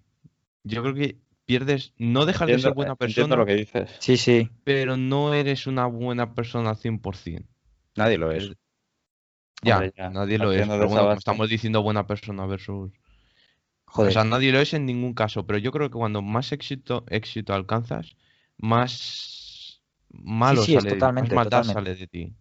Yo 0.63 0.81
creo 0.81 0.95
que 0.95 1.17
pierdes, 1.45 1.93
no 1.97 2.25
dejas 2.25 2.47
de 2.47 2.59
ser 2.59 2.73
buena 2.73 2.93
entiendo 2.93 3.15
persona, 3.15 3.35
lo 3.35 3.45
que 3.45 3.55
dices. 3.55 3.95
Sí, 3.99 4.17
sí. 4.17 4.49
pero 4.63 4.97
no 4.97 5.33
eres 5.33 5.67
una 5.67 5.85
buena 5.85 6.33
persona 6.33 6.71
al 6.71 6.77
100%. 6.77 7.45
Nadie 7.95 8.17
lo 8.17 8.31
es. 8.31 8.51
Ya, 9.63 9.75
Hombre, 9.75 9.93
ya, 9.97 10.09
nadie 10.09 10.37
lo 10.37 10.51
es, 10.51 10.67
pero 10.67 10.87
bueno, 10.87 11.13
estamos 11.13 11.49
diciendo 11.49 11.81
buena 11.81 12.05
persona 12.05 12.45
versus... 12.45 12.91
Joder. 13.85 14.09
O 14.09 14.13
sea, 14.13 14.23
nadie 14.23 14.51
lo 14.51 14.59
es 14.59 14.73
en 14.73 14.85
ningún 14.85 15.13
caso, 15.13 15.45
pero 15.45 15.57
yo 15.59 15.71
creo 15.71 15.89
que 15.89 15.97
cuando 15.97 16.21
más 16.21 16.51
éxito, 16.51 17.05
éxito 17.09 17.53
alcanzas, 17.53 18.15
más 18.57 19.81
malo 20.09 20.61
sí, 20.61 20.75
es 20.75 20.83
sale, 20.83 20.91
más 20.91 20.99
totalmente, 20.99 21.35
maldad 21.35 21.61
totalmente. 21.61 21.73
sale 21.73 21.95
de 21.95 22.07
ti. 22.07 22.33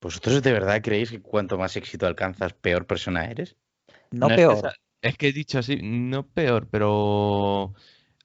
¿Vosotros 0.00 0.42
de 0.42 0.52
verdad 0.52 0.82
creéis 0.82 1.10
que 1.10 1.22
cuanto 1.22 1.56
más 1.56 1.76
éxito 1.76 2.06
alcanzas, 2.06 2.52
peor 2.52 2.86
persona 2.86 3.24
eres? 3.24 3.56
no 4.10 4.28
No 4.28 4.28
es 4.28 4.36
que 4.36 4.36
peor. 4.36 4.72
Es 5.00 5.18
que 5.18 5.28
he 5.28 5.32
dicho 5.32 5.58
así, 5.58 5.80
no 5.82 6.26
peor, 6.26 6.68
pero 6.70 7.74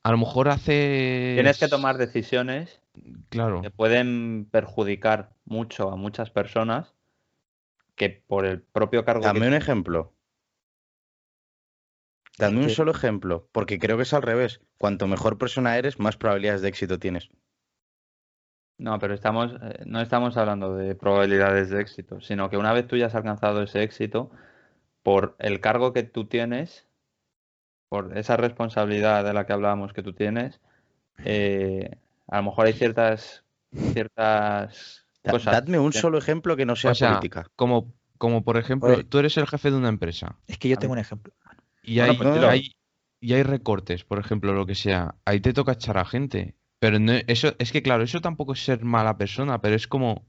a 0.04 0.12
lo 0.12 0.18
mejor 0.18 0.50
hace... 0.50 1.34
Tienes 1.36 1.60
que 1.60 1.68
tomar 1.68 1.98
decisiones 1.98 2.82
Claro, 3.30 3.62
que 3.62 3.72
pueden 3.72 4.48
perjudicar 4.52 5.32
mucho 5.46 5.90
a 5.92 5.96
muchas 5.96 6.30
personas 6.30 6.94
que 8.00 8.10
por 8.10 8.46
el 8.46 8.62
propio 8.62 9.04
cargo 9.04 9.26
Dame 9.26 9.42
que 9.42 9.48
un 9.48 9.54
ejemplo. 9.54 10.14
Dame 12.38 12.64
un 12.64 12.70
solo 12.70 12.92
ejemplo, 12.92 13.50
porque 13.52 13.78
creo 13.78 13.98
que 13.98 14.04
es 14.04 14.14
al 14.14 14.22
revés. 14.22 14.62
Cuanto 14.78 15.08
mejor 15.08 15.38
persona 15.38 15.78
eres, 15.78 16.00
más 16.00 16.16
probabilidades 16.16 16.62
de 16.62 16.70
éxito 16.70 16.98
tienes. 16.98 17.30
No, 18.78 18.98
pero 19.00 19.14
estamos, 19.14 19.54
eh, 19.62 19.84
no 19.86 20.00
estamos 20.00 20.38
hablando 20.38 20.78
de 20.78 20.96
probabilidades 20.96 21.70
de 21.70 21.82
éxito, 21.82 22.22
sino 22.22 22.50
que 22.50 22.56
una 22.56 22.72
vez 22.72 22.88
tú 22.88 22.96
ya 22.96 23.08
has 23.08 23.16
alcanzado 23.16 23.62
ese 23.62 23.84
éxito, 23.84 24.32
por 25.04 25.36
el 25.38 25.60
cargo 25.60 25.92
que 25.92 26.04
tú 26.04 26.26
tienes, 26.26 26.88
por 27.90 28.18
esa 28.18 28.38
responsabilidad 28.38 29.26
de 29.26 29.34
la 29.34 29.46
que 29.46 29.52
hablábamos 29.52 29.92
que 29.92 30.04
tú 30.04 30.14
tienes, 30.14 30.62
eh, 31.26 31.98
a 32.28 32.38
lo 32.38 32.44
mejor 32.44 32.68
hay 32.68 32.74
ciertas, 32.74 33.44
ciertas 33.92 35.09
cosas. 35.24 35.54
Dadme 35.54 35.80
un 35.80 35.94
solo 35.94 36.18
ejemplo 36.18 36.56
que 36.56 36.66
no 36.66 36.76
sea, 36.76 36.92
O 36.92 36.96
sea, 36.96 37.10
política. 37.20 37.50
como, 37.56 37.94
como 38.18 38.44
por 38.44 38.58
ejemplo, 38.58 38.94
Oye. 38.94 39.04
tú 39.04 39.20
eres 39.20 39.38
el 39.38 39.48
jefe 39.48 39.72
de 39.72 39.78
una 39.78 39.90
empresa 39.90 40.38
Es 40.48 40.58
que 40.58 40.70
yo 40.70 40.76
A 40.76 40.80
tengo 40.80 40.94
un 40.94 41.00
ejemplo. 41.00 41.34
y 41.84 41.98
Bueno, 41.98 42.12
hay, 42.12 42.18
pues 42.18 42.44
hay- 42.44 42.72
y 43.22 43.34
hay 43.34 43.44
recortes, 43.44 44.06
por 44.06 44.20
ejemplo, 44.20 44.54
lo 44.54 44.66
que 44.66 44.76
sea. 44.76 45.16
Ahí 45.26 45.42
te 45.42 45.52
toca 45.54 45.74
echar 45.74 45.98
a 45.98 46.06
gente. 46.06 46.56
Pero 46.80 47.00
no, 47.00 47.12
eso, 47.28 47.54
es 47.60 47.74
que 47.74 47.82
claro, 47.84 48.04
eso 48.04 48.22
tampoco 48.22 48.54
es 48.54 48.64
ser 48.64 48.84
mala 48.86 49.18
persona, 49.18 49.60
pero 49.60 49.76
es 49.76 49.88
como, 49.88 50.26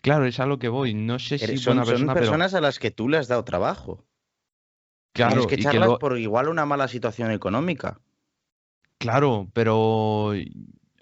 claro, 0.00 0.24
es 0.24 0.40
a 0.40 0.46
lo 0.46 0.58
que 0.58 0.68
voy. 0.68 0.94
No 0.94 1.18
sé 1.18 1.36
si 1.36 1.58
son, 1.58 1.76
buena 1.76 1.84
son 1.84 1.92
persona, 1.92 2.14
pero 2.14 2.24
personas 2.26 2.54
a 2.54 2.62
las 2.62 2.78
que 2.78 2.90
tú 2.90 3.10
le 3.10 3.18
has 3.18 3.28
dado 3.28 3.44
trabajo. 3.44 4.06
claro, 5.12 5.32
Tienes 5.32 5.46
que 5.48 5.54
echarlas 5.56 5.98
por 5.98 6.18
igual 6.18 6.48
una 6.48 6.64
mala 6.64 6.88
situación 6.88 7.30
económica. 7.30 8.00
Claro, 8.98 9.50
pero 9.52 10.32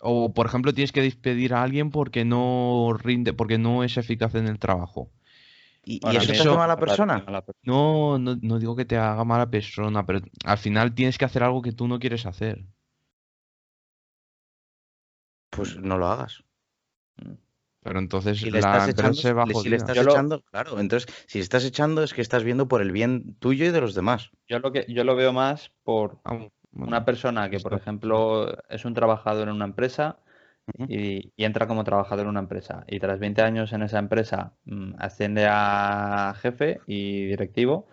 o 0.03 0.33
por 0.35 0.47
ejemplo 0.47 0.75
tienes 0.75 0.93
que 0.93 1.03
despedir 1.03 1.55
a 1.55 1.62
alguien 1.62 1.91
porque 1.91 2.25
no 2.25 2.95
rinde, 2.99 3.33
porque 3.33 3.59
no 3.59 3.85
es 3.85 3.97
eficaz 3.97 4.35
en 4.35 4.47
el 4.49 4.59
trabajo. 4.59 5.11
¿Y, 5.85 6.01
Bueno, 6.01 6.19
eso 6.21 6.33
te 6.33 6.41
hace 6.43 6.51
mala 6.51 6.79
persona? 6.79 7.25
No, 7.65 8.19
no, 8.19 8.37
no 8.43 8.59
digo 8.59 8.77
que 8.77 8.85
te 8.85 8.97
haga 8.97 9.25
mala 9.25 9.51
persona, 9.51 10.05
pero 10.07 10.21
al 10.45 10.59
final 10.59 10.95
tienes 10.95 11.19
que 11.19 11.25
hacer 11.25 11.43
algo 11.43 11.62
que 11.62 11.73
tú 11.73 11.88
no 11.88 11.99
quieres 11.99 12.27
hacer. 12.27 12.65
Pues 15.51 15.77
no 15.77 15.99
lo 15.99 16.07
hagas. 16.09 16.43
Pero 17.83 17.99
entonces 17.99 18.38
Si 18.38 18.47
le 18.47 18.53
la 18.53 18.59
estás 18.61 18.88
empresa 18.88 19.09
echando, 19.09 19.23
se 19.23 19.33
va 19.33 19.45
si 19.47 19.69
le 19.69 19.77
estás 19.77 19.97
lo- 19.99 20.12
echando, 20.12 20.43
claro, 20.43 20.79
entonces 20.79 21.12
si 21.27 21.38
le 21.38 21.43
estás 21.43 21.65
echando 21.65 22.03
es 22.03 22.15
que 22.15 22.21
estás 22.23 22.45
viendo 22.45 22.69
por 22.69 22.81
el 22.81 22.93
bien 22.93 23.35
tuyo 23.41 23.65
y 23.67 23.71
de 23.71 23.81
los 23.81 23.95
demás. 23.95 24.31
Yo 24.49 24.61
lo 24.61 24.71
que 24.73 24.87
yo 24.88 25.03
lo 25.05 25.17
veo 25.17 25.33
más 25.33 25.73
por 25.83 26.21
bueno, 26.73 26.89
una 26.89 27.05
persona 27.05 27.51
que, 27.51 27.61
por 27.61 27.75
ejemplo, 27.75 28.49
es 28.69 28.85
un 28.85 28.95
trabajador 28.95 29.49
en 29.49 29.55
una 29.55 29.65
empresa 29.67 30.19
y 30.89 31.33
entra 31.45 31.67
como 31.69 31.85
trabajador 31.85 32.25
en 32.25 32.31
una 32.31 32.41
empresa 32.41 32.85
y 32.89 33.01
tras 33.01 33.19
20 33.21 33.43
años 33.43 33.73
en 33.73 33.83
esa 33.83 33.99
empresa 33.99 34.55
mm, 34.67 34.95
asciende 34.99 35.47
a 35.49 36.35
jefe 36.41 36.81
y 36.87 37.27
directivo, 37.27 37.87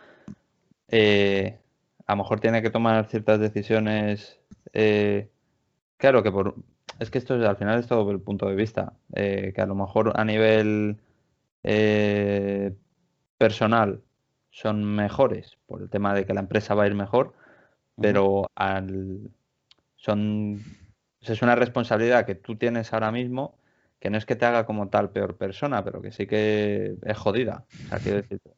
eh, 0.89 1.60
a 2.08 2.13
lo 2.13 2.18
mejor 2.24 2.39
tiene 2.39 2.62
que 2.62 2.70
tomar 2.70 3.06
ciertas 3.08 3.39
decisiones. 3.39 4.39
eh, 4.74 5.30
claro 5.98 6.24
que 6.24 6.32
por 6.32 6.56
es 7.00 7.10
que 7.12 7.18
esto 7.20 7.36
es- 7.42 7.48
al 7.48 7.58
final 7.58 7.80
es 7.80 7.88
todo 7.88 8.06
por 8.06 8.13
el 8.15 8.22
punto 8.22 8.48
de 8.50 8.56
vista, 8.56 8.94
eh, 9.15 9.54
que 9.56 9.62
a 9.62 9.65
lo 9.68 9.76
mejor 9.76 10.13
a 10.15 10.26
nivel 10.26 10.98
eh, 11.63 12.74
personal 13.38 14.02
son 14.52 14.84
mejores 14.86 15.58
por 15.68 15.82
el 15.82 15.89
tema 15.89 16.13
de 16.13 16.26
que 16.26 16.34
la 16.34 16.42
empresa 16.42 16.76
va 16.76 16.84
a 16.84 16.88
ir 16.88 16.96
mejor, 16.96 17.34
pero 18.02 18.50
al 18.56 19.30
son 19.96 20.62
es 21.22 21.42
una 21.42 21.56
responsabilidad 21.56 22.26
que 22.26 22.36
tú 22.36 22.56
tienes 22.56 22.94
ahora 22.94 23.12
mismo 23.12 23.56
que 24.00 24.10
no 24.10 24.18
es 24.18 24.26
que 24.26 24.38
te 24.38 24.46
haga 24.46 24.66
como 24.66 24.88
tal 24.88 25.12
peor 25.12 25.36
persona, 25.36 25.84
pero 25.84 26.02
que 26.02 26.12
sí 26.14 26.26
que 26.26 26.96
es 27.04 27.18
jodida. 27.18 27.66
O 27.86 27.90
sea, 27.90 28.00
quiero 28.00 28.18
decirte. 28.22 28.52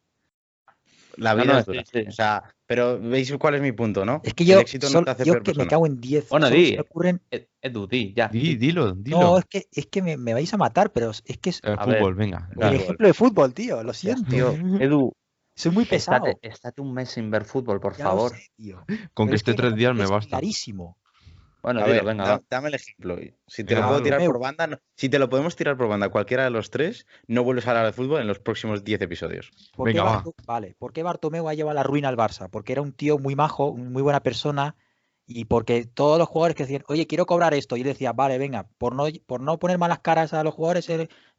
La 1.18 1.34
vida 1.34 1.46
no, 1.54 1.58
es 1.60 1.66
dura. 1.66 1.84
sí, 1.84 2.02
sí. 2.04 2.08
O 2.08 2.12
sea, 2.12 2.44
pero 2.66 2.98
veis 3.00 3.36
cuál 3.38 3.56
es 3.56 3.62
mi 3.62 3.72
punto, 3.74 4.06
¿no? 4.06 4.22
Es 4.24 4.34
que 4.34 4.44
El 4.44 4.50
yo, 4.50 4.60
éxito 4.60 4.86
no 4.88 4.92
sol- 4.94 5.06
te 5.06 5.12
hace 5.12 5.26
yo 5.26 5.34
peor 5.34 5.44
que 5.44 5.54
me 5.56 5.68
cago 5.68 5.86
en 5.86 6.00
10. 6.00 6.30
Bueno, 6.30 6.50
di. 6.50 6.68
se 6.68 6.78
me 6.78 6.84
ocurren- 6.84 7.20
Ed- 7.32 7.48
Edu, 7.62 7.88
di, 7.88 8.14
ya. 8.16 8.28
Di, 8.30 8.56
dilo, 8.56 8.94
dilo. 8.94 9.20
No, 9.20 9.38
es 9.40 9.46
que, 9.46 9.66
es 9.74 9.88
que 9.88 10.02
me, 10.02 10.16
me 10.16 10.34
vais 10.34 10.54
a 10.54 10.58
matar, 10.58 10.92
pero 10.94 11.10
es 11.10 11.22
que 11.42 11.50
es 11.50 11.60
El 11.64 11.78
a 11.78 11.86
ver, 11.86 11.98
fútbol, 11.98 12.16
venga. 12.16 12.48
el 12.52 12.56
claro. 12.58 12.76
ejemplo 12.76 13.08
de 13.08 13.14
fútbol, 13.14 13.54
tío. 13.54 13.84
Lo 13.84 13.94
siento. 13.94 14.30
Tío, 14.30 14.54
Edu, 14.80 15.12
Soy 15.56 15.72
muy 15.72 15.86
pesado. 15.86 16.26
estate, 16.28 16.48
estate 16.48 16.82
un 16.82 16.94
mes 16.94 17.10
sin 17.10 17.30
ver 17.30 17.46
fútbol, 17.46 17.80
por 17.80 17.96
Ya 17.98 18.06
favor. 18.06 18.32
sé, 18.32 18.48
tío. 18.56 18.78
Con 19.14 19.28
Pero 19.28 19.30
que 19.30 19.36
es 19.36 19.42
esté 19.42 19.54
tres 19.54 19.76
días 19.76 19.94
me 19.96 20.04
es 20.06 20.10
basta. 20.10 20.30
Clarísimo. 20.30 20.98
Bueno, 21.64 21.82
a 21.82 21.86
ver, 21.86 22.04
venga, 22.04 22.24
da- 22.24 22.32
va. 22.38 22.42
dame 22.50 22.70
el 22.70 22.74
ejemplo. 22.74 23.18
Si 23.46 23.64
te 23.64 23.76
Venga, 23.76 23.82
lo 23.82 23.88
puedo 23.90 24.00
va. 24.00 24.04
tirar 24.04 24.26
por 24.26 24.40
banda, 24.40 24.66
no- 24.66 24.80
si 24.96 25.10
te 25.10 25.20
lo 25.20 25.30
podemos 25.30 25.56
tirar 25.56 25.78
por 25.78 25.88
banda 25.90 26.10
cualquiera 26.10 26.44
de 26.44 26.50
los 26.50 26.72
tres, 26.72 27.06
no 27.28 27.44
vuelves 27.44 27.68
a 27.68 27.72
hablar 27.72 27.86
de 27.86 27.94
fútbol 27.94 28.20
en 28.22 28.26
los 28.28 28.40
próximos 28.40 28.84
10 28.84 29.00
episodios. 29.00 29.52
¿Por 29.76 29.88
qué 29.88 29.94
Venga, 29.94 30.04
va. 30.04 30.12
Barto- 30.16 30.34
Vale, 30.48 30.76
¿por 30.80 30.92
qué 30.92 31.04
Bartomeu 31.04 31.48
ha 31.48 31.54
llevado 31.54 31.72
a 31.78 31.82
la 31.82 31.84
ruina 31.84 32.10
al 32.10 32.18
Barça? 32.18 32.50
Porque 32.50 32.72
era 32.72 32.82
un 32.82 32.94
tío 32.94 33.20
muy 33.20 33.36
majo, 33.36 33.76
muy 33.76 34.02
buena 34.02 34.24
persona 34.24 34.76
y 35.36 35.46
porque 35.46 35.86
todos 35.86 36.18
los 36.20 36.28
jugadores 36.28 36.56
que 36.56 36.64
decían, 36.64 36.84
oye, 36.88 37.08
quiero 37.08 37.26
cobrar 37.26 37.54
esto, 37.54 37.76
y 37.78 37.82
él 37.82 37.88
decía, 37.88 38.14
vale, 38.14 38.38
venga, 38.38 38.68
por 38.78 38.96
no, 38.96 39.06
por 39.26 39.42
no 39.42 39.58
poner 39.60 39.78
malas 39.78 40.00
caras 40.00 40.34
a 40.34 40.44
los 40.44 40.54
jugadores 40.54 40.88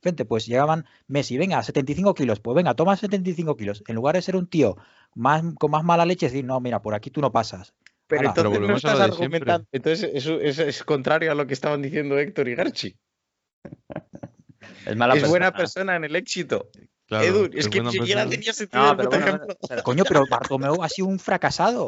frente, 0.00 0.24
pues 0.24 0.46
llegaban 0.46 0.87
Messi, 1.07 1.38
venga, 1.38 1.62
75 1.62 2.14
kilos, 2.14 2.40
pues 2.40 2.55
venga, 2.55 2.74
toma 2.74 2.96
75 2.96 3.57
kilos. 3.57 3.83
En 3.87 3.94
lugar 3.96 4.14
de 4.16 4.22
ser 4.22 4.37
un 4.37 4.46
tío 4.48 4.76
más, 5.14 5.42
con 5.59 5.70
más 5.70 5.85
mala 5.85 6.05
leche, 6.07 6.26
decir, 6.26 6.44
no, 6.44 6.61
mira, 6.61 6.83
por 6.83 6.94
aquí 6.94 7.11
tú 7.11 7.20
no 7.20 7.31
pasas. 7.33 7.74
Pero 8.07 8.20
Ala. 8.20 8.28
entonces 8.31 8.42
Pero 8.42 8.50
no 8.55 8.61
volvemos 8.61 8.85
a 8.85 8.88
lo 8.88 8.92
estás 8.94 9.11
de 9.11 9.16
siempre. 9.16 9.37
argumentando. 9.38 9.68
Entonces 9.72 10.11
eso, 10.14 10.40
eso 10.40 10.62
es 10.64 10.83
contrario 10.85 11.33
a 11.33 11.35
lo 11.35 11.46
que 11.46 11.55
estaban 11.55 11.81
diciendo 11.83 12.18
Héctor 12.18 12.48
y 12.48 12.55
Garchi. 12.55 12.96
Es 14.87 14.96
mala 14.96 15.14
es 15.14 15.28
buena 15.28 15.52
persona. 15.52 15.96
en 15.96 16.05
el 16.05 16.16
éxito. 16.16 16.68
Claro, 17.07 17.24
Edu, 17.24 17.50
es 17.55 17.68
que 17.68 17.81
ni 17.83 17.90
siquiera 17.90 18.28
tenía 18.28 18.52
sentido 18.52 18.83
No, 18.83 18.94
bueno, 18.96 19.11
pero- 19.11 19.83
Coño, 19.83 20.05
pero 20.05 20.24
Bartomeu 20.28 20.83
ha 20.83 20.88
sido 20.88 21.09
un 21.09 21.18
fracasado. 21.18 21.87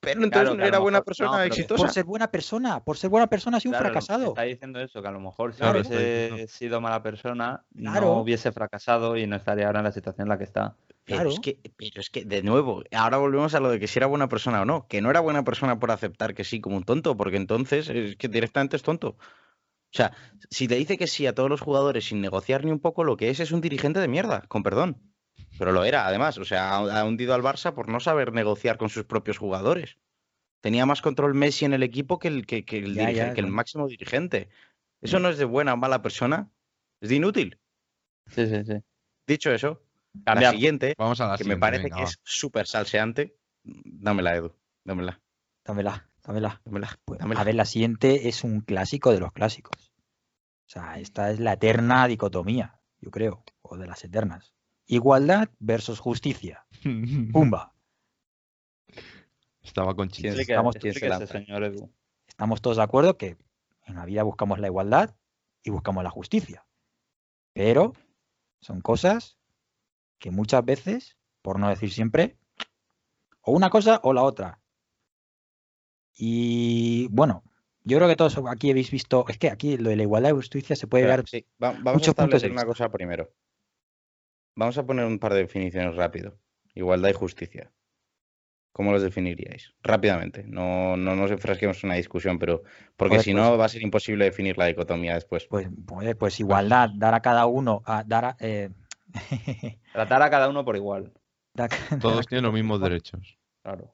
Pero 0.00 0.24
entonces 0.24 0.48
Claro, 0.48 0.56
no 0.56 0.64
era 0.66 0.78
buena 0.78 0.96
mejor- 0.98 1.04
persona 1.04 1.30
no, 1.36 1.42
exitosa. 1.42 1.82
Por 1.82 1.90
ser 1.92 2.04
buena 2.04 2.30
persona, 2.30 2.82
por 2.82 2.96
ser 2.96 3.10
buena 3.10 3.26
persona 3.26 3.58
ha 3.58 3.60
sido 3.60 3.74
un 3.74 3.78
fracasado. 3.78 4.28
Está 4.28 4.42
diciendo 4.42 4.80
eso, 4.80 5.02
que 5.02 5.08
a 5.08 5.10
lo 5.10 5.20
mejor 5.20 5.52
si 5.52 5.58
Claro, 5.58 5.80
hubiese 5.80 6.22
diciendo. 6.30 6.48
sido 6.48 6.80
mala 6.80 7.02
persona, 7.02 7.64
Claro. 7.76 8.06
no 8.06 8.20
hubiese 8.20 8.50
fracasado 8.52 9.16
y 9.18 9.26
no 9.26 9.36
estaría 9.36 9.66
ahora 9.66 9.80
en 9.80 9.84
la 9.84 9.92
situación 9.92 10.24
en 10.26 10.28
la 10.30 10.38
que 10.38 10.44
está. 10.44 10.74
Pero 11.04 11.16
Claro. 11.18 11.30
es, 11.30 11.40
que, 11.40 11.58
pero 11.76 12.00
es 12.00 12.08
que, 12.08 12.24
de 12.24 12.42
nuevo, 12.42 12.82
ahora 12.92 13.18
volvemos 13.18 13.54
a 13.54 13.60
lo 13.60 13.70
de 13.70 13.78
que 13.78 13.86
si 13.88 13.98
era 13.98 14.06
buena 14.06 14.28
persona 14.28 14.62
o 14.62 14.64
no. 14.64 14.86
Que 14.88 15.02
no 15.02 15.10
era 15.10 15.20
buena 15.20 15.44
persona 15.44 15.78
por 15.78 15.90
aceptar 15.90 16.34
que 16.34 16.44
sí 16.44 16.60
como 16.60 16.76
un 16.76 16.84
tonto, 16.84 17.16
porque 17.16 17.36
entonces 17.36 17.88
es 17.90 18.16
que 18.16 18.28
directamente 18.28 18.76
es 18.76 18.82
tonto. 18.82 19.08
O 19.08 19.92
sea, 19.92 20.12
si 20.50 20.68
te 20.68 20.76
dice 20.76 20.96
que 20.96 21.08
sí 21.08 21.26
a 21.26 21.34
todos 21.34 21.50
los 21.50 21.60
jugadores 21.60 22.04
sin 22.06 22.20
negociar 22.20 22.64
ni 22.64 22.70
un 22.70 22.78
poco, 22.78 23.02
lo 23.04 23.16
que 23.16 23.28
es 23.28 23.40
es 23.40 23.50
un 23.50 23.60
dirigente 23.60 23.98
de 24.00 24.08
mierda, 24.08 24.44
con 24.48 24.62
perdón. 24.62 24.96
Pero 25.60 25.72
lo 25.72 25.84
era, 25.84 26.06
además. 26.06 26.38
O 26.38 26.44
sea, 26.46 26.74
ha 26.76 27.04
hundido 27.04 27.34
al 27.34 27.42
Barça 27.42 27.74
por 27.74 27.90
no 27.90 28.00
saber 28.00 28.32
negociar 28.32 28.78
con 28.78 28.88
sus 28.88 29.04
propios 29.04 29.36
jugadores. 29.36 29.98
Tenía 30.62 30.86
más 30.86 31.02
control 31.02 31.34
Messi 31.34 31.66
en 31.66 31.74
el 31.74 31.82
equipo 31.82 32.18
que 32.18 32.28
el, 32.28 32.46
que, 32.46 32.64
que 32.64 32.78
el, 32.78 32.94
Ya, 32.94 33.02
dirige- 33.10 33.14
ya, 33.14 33.34
que 33.34 33.40
el 33.40 33.46
bueno. 33.46 33.56
máximo 33.56 33.86
dirigente. 33.86 34.48
Eso 35.02 35.18
no 35.18 35.28
es 35.28 35.36
de 35.36 35.44
buena 35.44 35.74
o 35.74 35.76
mala 35.76 36.00
persona, 36.00 36.48
es 37.02 37.10
de 37.10 37.16
inútil. 37.16 37.58
Sí, 38.28 38.46
sí, 38.46 38.64
sí. 38.64 38.82
Dicho 39.26 39.50
eso, 39.52 39.82
Cambia. 40.24 40.48
la 40.48 40.54
siguiente, 40.54 40.94
Vamos 40.96 41.20
a 41.20 41.28
la 41.28 41.36
que 41.36 41.44
me 41.44 41.58
parece 41.58 41.82
venga, 41.84 41.96
que 41.96 42.02
va. 42.04 42.08
es 42.08 42.18
súper 42.22 42.66
salseante. 42.66 43.36
Dámela, 43.62 44.34
Edu. 44.36 44.54
Dámela. 44.84 45.20
Dámela, 45.64 46.08
dámela. 46.24 46.62
Dámela. 46.64 46.98
Pues, 47.04 47.20
dámela. 47.20 47.40
a 47.40 47.44
ver, 47.44 47.54
la 47.54 47.66
siguiente 47.66 48.28
es 48.28 48.44
un 48.44 48.62
clásico 48.62 49.12
de 49.12 49.20
los 49.20 49.32
clásicos. 49.32 49.92
O 50.66 50.70
sea, 50.72 50.98
esta 50.98 51.30
es 51.30 51.38
la 51.38 51.52
eterna 51.52 52.06
dicotomía, 52.08 52.80
yo 53.02 53.10
creo, 53.10 53.44
o 53.60 53.76
de 53.76 53.86
las 53.86 54.02
eternas. 54.04 54.54
Igualdad 54.86 55.48
versus 55.58 55.98
justicia. 56.00 56.66
Pumba. 57.32 57.74
Estaba 59.62 59.94
con 59.94 60.08
chistes. 60.08 60.32
Explique- 60.34 60.52
Estamos-. 61.14 61.34
Estamos 62.26 62.62
todos 62.62 62.76
de 62.78 62.82
acuerdo 62.82 63.16
que 63.16 63.36
en 63.86 63.94
la 63.96 64.04
vida 64.04 64.22
buscamos 64.22 64.58
la 64.58 64.66
igualdad 64.68 65.14
y 65.62 65.70
buscamos 65.70 66.02
la 66.02 66.10
justicia. 66.10 66.66
Pero 67.52 67.92
son 68.60 68.80
cosas 68.80 69.38
que 70.18 70.30
muchas 70.30 70.64
veces, 70.64 71.18
por 71.42 71.58
no 71.58 71.68
decir 71.68 71.92
siempre, 71.92 72.36
o 73.42 73.52
una 73.52 73.70
cosa 73.70 74.00
o 74.02 74.12
la 74.12 74.22
otra. 74.22 74.60
Y 76.14 77.08
bueno, 77.08 77.42
yo 77.84 77.96
creo 77.98 78.08
que 78.08 78.16
todos 78.16 78.38
aquí 78.48 78.70
habéis 78.70 78.90
visto, 78.90 79.24
es 79.28 79.38
que 79.38 79.50
aquí 79.50 79.76
lo 79.78 79.90
de 79.90 79.96
la 79.96 80.02
igualdad 80.02 80.30
y 80.30 80.34
justicia 80.34 80.76
se 80.76 80.86
puede 80.86 81.04
ver 81.06 81.28
sí, 81.28 81.46
va- 81.62 81.72
vamos 81.72 81.94
muchos 81.94 82.08
a 82.08 82.14
puntos 82.14 82.42
de 82.42 82.48
establecer 82.48 82.52
una 82.52 82.64
cosa 82.66 82.88
primero. 82.90 83.30
Vamos 84.56 84.76
a 84.78 84.86
poner 84.86 85.04
un 85.06 85.18
par 85.18 85.32
de 85.32 85.40
definiciones 85.40 85.96
rápido. 85.96 86.38
Igualdad 86.74 87.10
y 87.10 87.14
justicia. 87.14 87.72
¿Cómo 88.72 88.92
los 88.92 89.02
definiríais? 89.02 89.74
Rápidamente. 89.82 90.44
No, 90.44 90.96
no 90.96 91.16
nos 91.16 91.30
enfrasquemos 91.30 91.82
en 91.82 91.88
una 91.88 91.96
discusión, 91.96 92.38
pero 92.38 92.62
porque 92.96 93.16
Joder, 93.16 93.24
si 93.24 93.32
pues- 93.32 93.42
no 93.42 93.58
va 93.58 93.64
a 93.64 93.68
ser 93.68 93.82
imposible 93.82 94.24
definir 94.26 94.56
la 94.56 94.66
dicotomía 94.66 95.14
después. 95.14 95.46
Pues, 95.46 95.68
pues, 95.86 96.14
pues 96.16 96.38
igualdad, 96.40 96.90
dar 96.94 97.14
a 97.14 97.20
cada 97.20 97.46
uno, 97.46 97.82
a, 97.84 98.04
dar 98.04 98.24
a, 98.24 98.36
eh, 98.38 98.70
Tratar 99.92 100.22
a 100.22 100.30
cada 100.30 100.48
uno 100.48 100.64
por 100.64 100.76
igual. 100.76 101.12
Todos 102.00 102.26
tienen 102.26 102.44
los 102.44 102.54
mismos 102.54 102.80
derechos. 102.80 103.38
Claro. 103.64 103.92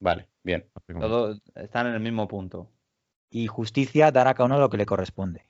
Vale, 0.00 0.28
bien. 0.44 0.68
Todos 0.86 1.40
están 1.54 1.86
en 1.86 1.94
el 1.94 2.00
mismo 2.00 2.28
punto. 2.28 2.70
y 3.30 3.46
justicia, 3.46 4.10
dar 4.12 4.28
a 4.28 4.34
cada 4.34 4.46
uno 4.46 4.58
lo 4.58 4.68
que 4.70 4.76
le 4.76 4.86
corresponde. 4.86 5.46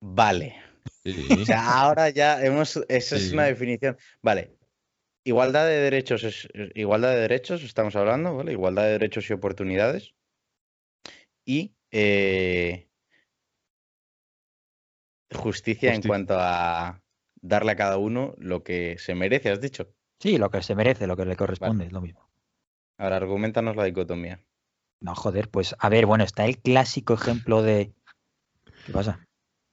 Vale. 0.00 0.56
Sí. 1.04 1.28
O 1.40 1.44
sea, 1.44 1.80
ahora 1.80 2.10
ya 2.10 2.44
hemos. 2.44 2.76
Esa 2.88 3.16
es 3.16 3.32
una 3.32 3.44
definición. 3.44 3.96
Vale. 4.22 4.56
Igualdad 5.24 5.66
de 5.66 5.78
derechos 5.80 6.22
es 6.22 6.48
igualdad 6.74 7.10
de 7.10 7.20
derechos, 7.20 7.64
estamos 7.64 7.96
hablando, 7.96 8.36
¿vale? 8.36 8.52
Igualdad 8.52 8.84
de 8.84 8.92
derechos 8.92 9.28
y 9.28 9.32
oportunidades. 9.32 10.14
Y 11.44 11.74
eh, 11.90 12.88
justicia 15.34 15.94
en 15.94 16.02
cuanto 16.02 16.36
a 16.38 17.02
darle 17.40 17.72
a 17.72 17.76
cada 17.76 17.98
uno 17.98 18.34
lo 18.38 18.62
que 18.62 18.96
se 18.98 19.14
merece, 19.14 19.50
has 19.50 19.60
dicho. 19.60 19.92
Sí, 20.20 20.38
lo 20.38 20.50
que 20.50 20.62
se 20.62 20.74
merece, 20.74 21.06
lo 21.06 21.16
que 21.16 21.26
le 21.26 21.36
corresponde, 21.36 21.86
es 21.86 21.92
lo 21.92 22.00
mismo. 22.00 22.28
Ahora, 22.98 23.16
argumentanos 23.16 23.76
la 23.76 23.84
dicotomía. 23.84 24.40
No, 25.00 25.14
joder, 25.14 25.50
pues 25.50 25.76
a 25.78 25.88
ver, 25.88 26.06
bueno, 26.06 26.24
está 26.24 26.46
el 26.46 26.58
clásico 26.58 27.14
ejemplo 27.14 27.62
de. 27.62 27.92
¿Qué 28.86 28.92
pasa? 28.92 29.26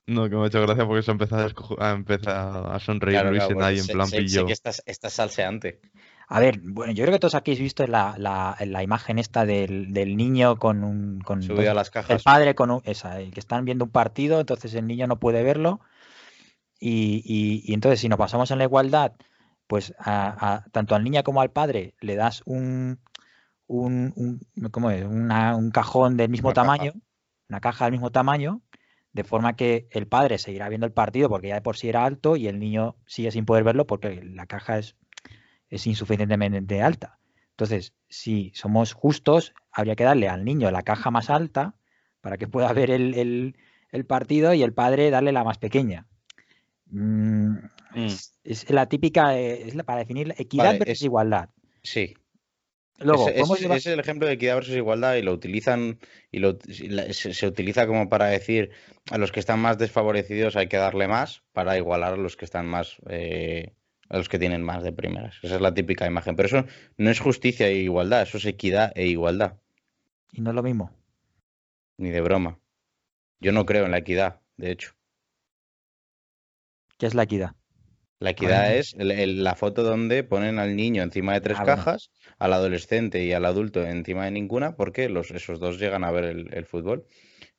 No, 0.05 0.29
que 0.29 0.35
me 0.35 0.43
ha 0.43 0.47
hecho 0.47 0.61
gracia 0.61 0.85
porque 0.85 1.01
se 1.01 1.11
ha 1.11 1.13
empezado 1.13 1.43
a, 1.43 1.47
escojo- 1.47 1.79
a, 1.81 1.91
empezar 1.91 2.65
a 2.75 2.79
sonreír 2.79 3.15
Claro, 3.19 3.29
Luis 3.31 3.43
claro, 3.45 3.59
en 3.59 3.63
ahí 3.65 3.77
en 3.79 3.83
sé- 3.85 3.93
plan 3.93 4.07
sé- 4.07 4.15
sé 4.17 4.21
pillo. 4.23 4.45
que 4.45 4.53
estás, 4.53 4.83
estás 4.85 5.13
salseante. 5.13 5.79
A 6.27 6.39
ver, 6.39 6.59
bueno, 6.63 6.91
yo 6.93 7.03
creo 7.03 7.13
que 7.13 7.19
todos 7.19 7.35
aquí 7.35 7.51
habéis 7.51 7.61
visto 7.61 7.85
la, 7.87 8.15
la, 8.17 8.57
la 8.65 8.83
imagen 8.83 9.19
esta 9.19 9.45
del, 9.45 9.93
del 9.93 10.17
niño 10.17 10.57
con 10.57 10.83
un. 10.83 11.19
Con 11.21 11.41
Subido 11.41 11.71
a 11.71 11.73
las 11.73 11.87
el 11.89 11.93
cajas. 11.93 12.23
padre 12.23 12.55
con 12.55 12.71
un, 12.71 12.81
esa, 12.85 13.19
el 13.21 13.31
que 13.31 13.39
están 13.39 13.65
viendo 13.65 13.85
un 13.85 13.91
partido, 13.91 14.39
entonces 14.39 14.73
el 14.73 14.87
niño 14.87 15.07
no 15.07 15.19
puede 15.19 15.43
verlo. 15.43 15.79
Y, 16.79 17.21
y- 17.25 17.63
y 17.65 17.73
entonces, 17.73 17.99
si 18.01 18.09
nos 18.09 18.17
pasamos 18.17 18.51
en 18.51 18.57
la 18.57 18.65
igualdad, 18.65 19.13
pues 19.67 19.93
a, 19.99 20.55
a- 20.55 20.65
tanto 20.71 20.95
al 20.95 21.03
niño 21.03 21.23
como 21.23 21.39
al 21.41 21.51
padre 21.51 21.93
le 22.01 22.15
das 22.15 22.41
un, 22.45 22.99
un, 23.67 24.11
un- 24.15 24.69
¿cómo 24.71 24.91
es? 24.91 25.05
Una- 25.05 25.55
un 25.55 25.71
cajón 25.71 26.17
del 26.17 26.29
mismo 26.29 26.49
Una 26.49 26.53
caja. 26.55 26.65
tamaño, 26.65 26.93
una 27.49 27.61
caja 27.61 27.85
del 27.85 27.93
mismo 27.93 28.11
tamaño, 28.11 28.61
de 29.13 29.23
forma 29.23 29.55
que 29.55 29.87
el 29.91 30.07
padre 30.07 30.37
seguirá 30.37 30.69
viendo 30.69 30.85
el 30.87 30.91
partido 30.93 31.29
porque 31.29 31.47
ya 31.49 31.55
de 31.55 31.61
por 31.61 31.77
sí 31.77 31.87
era 31.89 32.03
alto 32.05 32.35
y 32.35 32.47
el 32.47 32.59
niño 32.59 32.95
sigue 33.05 33.31
sin 33.31 33.45
poder 33.45 33.63
verlo 33.63 33.85
porque 33.87 34.21
la 34.23 34.45
caja 34.47 34.79
es, 34.79 34.95
es 35.69 35.85
insuficientemente 35.87 36.81
alta. 36.81 37.19
Entonces, 37.51 37.93
si 38.09 38.51
somos 38.55 38.93
justos, 38.93 39.53
habría 39.71 39.95
que 39.95 40.03
darle 40.03 40.27
al 40.27 40.43
niño 40.43 40.71
la 40.71 40.81
caja 40.81 41.11
más 41.11 41.29
alta 41.29 41.75
para 42.21 42.37
que 42.37 42.47
pueda 42.47 42.73
ver 42.73 42.89
el, 42.91 43.13
el- 43.13 43.55
el 43.91 44.05
partido 44.05 44.53
y 44.55 44.63
el 44.63 44.73
padre 44.73 45.11
darle 45.11 45.31
la 45.31 45.43
más 45.43 45.59
pequeña. 45.59 46.07
Mm, 46.87 47.57
Mm. 47.95 48.05
es, 48.07 48.39
es 48.43 48.69
la 48.71 48.87
típica, 48.87 49.37
eh, 49.37 49.67
es 49.67 49.75
la- 49.75 49.83
para 49.83 49.99
definir 49.99 50.27
la 50.29 50.35
equidad 50.37 50.65
Vale, 50.65 50.79
versus 50.79 50.95
es- 50.95 51.01
igualdad. 51.03 51.49
Sí. 51.83 52.15
Luego, 52.99 53.27
llevar- 53.29 53.77
ese 53.77 53.89
es 53.89 53.93
el 53.93 53.99
ejemplo 53.99 54.27
de 54.27 54.33
equidad 54.33 54.55
versus 54.55 54.75
igualdad 54.75 55.15
y 55.15 55.21
lo 55.23 55.33
utilizan 55.33 55.99
y 56.31 56.39
lo, 56.39 56.57
se 56.61 57.47
utiliza 57.47 57.87
como 57.87 58.07
para 58.07 58.27
decir 58.27 58.71
a 59.11 59.17
los 59.17 59.31
que 59.31 59.39
están 59.39 59.59
más 59.59 59.77
desfavorecidos 59.77 60.55
hay 60.55 60.67
que 60.67 60.77
darle 60.77 61.07
más 61.07 61.43
para 61.51 61.75
igualar 61.77 62.13
a 62.13 62.17
los 62.17 62.37
que 62.37 62.45
están 62.45 62.67
más 62.67 62.97
eh, 63.09 63.73
a 64.09 64.17
los 64.17 64.29
que 64.29 64.37
tienen 64.39 64.61
más 64.63 64.83
de 64.83 64.91
primeras. 64.93 65.35
Esa 65.41 65.55
es 65.55 65.61
la 65.61 65.73
típica 65.73 66.05
imagen. 66.05 66.35
Pero 66.35 66.47
eso 66.47 66.65
no 66.97 67.09
es 67.09 67.19
justicia 67.19 67.67
e 67.67 67.75
igualdad, 67.77 68.21
eso 68.21 68.37
es 68.37 68.45
equidad 68.45 68.91
e 68.95 69.07
igualdad, 69.07 69.57
y 70.31 70.41
no 70.41 70.51
es 70.51 70.55
lo 70.55 70.63
mismo. 70.63 70.91
ni 71.97 72.09
de 72.11 72.21
broma. 72.21 72.59
Yo 73.39 73.51
no 73.51 73.65
creo 73.65 73.85
en 73.85 73.91
la 73.91 73.97
equidad, 73.97 74.41
de 74.57 74.71
hecho. 74.71 74.93
¿Qué 76.97 77.07
es 77.07 77.13
la 77.15 77.23
equidad? 77.23 77.55
La 78.19 78.31
equidad 78.31 78.73
es 78.75 78.93
el- 78.97 79.11
el- 79.11 79.43
la 79.43 79.55
foto 79.55 79.83
donde 79.83 80.23
ponen 80.23 80.59
al 80.59 80.75
niño 80.75 81.03
encima 81.03 81.33
de 81.33 81.41
tres 81.41 81.57
Ah, 81.57 81.63
bueno. 81.63 81.77
cajas, 81.77 82.09
al 82.39 82.53
adolescente 82.53 83.23
y 83.23 83.33
al 83.33 83.45
adulto 83.45 83.83
encima 83.85 84.25
de 84.25 84.31
ninguna, 84.31 84.75
porque 84.75 85.09
los, 85.09 85.31
esos 85.31 85.59
dos 85.59 85.79
llegan 85.79 86.03
a 86.03 86.11
ver 86.11 86.23
el, 86.25 86.53
el 86.53 86.65
fútbol. 86.65 87.05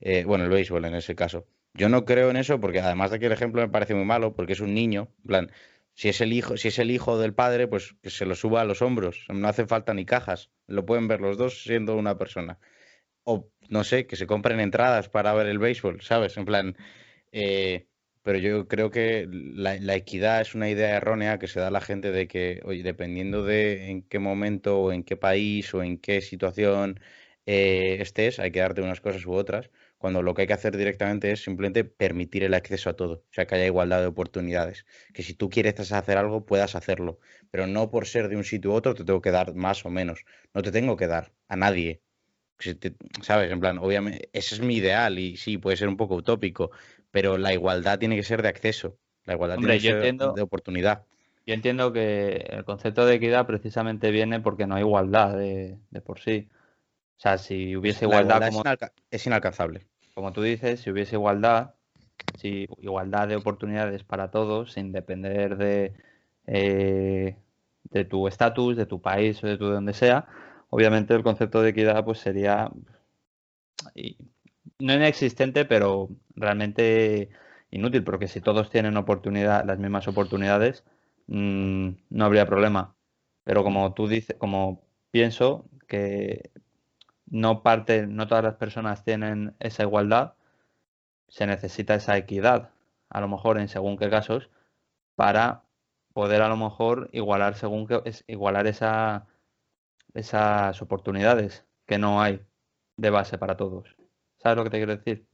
Eh, 0.01 0.25
bueno, 0.25 0.45
el 0.45 0.51
béisbol 0.51 0.85
en 0.87 0.95
ese 0.95 1.15
caso. 1.15 1.47
Yo 1.75 1.89
no 1.89 2.05
creo 2.05 2.31
en 2.31 2.37
eso 2.37 2.61
porque 2.61 2.81
además 2.81 3.11
de 3.11 3.19
que 3.19 3.27
el 3.27 3.33
ejemplo 3.33 3.61
me 3.61 3.69
parece 3.69 3.95
muy 3.95 4.05
malo, 4.05 4.35
porque 4.35 4.53
es 4.55 4.61
un 4.61 4.75
niño, 4.75 5.09
en 5.19 5.27
plan, 5.27 5.53
si 5.95 6.09
es 6.09 6.21
el 6.21 6.33
hijo, 6.33 6.57
si 6.57 6.69
es 6.69 6.79
el 6.79 6.91
hijo 6.91 7.19
del 7.19 7.35
padre, 7.35 7.67
pues 7.69 7.95
que 8.03 8.11
se 8.11 8.27
lo 8.27 8.35
suba 8.35 8.61
a 8.61 8.65
los 8.65 8.81
hombros. 8.83 9.27
No 9.29 9.49
hace 9.49 9.67
falta 9.67 9.93
ni 9.95 10.05
cajas. 10.07 10.51
Lo 10.67 10.87
pueden 10.87 11.09
ver 11.09 11.21
los 11.21 11.37
dos 11.37 11.63
siendo 11.63 11.97
una 11.97 12.17
persona. 12.17 12.59
O 13.25 13.51
no 13.69 13.85
sé, 13.85 14.07
que 14.07 14.17
se 14.17 14.27
compren 14.27 14.61
entradas 14.61 15.09
para 15.09 15.35
ver 15.35 15.47
el 15.47 15.59
béisbol, 15.59 16.01
¿sabes? 16.03 16.37
En 16.37 16.45
plan, 16.45 16.77
eh, 17.33 17.87
pero 18.25 18.39
yo 18.39 18.69
creo 18.69 18.91
que 18.91 19.29
la, 19.31 19.77
equidad 19.97 20.41
es 20.41 20.55
una 20.55 20.71
idea 20.71 20.97
errónea 20.97 21.39
que 21.39 21.47
se 21.49 21.61
da 21.61 21.69
a 21.69 21.71
la 21.71 21.83
gente 21.83 22.11
de 22.11 22.27
que, 22.27 22.63
oye, 22.65 22.83
dependiendo 22.83 23.45
de 23.45 23.91
en 23.91 24.03
qué 24.03 24.19
momento 24.19 24.81
o 24.81 24.93
en 24.93 25.05
qué 25.05 25.17
país 25.17 25.75
o 25.75 25.83
en 25.83 25.99
qué 25.99 26.23
situación 26.23 27.01
eh, 27.47 27.99
estés, 28.01 28.39
hay 28.39 28.51
que 28.51 28.61
darte 28.61 28.81
unas 28.83 29.03
cosas 29.03 29.27
u 29.27 29.35
otras, 29.35 29.71
cuando 29.99 30.23
lo 30.23 30.35
que 30.35 30.43
hay 30.43 30.49
que 30.49 30.55
hacer 30.55 30.77
directamente 30.77 31.33
es 31.33 31.43
simplemente 31.45 31.85
permitir 31.85 32.45
el 32.45 32.55
acceso 32.55 32.89
a 32.91 32.97
todo, 32.97 33.15
o 33.31 33.33
sea, 33.33 33.47
que 33.47 33.57
haya 33.57 33.67
igualdad 33.67 34.01
de 34.01 34.07
oportunidades, 34.07 34.87
que 35.13 35.23
si 35.23 35.35
tú 35.35 35.51
quieres 35.51 35.93
hacer 35.93 36.17
algo, 36.19 36.47
puedas 36.47 36.75
hacerlo, 36.77 37.19
pero 37.51 37.67
no 37.67 37.91
por 37.91 38.07
ser 38.07 38.29
de 38.29 38.37
un 38.37 38.45
sitio 38.45 38.71
u 38.71 38.75
otro 38.75 38.95
te 38.95 39.05
tengo 39.05 39.21
que 39.21 39.33
dar 39.33 39.55
más 39.55 39.85
o 39.85 39.91
menos, 39.91 40.25
no 40.55 40.63
te 40.63 40.73
tengo 40.73 40.97
que 40.97 41.07
dar 41.09 41.33
a 41.49 41.57
nadie. 41.57 42.01
¿Sabes? 43.23 43.51
En 43.51 43.61
plan, 43.61 43.79
obviamente, 43.79 44.31
ese 44.33 44.55
es 44.55 44.61
mi 44.61 44.77
ideal 44.77 45.19
y 45.19 45.37
sí, 45.37 45.59
puede 45.59 45.77
ser 45.77 45.89
un 45.89 45.97
poco 45.97 46.15
utópico, 46.15 46.71
pero 47.15 47.39
la 47.39 47.53
igualdad 47.53 48.01
tiene 48.01 48.17
que 48.17 48.25
ser 48.25 48.43
de 48.43 48.49
acceso, 48.49 48.99
la 49.25 49.35
igualdad 49.35 49.59
Hombre, 49.59 49.79
tiene 49.79 49.81
que 49.81 49.87
yo 49.87 49.91
ser 49.93 50.09
entiendo- 50.11 50.33
de 50.35 50.43
oportunidad. 50.43 51.05
Yo 51.47 51.55
entiendo 51.55 51.93
que 51.93 52.45
el 52.51 52.65
concepto 52.65 53.07
de 53.07 53.15
equidad 53.15 53.47
precisamente 53.47 54.11
viene 54.11 54.41
porque 54.41 54.67
no 54.67 54.75
hay 54.75 54.81
igualdad 54.83 55.37
de, 55.37 55.79
de 55.91 56.01
por 56.01 56.19
sí. 56.19 56.49
O 57.17 57.21
sea, 57.21 57.39
si 57.39 57.77
hubiese 57.77 58.07
igualdad, 58.07 58.37
igualdad 58.39 58.49
como, 58.49 58.61
es, 58.61 58.65
inalca- 58.67 58.93
es 59.13 59.27
inalcanzable. 59.27 59.87
como 60.15 60.33
tú 60.33 60.43
dices, 60.43 60.81
si 60.81 60.91
hubiese 60.91 61.15
igualdad, 61.15 61.75
si 62.39 62.67
igualdad 62.79 63.29
de 63.29 63.37
oportunidades 63.37 64.03
para 64.03 64.31
todos, 64.33 64.73
sin 64.73 64.91
depender 64.91 65.57
de, 65.57 65.93
eh, 66.49 67.37
de 67.85 68.05
tu 68.07 68.27
estatus, 68.27 68.77
de 68.77 68.87
tu 68.87 69.01
país 69.01 69.45
o 69.45 69.47
de 69.47 69.57
tu 69.57 69.67
de 69.69 69.75
donde 69.75 69.93
sea, 69.95 70.27
obviamente 70.71 71.15
el 71.15 71.23
concepto 71.23 71.63
de 71.63 71.71
equidad 71.71 72.05
pues 72.05 72.19
sería 72.19 72.71
no 74.79 74.95
inexistente, 74.95 75.65
pero 75.65 76.09
realmente 76.37 77.31
inútil, 77.71 78.05
porque 78.05 78.29
si 78.29 78.41
todos 78.41 78.71
tienen 78.71 78.97
oportunidad, 78.97 79.65
las 79.65 79.79
mismas 79.79 80.09
oportunidades, 80.09 80.85
mm, 81.27 81.89
no 82.11 82.25
habría 82.25 82.47
problema. 82.47 82.95
Pero 83.45 83.63
como 83.65 83.95
tú 83.95 84.09
dices, 84.09 84.37
como 84.39 84.83
pienso 85.11 85.67
que 85.89 86.51
no 87.27 87.63
parte, 87.63 88.07
no 88.07 88.27
todas 88.29 88.45
las 88.45 88.57
personas 88.57 89.05
tienen 89.05 89.57
esa 89.61 89.85
igualdad, 89.85 90.35
se 91.29 91.47
necesita 91.47 91.95
esa 91.97 92.17
equidad, 92.17 92.71
a 93.11 93.21
lo 93.21 93.29
mejor 93.29 93.59
en 93.59 93.69
según 93.69 93.97
qué 93.99 94.11
casos, 94.11 94.51
para 95.17 95.65
poder 96.15 96.43
a 96.43 96.49
lo 96.49 96.57
mejor 96.59 97.11
igualar 97.13 97.57
según 97.57 97.87
qué, 97.89 98.03
es- 98.07 98.25
igualar 98.29 98.67
esa, 98.69 99.27
esas 100.15 100.83
oportunidades 100.83 101.67
que 101.87 101.99
no 101.99 102.23
hay 102.23 102.43
de 102.97 103.11
base 103.11 103.39
para 103.39 103.57
todos. 103.59 103.97
¿Sabes 104.45 104.57
lo 104.59 104.63
que 104.65 104.71
te 104.71 104.77
quiero 104.79 104.97
decir? 104.97 105.27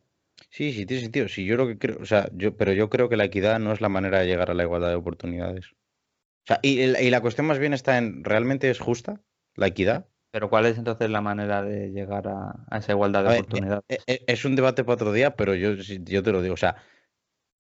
Sí, 0.50 0.72
sí, 0.72 0.86
tiene 0.86 1.02
sentido. 1.02 1.28
Sí, 1.28 1.44
yo 1.44 1.56
lo 1.56 1.66
que 1.66 1.78
creo, 1.78 1.98
o 2.00 2.06
sea, 2.06 2.28
yo, 2.34 2.56
pero 2.56 2.72
yo 2.72 2.88
creo 2.90 3.08
que 3.08 3.16
la 3.16 3.24
equidad 3.24 3.58
no 3.60 3.72
es 3.72 3.80
la 3.80 3.88
manera 3.88 4.20
de 4.20 4.26
llegar 4.26 4.50
a 4.50 4.54
la 4.54 4.62
igualdad 4.64 4.88
de 4.88 4.94
oportunidades. 4.96 5.66
O 5.72 6.46
sea, 6.46 6.60
y, 6.62 6.80
y 6.82 7.10
la 7.10 7.22
cuestión 7.22 7.46
más 7.48 7.58
bien 7.60 7.74
está 7.74 7.98
en, 7.98 8.24
¿realmente 8.24 8.70
es 8.70 8.80
justa 8.80 9.22
la 9.56 9.68
equidad? 9.68 10.08
Pero 10.32 10.50
¿cuál 10.50 10.66
es 10.66 10.76
entonces 10.78 11.08
la 11.10 11.20
manera 11.20 11.62
de 11.62 11.90
llegar 11.90 12.26
a, 12.28 12.64
a 12.68 12.78
esa 12.78 12.92
igualdad 12.92 13.22
de 13.22 13.28
A 13.28 13.30
ver, 13.34 13.44
oportunidades? 13.50 13.84
E- 13.94 14.02
e- 14.12 14.24
Es 14.34 14.44
un 14.44 14.56
debate 14.56 14.84
para 14.84 14.94
otro 14.94 15.12
día, 15.12 15.36
pero 15.36 15.54
yo, 15.54 15.74
yo 15.74 16.22
te 16.22 16.32
lo 16.32 16.42
digo. 16.42 16.54
O 16.54 16.56
sea, 16.56 16.76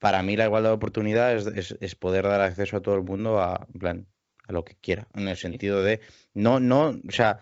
para 0.00 0.22
mí 0.22 0.36
la 0.36 0.46
igualdad 0.46 0.70
de 0.70 0.76
oportunidades 0.76 1.46
es, 1.48 1.76
es 1.80 1.96
poder 1.96 2.24
dar 2.26 2.40
acceso 2.42 2.76
a 2.78 2.82
todo 2.82 2.96
el 2.96 3.02
mundo 3.04 3.40
a, 3.40 3.68
en 3.74 3.80
plan, 3.80 4.08
a 4.50 4.52
lo 4.52 4.64
que 4.64 4.74
quiera. 4.74 5.06
En 5.14 5.28
el 5.28 5.36
sentido 5.36 5.82
de, 5.82 6.00
no, 6.34 6.60
no, 6.60 6.90
o 6.90 7.10
sea, 7.12 7.38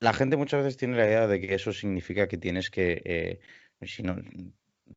la 0.00 0.12
gente 0.12 0.36
muchas 0.36 0.62
veces 0.64 0.76
tiene 0.76 0.96
la 0.96 1.06
idea 1.06 1.26
de 1.26 1.40
que 1.40 1.54
eso 1.54 1.72
significa 1.72 2.26
que 2.26 2.38
tienes 2.38 2.70
que, 2.70 3.00
eh, 3.04 3.40
si 3.86 4.02
no, 4.02 4.16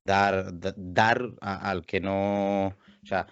dar, 0.04 0.58
da- 0.60 0.74
dar 0.78 1.22
a- 1.42 1.70
al 1.70 1.86
que 1.86 2.00
no, 2.00 2.68
o 2.68 3.06
sea, 3.06 3.28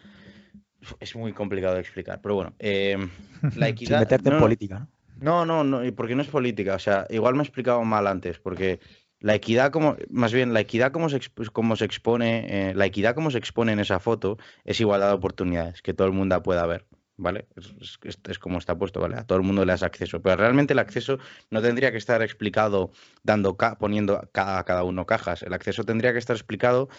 es 1.00 1.16
muy 1.16 1.34
complicado 1.34 1.76
de 1.76 1.82
explicar. 1.82 2.22
Pero 2.22 2.36
bueno, 2.36 2.54
eh, 2.60 2.98
la 3.42 3.50
Sin 3.52 3.66
equidad. 3.68 4.00
meterte 4.00 4.30
no, 4.30 4.36
en 4.36 4.40
no, 4.40 4.46
política, 4.46 4.80
¿no? 4.80 5.46
no, 5.46 5.46
no, 5.46 5.64
no, 5.64 5.86
y 5.86 5.92
porque 5.92 6.16
no 6.16 6.22
es 6.22 6.28
política, 6.28 6.76
o 6.76 6.80
sea, 6.80 7.08
igual 7.10 7.34
me 7.34 7.42
he 7.42 7.44
explicado 7.44 7.82
mal 7.84 8.06
antes, 8.08 8.40
porque 8.40 8.80
la 9.20 9.34
equidad 9.34 9.72
como, 9.72 9.96
más 10.10 10.32
bien, 10.32 10.54
la 10.54 10.60
equidad 10.60 10.92
como 10.92 11.10
se, 11.10 11.20
como 11.52 11.76
se 11.76 11.86
expone, 11.86 12.70
eh, 12.70 12.74
la 12.76 12.86
equidad 12.86 13.16
como 13.16 13.32
se 13.32 13.40
expone 13.40 13.72
en 13.72 13.80
esa 13.80 14.00
foto 14.00 14.38
es 14.64 14.80
igualdad 14.80 15.08
de 15.10 15.16
oportunidades, 15.16 15.82
que 15.82 15.94
todo 15.96 16.08
el 16.08 16.14
mundo 16.14 16.42
pueda 16.44 16.66
ver, 16.68 16.86
¿vale? 17.18 17.48
Es, 17.56 18.40
como 18.40 18.58
está 18.60 18.78
puesto, 18.78 19.00
¿vale? 19.02 19.18
A 19.18 19.24
todo 19.26 19.38
el 19.38 19.44
mundo 19.44 19.66
le 19.66 19.72
das 19.74 19.84
acceso, 19.84 20.22
pero 20.22 20.36
realmente 20.38 20.74
el 20.74 20.80
acceso 20.80 21.18
no 21.50 21.62
tendría 21.62 21.92
que 21.92 21.98
estar 21.98 22.22
explicado 22.22 22.92
dando, 23.24 23.58
ca- 23.58 23.78
poniendo 23.78 24.18
a 24.18 24.64
cada 24.64 24.84
uno 24.84 25.06
cajas, 25.06 25.44
el 25.44 25.54
acceso 25.54 25.84
tendría 25.84 26.14
que 26.14 26.20
estar 26.20 26.36
explicado 26.36 26.90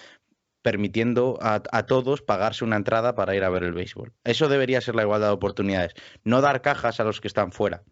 permitiendo 0.63 1.39
a, 1.43 1.63
a 1.73 1.87
todos 1.87 2.23
pagarse 2.23 2.65
una 2.65 2.77
entrada 2.77 3.15
para 3.15 3.35
ir 3.37 3.45
a 3.45 3.51
ver 3.51 3.65
el 3.65 3.73
béisbol. 3.73 4.15
Eso 4.25 4.49
debería 4.49 4.81
ser 4.81 4.95
la 4.97 5.03
igualdad 5.03 5.29
de 5.29 5.35
oportunidades, 5.35 5.95
no 6.25 6.41
dar 6.41 6.63
cajas 6.63 7.01
a 7.01 7.05
los 7.05 7.21
que 7.21 7.29
están 7.29 7.53
fuera. 7.53 7.85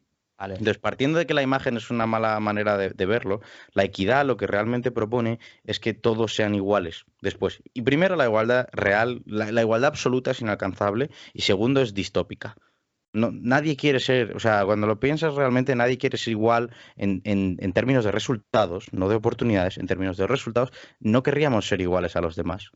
Entonces, 0.58 0.78
partiendo 0.78 1.18
de 1.18 1.26
que 1.26 1.34
la 1.34 1.42
imagen 1.42 1.76
es 1.76 1.90
una 1.90 2.06
mala 2.06 2.38
manera 2.40 2.76
de, 2.76 3.06
verlo, 3.06 3.40
la 3.72 3.84
equidad 3.84 4.24
lo 4.26 4.36
que 4.36 4.46
realmente 4.46 4.90
propone 4.90 5.38
es 5.64 5.80
que 5.80 5.94
todos 5.94 6.34
sean 6.34 6.54
iguales 6.54 7.04
después. 7.22 7.62
Y 7.74 7.82
primero, 7.82 8.16
la 8.16 8.24
igualdad 8.26 8.68
real, 8.72 9.22
la, 9.26 9.60
igualdad 9.62 9.88
absoluta 9.88 10.30
es 10.32 10.40
inalcanzable 10.40 11.10
y 11.32 11.42
segundo, 11.42 11.80
es 11.80 11.94
distópica. 11.94 12.56
Nadie 13.12 13.76
quiere 13.76 13.98
ser, 13.98 14.36
o 14.36 14.40
sea, 14.40 14.64
cuando 14.66 14.86
lo 14.86 15.00
piensas 15.00 15.34
realmente 15.34 15.74
nadie 15.74 15.96
quiere 15.96 16.18
ser 16.18 16.32
igual 16.32 16.70
en, 16.96 17.22
en- 17.24 17.56
en 17.60 17.72
términos 17.72 18.04
de 18.04 18.12
resultados, 18.12 18.88
no 18.92 19.08
de 19.08 19.14
oportunidades, 19.16 19.78
en 19.78 19.86
términos 19.86 20.18
de 20.18 20.26
resultados, 20.26 20.70
no 21.00 21.22
querríamos 21.22 21.66
ser 21.66 21.80
iguales 21.80 22.14
a 22.16 22.20
los 22.20 22.36
demás. 22.36 22.70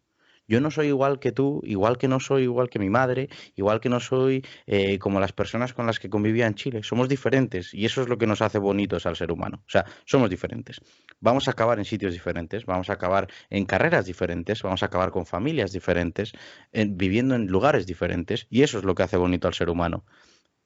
Yo 0.50 0.60
no 0.60 0.72
soy 0.72 0.88
igual 0.88 1.20
que 1.20 1.30
tú, 1.30 1.60
igual 1.64 1.96
que 1.96 2.08
no 2.08 2.18
soy 2.18 2.42
igual 2.42 2.68
que 2.68 2.80
mi 2.80 2.90
madre, 2.90 3.28
igual 3.54 3.80
que 3.80 3.88
no 3.88 4.00
soy 4.00 4.44
eh, 4.66 4.98
como 4.98 5.20
las 5.20 5.32
personas 5.32 5.72
con 5.72 5.86
las 5.86 6.00
que 6.00 6.10
convivía 6.10 6.48
en 6.48 6.56
Chile. 6.56 6.82
Somos 6.82 7.08
diferentes 7.08 7.72
y 7.72 7.84
eso 7.84 8.02
es 8.02 8.08
lo 8.08 8.18
que 8.18 8.26
nos 8.26 8.42
hace 8.42 8.58
bonitos 8.58 9.06
al 9.06 9.14
ser 9.14 9.30
humano. 9.30 9.62
O 9.64 9.70
sea, 9.70 9.84
somos 10.04 10.28
diferentes. 10.28 10.80
Vamos 11.20 11.46
a 11.46 11.52
acabar 11.52 11.78
en 11.78 11.84
sitios 11.84 12.12
diferentes, 12.12 12.66
vamos 12.66 12.90
a 12.90 12.94
acabar 12.94 13.28
en 13.48 13.64
carreras 13.64 14.06
diferentes, 14.06 14.60
vamos 14.62 14.82
a 14.82 14.86
acabar 14.86 15.12
con 15.12 15.24
familias 15.24 15.70
diferentes, 15.70 16.32
en- 16.72 16.98
viviendo 16.98 17.36
en 17.36 17.46
lugares 17.46 17.86
diferentes 17.86 18.48
y 18.50 18.62
eso 18.64 18.78
es 18.78 18.84
lo 18.84 18.96
que 18.96 19.04
hace 19.04 19.16
bonito 19.18 19.46
al 19.46 19.54
ser 19.54 19.70
humano. 19.70 20.04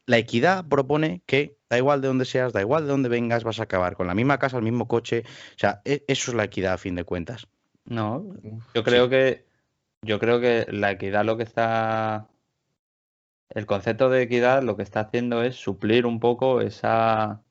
La 0.07 0.17
equidad 0.17 0.67
propone 0.67 1.23
que 1.27 1.59
da 1.69 1.77
igual 1.77 2.01
de 2.01 2.09
dónde 2.09 2.25
seas, 2.25 2.55
da 2.55 2.63
igual 2.63 2.85
de 2.85 2.91
dónde 2.91 3.11
vengas, 3.11 3.45
vas 3.45 3.61
a 3.61 3.65
acabar 3.65 3.97
con 3.97 4.07
la 4.07 4.15
misma 4.15 4.39
casa, 4.39 4.57
el 4.57 4.63
mismo 4.63 4.89
coche. 4.89 5.25
O 5.27 5.59
sea, 5.59 5.83
e- 5.85 6.05
eso 6.09 6.31
es 6.31 6.35
la 6.37 6.45
equidad 6.45 6.73
a 6.73 6.79
fin 6.79 6.95
de 6.95 7.05
cuentas. 7.05 7.47
No, 7.85 8.25
yo 8.75 8.83
creo 8.83 9.11
que 9.11 9.45
yo 10.05 10.19
creo 10.19 10.41
que 10.41 10.67
la 10.71 10.91
equidad 10.93 11.25
lo 11.25 11.37
que 11.37 11.43
está 11.45 12.29
el 13.49 13.65
concepto 13.65 14.11
de 14.11 14.21
equidad 14.21 14.63
lo 14.63 14.77
que 14.77 14.83
está 14.83 15.01
haciendo 15.01 15.43
es 15.43 15.57
suplir 15.57 16.05
un 16.05 16.21
poco 16.21 16.61
esa 16.61 17.43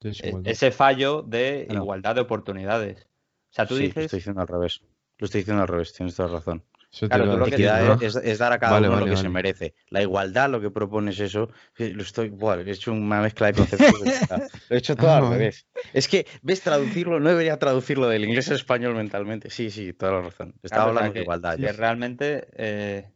e- 0.00 0.08
desigualdad. 0.08 0.50
ese 0.52 0.70
fallo 0.72 1.22
de 1.22 1.66
Claro. 1.68 1.84
igualdad 1.84 2.14
de 2.14 2.20
oportunidades. 2.22 3.06
O 3.50 3.54
sea, 3.54 3.66
tú 3.66 3.76
Sí, 3.76 3.82
lo 3.82 3.86
dices, 3.88 4.04
estoy 4.04 4.18
diciendo 4.18 4.40
al 4.40 4.48
revés. 4.48 4.82
Lo 5.18 5.24
estoy 5.26 5.40
diciendo 5.42 5.62
al 5.62 5.68
revés, 5.68 5.92
tienes 5.92 6.14
toda 6.16 6.28
razón. 6.28 6.64
Claro, 6.90 7.24
tú 7.46 8.04
es, 8.04 8.16
es 8.16 8.38
dar 8.38 8.52
a 8.52 8.58
cada 8.58 8.72
Vale, 8.74 8.88
uno 8.88 8.96
vale, 8.96 9.06
lo 9.10 9.16
que 9.16 9.22
se 9.22 9.28
merece. 9.28 9.74
La 9.90 10.02
igualdad 10.02 10.48
lo 10.50 10.60
que 10.60 10.70
propone 10.70 11.10
es 11.10 11.20
eso. 11.20 11.50
Lo 11.76 12.02
estoy, 12.02 12.32
he 12.66 12.70
hecho 12.70 12.92
una 12.92 13.20
mezcla 13.20 13.46
de 13.48 13.52
conceptos. 13.54 14.00
lo 14.68 14.76
he 14.76 14.78
hecho 14.78 14.96
todo 14.96 15.10
Ah, 15.10 15.18
al 15.18 15.28
revés. 15.30 15.66
Es 15.92 16.08
que, 16.08 16.26
¿ves 16.42 16.62
traducirlo? 16.62 17.20
No 17.20 17.28
debería 17.28 17.58
traducirlo 17.58 18.08
del 18.08 18.24
inglés 18.24 18.48
al 18.48 18.56
español 18.56 18.94
mentalmente. 18.94 19.50
Sí, 19.50 19.70
sí, 19.70 19.92
toda 19.92 20.12
la 20.12 20.20
razón. 20.22 20.54
Estaba 20.62 20.84
Claro, 20.84 20.90
o 20.92 20.94
sea, 20.94 21.06
hablando 21.06 21.12
que- 21.12 21.18
de 21.18 21.22
igualdad. 21.24 21.56
que 21.56 21.72
realmente 21.72 22.48
eh, 22.56 23.10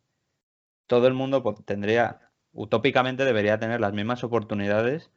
todo 0.86 1.06
el 1.06 1.14
mundo 1.14 1.42
tendría, 1.64 2.30
utópicamente 2.52 3.24
debería 3.24 3.58
tener 3.58 3.80
las 3.80 3.92
mismas 3.92 4.22
oportunidades 4.24 5.10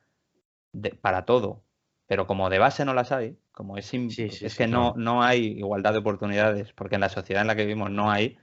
de- 0.74 0.91
para 0.91 1.26
todo. 1.26 1.64
Pero 2.08 2.28
como 2.28 2.49
de 2.49 2.60
base 2.60 2.86
no 2.86 2.93
las 2.93 3.12
hay, 3.12 3.38
como 3.51 3.78
es, 3.78 3.93
im- 3.93 4.10
Sí, 4.10 4.30
sí, 4.30 4.45
es 4.45 4.53
sí, 4.53 4.58
que 4.60 4.68
no, 4.68 4.93
no 4.97 5.24
hay 5.24 5.45
igualdad 5.58 5.93
de 5.93 5.99
oportunidades, 5.99 6.72
porque 6.74 6.95
en 6.95 7.01
la 7.01 7.10
sociedad 7.10 7.41
en 7.41 7.47
la 7.47 7.56
que 7.56 7.64
vivimos 7.66 7.89
no 7.91 8.12
hay, 8.12 8.38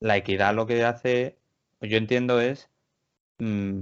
la 0.00 0.16
equidad 0.16 0.54
lo 0.54 0.66
que 0.66 0.84
hace, 0.84 1.36
yo 1.80 1.96
entiendo, 1.96 2.40
es 2.40 2.68
mm, 3.38 3.80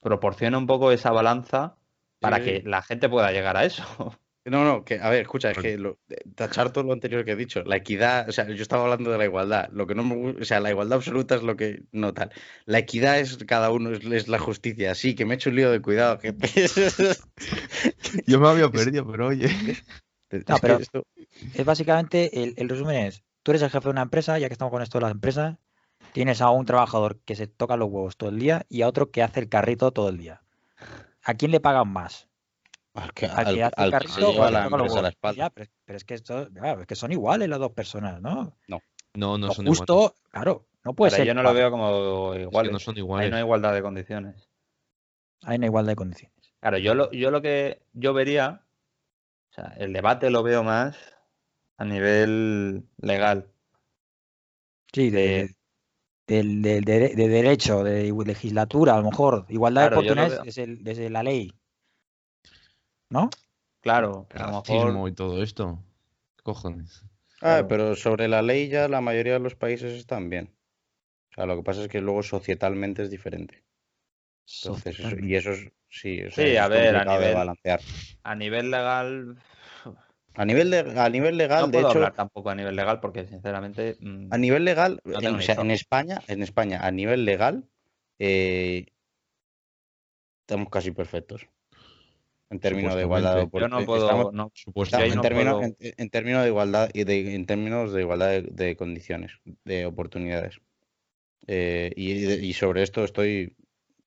proporciona 0.00 0.58
un 0.58 0.66
poco 0.66 0.92
esa 0.92 1.10
balanza 1.10 1.76
para 2.20 2.38
Sí. 2.38 2.44
que 2.44 2.62
la 2.66 2.82
gente 2.82 3.08
pueda 3.08 3.32
llegar 3.32 3.56
a 3.56 3.64
eso. 3.64 3.84
No, 4.46 4.64
no, 4.64 4.86
que, 4.86 4.98
a 4.98 5.10
ver, 5.10 5.20
escucha, 5.20 5.50
es 5.50 5.56
Vale. 5.58 5.68
que 5.72 5.78
lo- 5.78 5.98
tachar 6.34 6.72
todo 6.72 6.82
lo 6.84 6.94
anterior 6.94 7.26
que 7.26 7.32
he 7.32 7.36
dicho, 7.36 7.62
la 7.62 7.76
equidad, 7.76 8.26
o 8.26 8.32
sea, 8.32 8.48
yo 8.48 8.62
estaba 8.62 8.84
hablando 8.84 9.10
de 9.12 9.18
la 9.18 9.26
igualdad, 9.26 9.68
lo 9.70 9.86
que 9.86 9.94
no 9.94 10.02
me 10.02 10.14
gu- 10.16 10.40
o 10.40 10.44
sea, 10.46 10.60
la 10.60 10.70
igualdad 10.70 10.96
absoluta 10.96 11.34
es 11.34 11.42
lo 11.42 11.56
que 11.56 11.82
no 11.92 12.14
tal. 12.14 12.32
La 12.64 12.78
equidad 12.78 13.20
es 13.20 13.36
cada 13.46 13.70
uno, 13.70 13.90
es, 13.90 14.02
es 14.06 14.28
la 14.28 14.38
justicia, 14.38 14.94
sí, 14.94 15.14
que 15.14 15.26
me 15.26 15.34
he 15.34 15.36
hecho 15.36 15.50
un 15.50 15.56
lío 15.56 15.70
de 15.70 15.82
cuidado, 15.82 16.18
gente. 16.18 16.48
Yo 18.26 18.40
me 18.40 18.48
había 18.48 18.70
perdido, 18.70 19.06
pero 19.10 19.28
oye. 19.28 19.46
Es 20.30 20.48
No, 20.48 20.56
pero- 20.58 20.78
esto- 20.78 21.04
Es 21.54 21.64
básicamente, 21.64 22.42
el, 22.42 22.54
el 22.56 22.68
resumen 22.68 22.96
es, 23.06 23.22
tú 23.50 23.54
eres 23.54 23.62
el 23.62 23.70
jefe 23.70 23.86
de 23.86 23.90
una 23.90 24.02
empresa, 24.02 24.38
ya 24.38 24.46
que 24.48 24.52
estamos 24.52 24.70
con 24.70 24.80
esto 24.80 24.98
de 24.98 25.02
las 25.02 25.10
empresas, 25.10 25.58
tienes 26.12 26.40
a 26.40 26.50
un 26.50 26.66
trabajador 26.66 27.18
que 27.24 27.34
se 27.34 27.48
toca 27.48 27.76
los 27.76 27.88
huevos 27.90 28.16
todo 28.16 28.30
el 28.30 28.38
día 28.38 28.64
y 28.68 28.82
a 28.82 28.88
otro 28.88 29.10
que 29.10 29.24
hace 29.24 29.40
el 29.40 29.48
carrito 29.48 29.90
todo 29.90 30.08
el 30.08 30.18
día. 30.18 30.44
¿A 31.24 31.34
quién 31.34 31.50
le 31.50 31.58
pagan 31.58 31.88
más? 31.88 32.28
al 32.94 33.12
que, 33.12 33.26
¿Al 33.26 33.46
al- 33.48 33.54
que 33.56 33.64
hace 33.64 33.74
el 33.76 33.84
al 33.86 33.90
carrito 33.90 34.30
o 34.30 34.44
que 34.46 34.50
la 34.52 34.64
toca 34.64 34.76
los 34.76 34.86
a 34.92 34.94
la 34.94 35.00
huevos? 35.00 35.08
espalda. 35.08 35.36
Ya, 35.36 35.50
pero, 35.50 35.70
pero 35.84 35.96
es 35.96 36.04
que 36.04 36.14
esto, 36.14 36.48
claro, 36.54 36.80
es 36.82 36.86
que 36.86 36.94
son 36.94 37.10
iguales 37.10 37.48
las 37.48 37.58
dos 37.58 37.72
personas, 37.72 38.20
¿no? 38.20 38.56
No, 38.68 39.36
no 39.36 39.48
Lo 39.48 39.52
son 39.52 39.66
justo, 39.66 39.94
iguales. 39.94 40.22
claro, 40.30 40.66
no 40.84 40.94
puede 40.94 41.10
Pero 41.10 41.22
ser. 41.22 41.26
yo 41.26 41.34
no 41.34 41.42
lo 41.42 41.52
veo 41.52 41.72
como 41.72 42.34
Es 42.34 42.38
que 42.38 42.42
iguales. 42.44 42.72
no 42.72 42.78
son 42.78 42.96
iguales. 42.98 43.30
no 43.30 43.36
hay 43.36 43.42
igualdad 43.42 43.74
de 43.74 43.82
condiciones. 43.82 44.48
Hay 45.42 45.56
una 45.56 45.66
igualdad 45.66 45.90
de 45.90 45.96
condiciones. 45.96 46.54
Claro, 46.60 46.78
yo 46.78 46.94
lo, 46.94 47.10
yo 47.10 47.32
lo 47.32 47.42
que 47.42 47.82
yo 47.94 48.12
vería, 48.12 48.64
o 49.50 49.54
sea, 49.54 49.74
el 49.76 49.92
debate 49.92 50.30
lo 50.30 50.44
veo 50.44 50.62
más 50.62 50.96
a 51.80 51.84
nivel 51.84 52.84
legal. 52.98 53.38
Sí, 54.92 55.10
de, 55.10 55.54
del- 56.26 56.62
del 56.62 56.84
dere- 56.84 57.14
de 57.14 57.28
derecho, 57.28 57.84
de 57.84 58.12
legislatura, 58.26 58.94
a 58.94 58.98
lo 59.02 59.10
mejor. 59.10 59.46
Igualdad 59.48 59.82
Claro, 59.88 60.02
de 60.02 60.10
oportunidades 60.10 60.56
desde, 60.56 60.76
desde 60.76 61.10
la 61.10 61.22
ley. 61.22 61.52
¿No? 63.10 63.30
Claro, 63.82 64.26
a 64.34 64.38
lo 64.38 64.46
Racismo 64.52 64.90
mejor. 64.90 65.08
y 65.10 65.12
todo 65.14 65.42
esto. 65.42 65.78
¿Qué 66.36 66.42
cojones? 66.42 67.02
Ah, 67.36 67.38
Claro. 67.40 67.68
pero 67.68 67.96
sobre 67.96 68.28
la 68.28 68.42
ley 68.42 68.68
ya 68.68 68.88
la 68.88 69.00
mayoría 69.00 69.34
de 69.34 69.40
los 69.40 69.54
países 69.54 69.92
están 69.94 70.28
bien. 70.30 70.50
O 71.32 71.34
sea, 71.34 71.46
lo 71.46 71.56
que 71.56 71.62
pasa 71.62 71.82
es 71.82 71.88
que 71.88 72.00
luego 72.00 72.22
societalmente 72.22 73.02
es 73.02 73.10
diferente. 73.10 73.64
Entonces, 74.62 74.98
eso- 74.98 75.16
y 75.18 75.34
eso 75.34 75.50
es, 75.52 75.72
sí, 75.88 76.22
o 76.22 76.30
sea, 76.30 76.44
Sí, 76.44 76.50
eso 76.50 76.60
a 76.60 76.64
es 76.64 76.70
ver, 76.70 76.96
a 76.96 77.18
de 77.18 77.34
balancear. 77.34 77.80
A 78.22 78.34
nivel 78.34 78.70
legal. 78.70 79.36
A 80.34 80.44
nivel, 80.44 80.70
de, 80.70 80.78
a 81.00 81.08
nivel 81.08 81.36
legal, 81.36 81.62
No 81.62 81.66
de 81.68 81.72
puedo 81.72 81.88
hecho, 81.88 81.98
hablar 81.98 82.14
tampoco 82.14 82.50
a 82.50 82.54
nivel 82.54 82.76
legal 82.76 83.00
porque, 83.00 83.26
sinceramente. 83.26 83.96
mm, 84.00 84.28
A 84.32 84.38
nivel 84.38 84.64
legal, 84.64 85.00
No 85.04 85.20
en, 85.20 85.34
o 85.34 85.40
sea, 85.40 85.56
en 85.56 85.70
España, 85.70 86.20
en 86.28 86.42
España, 86.42 86.80
a 86.82 86.90
nivel 86.90 87.24
legal, 87.24 87.68
eh, 88.18 88.86
estamos 90.42 90.68
casi 90.70 90.90
perfectos. 90.92 91.46
En 92.50 92.58
términos 92.58 92.94
de 92.96 93.02
igualdad 93.02 93.34
de. 93.36 93.40
Yo 93.42 93.42
no 93.42 93.46
oportunidades. 93.46 93.86
puedo. 93.86 94.02
Estamos- 94.04 94.32
no- 94.32 94.52
estamos 94.82 95.08
en, 95.08 95.14
no 95.14 95.22
términos, 95.22 95.54
puedo- 95.58 95.76
en, 95.80 95.94
en 95.98 96.10
términos 96.10 96.42
de 96.42 96.48
igualdad 96.48 96.90
y 96.92 97.04
de, 97.04 97.34
en 97.34 97.46
términos 97.46 97.92
de 97.92 98.00
igualdad 98.00 98.28
de, 98.30 98.42
de 98.42 98.76
condiciones, 98.76 99.32
de 99.64 99.86
oportunidades. 99.86 100.60
Eh, 101.46 101.92
y, 101.96 102.12
y 102.26 102.52
sobre 102.52 102.82
esto 102.82 103.04
estoy 103.04 103.54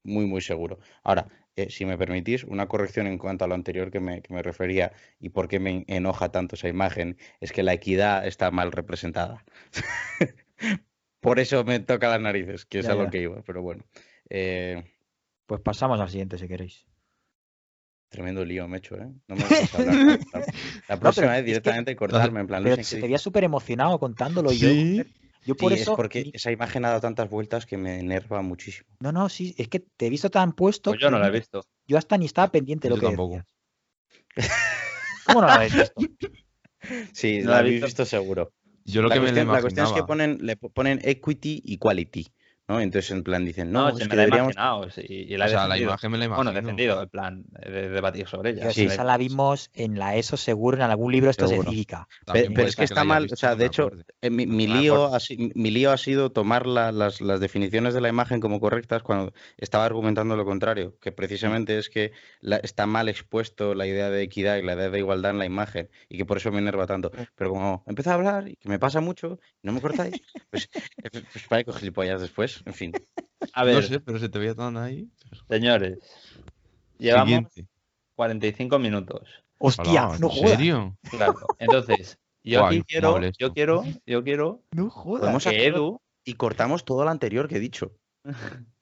muy, 0.03 0.26
muy 0.26 0.41
seguro. 0.41 0.80
Ahora, 1.03 1.28
eh, 1.56 1.70
si 1.70 1.86
me 1.86 1.97
permitís, 1.97 2.43
una 2.43 2.68
corrección 2.68 3.08
en 3.08 3.18
cuanto 3.18 3.45
a 3.45 3.47
lo 3.47 3.56
anterior 3.56 3.91
que 3.91 3.99
me, 3.99 4.22
que 4.22 4.34
me 4.34 4.41
refería 4.41 4.91
y 5.20 5.30
por 5.30 5.47
qué 5.47 5.60
me 5.60 5.86
enoja 5.88 6.30
tanto 6.32 6.56
esa 6.56 6.68
imagen, 6.68 7.18
es 7.41 7.51
que 7.51 7.64
la 7.64 7.74
equidad 7.74 8.26
está 8.26 8.49
mal 8.51 8.72
representada. 8.72 9.43
por 11.20 11.39
eso 11.39 11.64
me 11.64 11.80
toca 11.80 12.10
las 12.10 12.22
narices, 12.22 12.66
que 12.66 12.80
es 12.80 12.86
Ya, 12.86 12.91
a 12.93 12.95
lo 12.95 13.06
ya. 13.06 13.10
que 13.12 13.22
iba, 13.22 13.41
pero 13.43 13.62
bueno. 13.62 13.84
Eh, 14.30 14.84
Pues 15.45 15.62
pasamos 15.62 15.99
al 15.99 16.10
siguiente 16.10 16.38
si 16.38 16.47
queréis. 16.47 16.86
tremendo 18.10 18.45
lío 18.45 18.68
me 18.68 18.78
he 18.78 18.80
hecho, 18.80 18.95
¿eh? 18.95 19.08
No 19.28 19.36
me 19.36 19.43
hablar. 19.45 19.95
La, 20.34 20.41
la 20.89 20.99
próxima 20.99 21.14
pero 21.14 21.30
vez 21.30 21.38
es 21.39 21.41
que- 21.41 21.45
directamente 21.45 21.95
cortarme, 21.95 22.41
en 22.41 22.47
plan, 22.47 22.64
Pero 22.64 22.76
Luis, 22.76 22.88
¿en 22.88 22.91
se 22.91 22.95
te 22.97 23.01
veía 23.08 23.18
súper 23.18 23.43
emocionado 23.43 23.99
contándolo 23.99 24.51
y 24.51 24.60
yo, 24.60 24.68
Sí. 24.70 24.91
joder, 24.97 25.08
yo 25.46 25.56
por 25.56 25.74
Sí, 25.74 25.80
eso... 25.82 25.91
es 25.91 25.98
porque 25.98 26.32
esa 26.34 26.52
imagen 26.52 26.86
ha 26.86 26.89
dado 26.89 27.02
tantas 27.02 27.30
vueltas 27.30 27.66
que 27.66 27.78
me 27.78 28.00
enerva 28.00 28.41
muchísimo. 28.41 28.89
No, 29.00 29.12
no, 29.12 29.30
sí, 29.30 29.54
es 29.58 29.68
que 29.68 29.80
te 29.80 30.08
he 30.08 30.10
visto 30.10 30.30
tan 30.30 30.54
puesto 30.54 30.91
Pues 30.91 31.02
yo 31.02 31.10
no 31.12 31.20
lo 31.20 31.26
he 31.26 31.32
visto. 31.32 31.64
yo 31.88 31.98
hasta 31.98 32.18
ni 32.18 32.26
estaba 32.26 32.52
pendiente 32.52 32.88
de 32.88 32.96
lo 32.96 32.96
Yo 32.96 33.02
que 33.02 33.08
tampoco. 33.08 33.36
decías. 33.36 33.54
¿Cómo 35.26 35.41
no 35.41 35.48
lo 35.48 35.54
habéis 35.54 35.76
visto? 35.76 36.02
Sí, 37.14 37.39
No 37.39 37.46
la 37.46 37.52
la 37.54 37.58
habéis 37.60 37.76
visto. 37.76 37.86
visto 37.88 38.06
seguro. 38.06 38.52
Yo 38.86 39.02
lo 39.02 39.08
la, 39.08 39.14
que 39.16 39.20
me 39.22 39.26
cuestión, 39.28 39.48
lo 39.48 39.54
la 39.54 39.62
cuestión 39.62 39.86
es 39.86 39.91
que 39.94 40.04
ponen, 40.04 40.38
le 40.41 40.58
po- 40.58 40.70
ponen 40.70 41.00
equity 41.04 41.62
y 41.64 41.78
quality, 41.78 42.28
¿no? 42.74 42.82
Entonces, 42.82 43.11
en 43.11 43.24
plan, 43.24 43.45
dicen, 43.45 43.71
No, 43.71 43.89
no, 43.91 43.97
es 43.97 44.07
que 44.07 44.15
deberíamos... 44.15 44.53
y 44.97 45.38
la 45.38 45.45
O 45.45 45.49
sea, 45.49 45.67
la 45.67 45.78
imagen 45.78 46.11
me 46.11 46.17
la 46.17 46.28
Bueno, 46.28 46.51
imagino. 46.51 46.61
defendido, 46.61 47.01
en 47.03 47.09
plan, 47.09 47.43
de 47.47 47.89
debatir 47.89 48.28
sobre 48.28 48.51
ella. 48.51 48.71
Sí. 48.71 48.86
Esa 48.86 49.03
la 49.03 49.17
vimos 49.17 49.69
en 49.74 49.99
la 49.99 50.15
ESO 50.15 50.38
seguro, 50.38 50.78
en 50.78 50.84
algún 50.84 51.11
libro 51.11 51.30
esto 51.30 51.45
de 51.45 51.49
Seguro. 51.51 51.69
cívica. 51.69 52.07
Pero 52.32 52.67
es 52.67 52.76
que 52.76 52.84
está 52.86 53.03
mal, 53.03 53.28
o 53.32 53.36
sea, 53.36 53.55
de 53.55 53.65
hecho. 53.65 53.91
Eh, 54.21 54.30
mi, 54.30 54.45
mi 54.47 54.67
lío 54.67 55.13
ha, 55.13 55.19
mi 55.55 55.71
lío 55.71 55.91
ha 55.91 55.97
sido 55.97 56.32
tomar 56.32 56.65
la- 56.65 56.91
las, 56.91 57.21
las 57.21 57.39
definiciones 57.39 57.93
de 57.93 58.01
la 58.01 58.09
imagen 58.09 58.39
como 58.39 58.59
correctas 58.59 59.03
cuando 59.03 59.34
estaba 59.57 59.86
argumentando 59.86 60.36
lo 60.36 60.45
contrario, 60.45 60.97
que 60.99 61.11
precisamente 61.11 61.78
es 61.78 61.89
que 61.89 62.11
la- 62.39 62.57
está 62.57 62.86
mal 62.86 63.09
expuesto 63.09 63.76
la 63.76 63.86
idea 63.86 64.09
de 64.09 64.21
equidad 64.24 64.57
y 64.57 64.61
la 64.63 64.74
idea 64.74 64.89
de 64.89 64.99
igualdad 64.99 65.32
en 65.32 65.39
la 65.39 65.45
imagen 65.45 65.89
y 66.09 66.17
que 66.17 66.26
por 66.26 66.38
eso 66.38 66.51
me 66.51 66.59
enerva 66.59 66.88
tanto. 66.88 67.11
Pero 67.36 67.49
como 67.51 67.84
empiezo 67.88 68.11
a 68.11 68.13
hablar 68.13 68.47
y 68.47 68.55
que 68.55 68.69
me 68.69 68.80
pasa 68.80 69.01
mucho 69.01 69.39
y 69.61 69.67
no 69.67 69.74
me 69.74 69.82
cortáis, 69.82 70.21
pues, 70.49 70.69
eh, 70.74 71.09
pues 71.34 71.47
parezco 71.49 71.74
gilipollas 71.74 72.21
después, 72.21 72.62
en 72.66 72.74
fin. 72.74 72.91
A 73.53 73.64
ver, 73.64 73.76
No 73.76 73.82
sé, 73.82 73.99
pero 73.99 74.20
se 74.20 74.30
te 74.30 74.39
veía 74.39 74.55
tan 74.55 74.78
ahí. 74.78 75.09
señores. 75.49 75.99
Llevamos 76.97 77.28
Siguiente. 77.28 77.68
45 78.16 78.80
minutos. 78.80 79.43
Hostia, 79.57 80.07
Hola, 80.09 80.18
no 80.20 80.30
¿En 80.32 80.47
serio? 80.47 80.97
Claro. 81.09 81.36
Entonces, 81.59 82.18
yo 82.43 82.61
Guay, 82.61 82.78
aquí 82.80 82.86
quiero, 82.88 83.20
yo 83.38 83.53
quiero, 83.53 83.84
yo 84.05 84.24
quiero 84.24 84.61
No 84.72 84.89
jodas. 84.89 85.43
Que 85.43 85.68
Edu. 85.68 86.01
y 86.26 86.34
cortamos 86.36 86.86
todo 86.86 87.03
lo 87.03 87.09
anterior 87.09 87.47
que 87.47 87.57
he 87.57 87.59
dicho. 87.59 87.95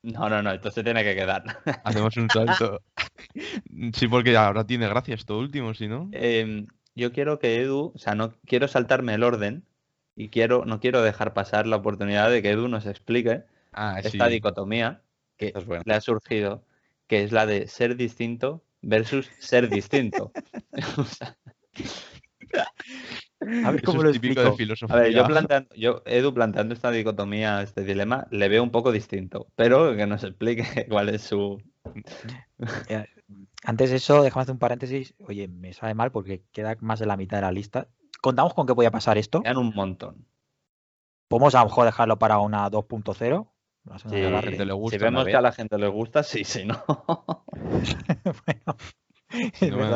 No, 0.00 0.28
no, 0.30 0.42
no, 0.42 0.52
esto 0.52 0.70
se 0.70 0.82
tiene 0.82 1.04
que 1.04 1.14
quedar. 1.14 1.44
Hacemos 1.84 2.16
un 2.16 2.30
salto. 2.30 2.80
sí, 3.92 4.08
porque 4.08 4.36
ahora 4.36 4.64
tiene 4.66 4.88
gracia 4.88 5.14
esto 5.14 5.38
último, 5.38 5.74
si 5.74 5.88
no. 5.88 6.08
Em, 6.12 6.66
yo 6.94 7.12
quiero 7.12 7.38
que 7.38 7.60
Edu, 7.60 7.92
o 7.94 7.98
sea, 7.98 8.14
no 8.14 8.32
quiero 8.46 8.68
saltarme 8.68 9.14
el 9.14 9.22
orden 9.22 9.66
y 10.18 10.28
quiero, 10.30 10.64
no 10.64 10.80
quiero 10.80 11.02
dejar 11.02 11.32
pasar 11.32 11.66
la 11.66 11.76
oportunidad 11.76 12.30
de 12.30 12.42
que 12.42 12.50
Edu 12.50 12.68
nos 12.68 12.86
explique 12.86 13.44
Ah, 13.72 14.00
esta 14.02 14.26
dicotomía 14.26 15.02
que 15.36 15.52
es 15.54 15.66
le 15.86 15.94
ha 15.94 16.00
surgido, 16.00 16.64
que 17.06 17.22
es 17.22 17.32
la 17.32 17.46
de 17.46 17.68
ser 17.68 17.96
distinto 17.96 18.64
versus 18.82 19.30
ser 19.38 19.68
distinto. 19.68 20.32
O 20.98 21.04
sea, 21.04 21.36
A 23.64 23.70
ver 23.70 23.82
Eso 23.82 23.84
cómo 23.84 24.00
es 24.00 24.04
lo 24.06 24.12
típico 24.12 24.40
explico. 24.40 24.50
de 24.50 24.52
filosofía. 24.52 24.96
a 24.96 25.00
ver, 25.00 25.12
yo 25.12 25.24
planteando, 25.24 25.74
yo, 25.76 26.02
Edu 26.06 26.34
planteando 26.34 26.74
esta 26.74 26.90
dicotomía, 26.90 27.62
este 27.62 27.84
dilema, 27.84 28.26
le 28.30 28.48
veo 28.48 28.62
un 28.64 28.70
poco 28.70 28.90
distinto, 28.90 29.46
pero 29.54 29.94
que 29.96 30.06
nos 30.06 30.24
explique 30.24 30.64
cuál 30.90 31.08
es 31.10 31.22
su. 31.22 31.62
Antes 33.64 33.90
de 33.90 33.96
eso, 33.96 34.22
déjame 34.22 34.42
hacer 34.42 34.52
un 34.54 34.58
paréntesis. 34.58 35.14
Oye, 35.18 35.46
me 35.48 35.72
sabe 35.72 35.94
mal 35.94 36.10
porque 36.10 36.42
queda 36.52 36.76
más 36.80 36.98
de 36.98 37.06
la 37.06 37.16
mitad 37.16 37.38
de 37.38 37.42
la 37.42 37.52
lista. 37.52 37.88
¿Contamos 38.20 38.54
con 38.54 38.66
que 38.66 38.72
voy 38.72 38.86
a 38.86 38.90
pasar 38.90 39.18
esto? 39.18 39.42
Quedan 39.42 39.58
un 39.58 39.74
montón. 39.74 40.26
¿Podemos 41.28 41.54
a 41.54 41.60
lo 41.60 41.66
mejor 41.66 41.86
dejarlo 41.86 42.18
para 42.18 42.38
una 42.38 42.68
2.0? 42.70 43.50
La 43.84 43.98
segunda 43.98 44.18
Sí, 44.18 44.24
a 44.24 44.28
la 44.30 44.36
parte. 44.36 44.50
gente 44.50 44.66
le 44.66 44.72
gusta 44.72 44.98
si 44.98 45.02
vemos 45.04 45.24
que 45.24 45.36
a 45.36 45.40
la 45.40 45.52
gente 45.52 45.78
le 45.78 45.88
gusta, 45.88 46.22
sí, 46.22 46.44
sí, 46.44 46.64
no. 46.64 46.82
bueno, 48.46 48.76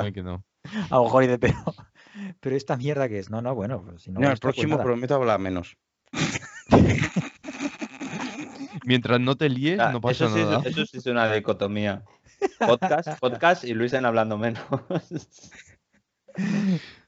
no 0.05 0.13
que 0.13 0.23
no. 0.23 0.45
A 0.91 0.97
lo 0.97 1.05
mejor 1.05 1.23
dice, 1.25 1.39
pero, 1.39 1.57
pero 2.41 2.57
esta 2.57 2.77
mierda 2.77 3.09
que 3.09 3.19
es. 3.19 3.31
No, 3.31 3.43
no, 3.43 3.55
bueno, 3.55 3.83
pues 3.83 4.03
si 4.03 4.13
no, 4.13 4.21
No, 4.21 4.27
el 4.27 4.33
pues 4.33 4.41
próximo 4.41 4.79
prometo 4.79 5.15
hablar 5.17 5.41
menos. 5.41 5.77
Mientras 8.85 9.21
no 9.21 9.37
te 9.37 9.49
líes, 9.49 9.79
Ah, 9.81 9.93
no 9.93 10.01
pasa 10.01 10.27
eso, 10.27 10.35
sí, 10.35 10.41
nada. 10.43 10.63
eso 10.65 10.87
sí 10.87 10.99
es 10.99 11.07
una 11.07 11.33
dicotomía. 11.33 12.03
Podcast, 12.59 13.19
podcast 13.21 13.65
y 13.65 13.75
Luis 13.75 13.93
en 13.93 14.05
hablando 14.05 14.37
menos. 14.39 14.63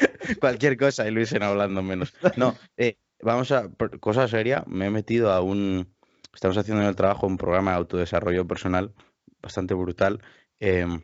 Cualquier 0.40 0.76
cosa 0.76 1.06
y 1.06 1.10
Luis 1.10 1.32
en 1.32 1.42
hablando 1.42 1.82
menos. 1.82 2.14
No, 2.36 2.56
eh, 2.76 2.96
vamos 3.20 3.52
a. 3.52 3.68
Cosa 4.00 4.28
seria, 4.28 4.64
me 4.66 4.86
he 4.86 4.90
metido 4.90 5.32
a 5.32 5.40
un. 5.40 5.94
Estamos 6.34 6.56
haciendo 6.58 6.82
en 6.82 6.88
el 6.88 6.96
trabajo 6.96 7.26
un 7.26 7.38
programa 7.38 7.72
de 7.72 7.78
autodesarrollo 7.78 8.46
personal 8.46 8.92
bastante 9.40 9.74
brutal. 9.74 10.22
em, 10.60 11.02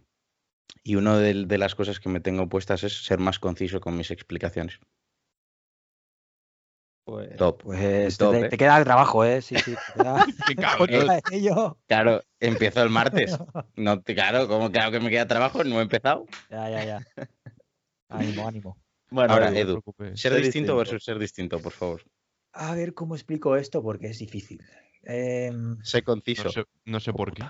y 0.84 0.96
una 0.96 1.16
de, 1.18 1.46
de 1.46 1.58
las 1.58 1.74
cosas 1.74 2.00
que 2.00 2.08
me 2.08 2.20
tengo 2.20 2.48
puestas 2.48 2.82
es 2.82 3.04
ser 3.04 3.18
más 3.18 3.38
conciso 3.38 3.80
con 3.80 3.96
mis 3.96 4.10
explicaciones. 4.10 4.80
Pues, 7.04 7.36
Top. 7.36 7.62
Pues 7.62 8.16
Top, 8.16 8.32
te, 8.32 8.40
¿eh? 8.46 8.48
te 8.48 8.56
queda 8.56 8.78
el 8.78 8.84
trabajo, 8.84 9.24
¿eh? 9.24 9.42
Sí, 9.42 9.56
sí. 9.58 9.74
Te 10.46 10.54
queda, 10.54 11.20
ello. 11.32 11.76
Claro, 11.86 12.22
empiezo 12.40 12.82
el 12.82 12.90
martes. 12.90 13.36
No, 13.76 14.02
claro, 14.02 14.46
como 14.48 14.70
claro 14.70 14.92
que 14.92 15.00
me 15.00 15.10
queda 15.10 15.26
trabajo, 15.26 15.64
no 15.64 15.80
he 15.80 15.82
empezado. 15.82 16.26
Ya, 16.50 16.68
ya, 16.70 16.84
ya. 16.84 17.06
Ánimo, 18.08 18.46
ánimo. 18.46 18.76
Bueno, 19.12 19.32
Ahora, 19.32 19.50
No 19.50 19.56
Edu. 19.56 19.82
Ser 19.98 20.16
Ser 20.16 20.32
distinto 20.32 20.42
distinto. 20.42 20.76
versus 20.76 21.04
ser 21.04 21.18
distinto, 21.18 21.60
por 21.60 21.72
favor. 21.72 22.02
A 22.52 22.74
ver 22.74 22.92
cómo 22.94 23.14
explico 23.14 23.56
esto 23.56 23.82
porque 23.82 24.08
es 24.08 24.18
difícil. 24.18 24.60
Em, 25.04 25.78
Sé 25.82 26.02
conciso. 26.02 26.44
No 26.44 26.50
sé, 26.50 26.64
no 26.84 27.00
sé 27.00 27.12
por 27.12 27.32
qué. 27.32 27.44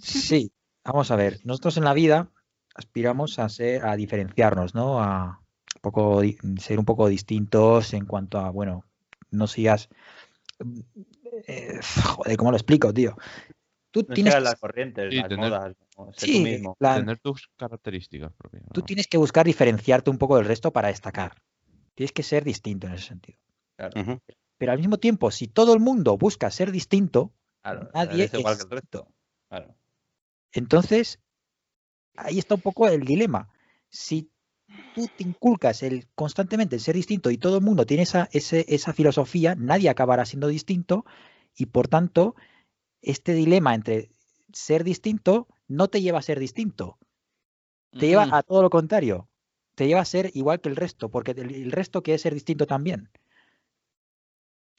Sí, 0.00 0.52
vamos 0.84 1.10
a 1.10 1.16
ver. 1.16 1.40
Nosotros 1.44 1.76
en 1.76 1.84
la 1.84 1.92
vida 1.92 2.30
aspiramos 2.74 3.38
a 3.38 3.48
ser, 3.48 3.84
a 3.84 3.96
diferenciarnos, 3.96 4.74
¿no? 4.74 5.02
A 5.02 5.40
un 5.74 5.80
poco, 5.80 6.22
ser 6.58 6.78
un 6.78 6.84
poco 6.84 7.08
distintos 7.08 7.92
en 7.92 8.06
cuanto 8.06 8.38
a, 8.38 8.50
bueno, 8.50 8.84
no 9.30 9.46
sigas. 9.46 9.88
eh, 11.46 11.80
joder, 12.16 12.36
¿cómo 12.36 12.50
lo 12.50 12.56
explico, 12.56 12.92
tío? 12.92 13.16
Tú 13.92 14.04
no 14.08 14.14
tienes, 14.14 14.34
que- 14.34 14.40
las 14.40 14.58
corrientes, 14.58 15.10
Sí, 15.10 15.16
las 15.18 15.28
tener- 15.28 15.50
modas, 15.50 15.76
¿no? 15.98 16.12
Sé 16.14 16.26
tú 16.26 16.32
sí, 16.32 16.42
mismo. 16.42 16.76
la- 16.80 16.96
Tener 16.96 17.18
tus 17.20 17.48
características 17.56 18.32
propias. 18.32 18.64
tú 18.72 18.82
tienes 18.82 19.06
que 19.06 19.18
buscar 19.18 19.46
diferenciarte 19.46 20.10
un 20.10 20.18
poco 20.18 20.36
del 20.38 20.46
resto 20.46 20.72
para 20.72 20.88
destacar. 20.88 21.40
Tienes 21.94 22.12
que 22.12 22.22
ser 22.24 22.42
distinto 22.42 22.86
en 22.88 22.94
ese 22.94 23.06
sentido. 23.08 23.38
Claro. 23.76 24.18
Pero 24.58 24.72
al 24.72 24.78
mismo 24.78 24.98
tiempo, 24.98 25.30
si 25.30 25.46
todo 25.46 25.74
el 25.74 25.80
mundo 25.80 26.16
busca 26.16 26.50
ser 26.50 26.72
distinto, 26.72 27.32
claro, 27.62 27.90
nadie 27.94 28.24
eres 28.24 28.34
igual 28.34 28.54
es 28.54 28.58
que 28.60 28.64
el 28.64 28.70
resto. 28.80 29.08
Claro. 29.48 29.76
Entonces, 30.52 31.20
ahí 32.16 32.38
está 32.38 32.54
un 32.54 32.60
poco 32.62 32.88
el 32.88 33.02
dilema. 33.04 33.48
Si 33.88 34.30
tú 34.92 35.06
te 35.14 35.24
inculcas 35.24 35.82
el 35.82 36.06
constantemente 36.14 36.76
el 36.76 36.80
ser 36.80 36.94
distinto 36.94 37.30
y 37.30 37.38
todo 37.38 37.58
el 37.58 37.62
mundo 37.64 37.86
tiene 37.86 38.02
esa, 38.04 38.28
ese- 38.32 38.64
esa 38.68 38.92
filosofía, 38.92 39.54
nadie 39.54 39.88
acabará 39.90 40.24
siendo 40.24 40.48
distinto 40.48 41.04
y 41.56 41.66
por 41.66 41.88
tanto, 41.88 42.34
este 43.02 43.32
dilema 43.34 43.74
entre 43.74 44.10
ser 44.52 44.84
distinto 44.84 45.48
no 45.68 45.88
te 45.88 46.00
lleva 46.00 46.18
a 46.18 46.22
ser 46.22 46.38
distinto, 46.38 46.98
te 47.90 48.06
lleva 48.06 48.28
a 48.30 48.42
todo 48.42 48.62
lo 48.62 48.70
contrario, 48.70 49.28
te 49.74 49.86
lleva 49.86 50.00
a 50.00 50.04
ser 50.04 50.30
igual 50.34 50.60
que 50.60 50.68
el 50.68 50.76
resto, 50.76 51.10
porque 51.10 51.32
el, 51.32 51.54
el 51.54 51.72
resto 51.72 52.02
quiere 52.02 52.18
ser 52.18 52.34
distinto 52.34 52.66
también. 52.66 53.10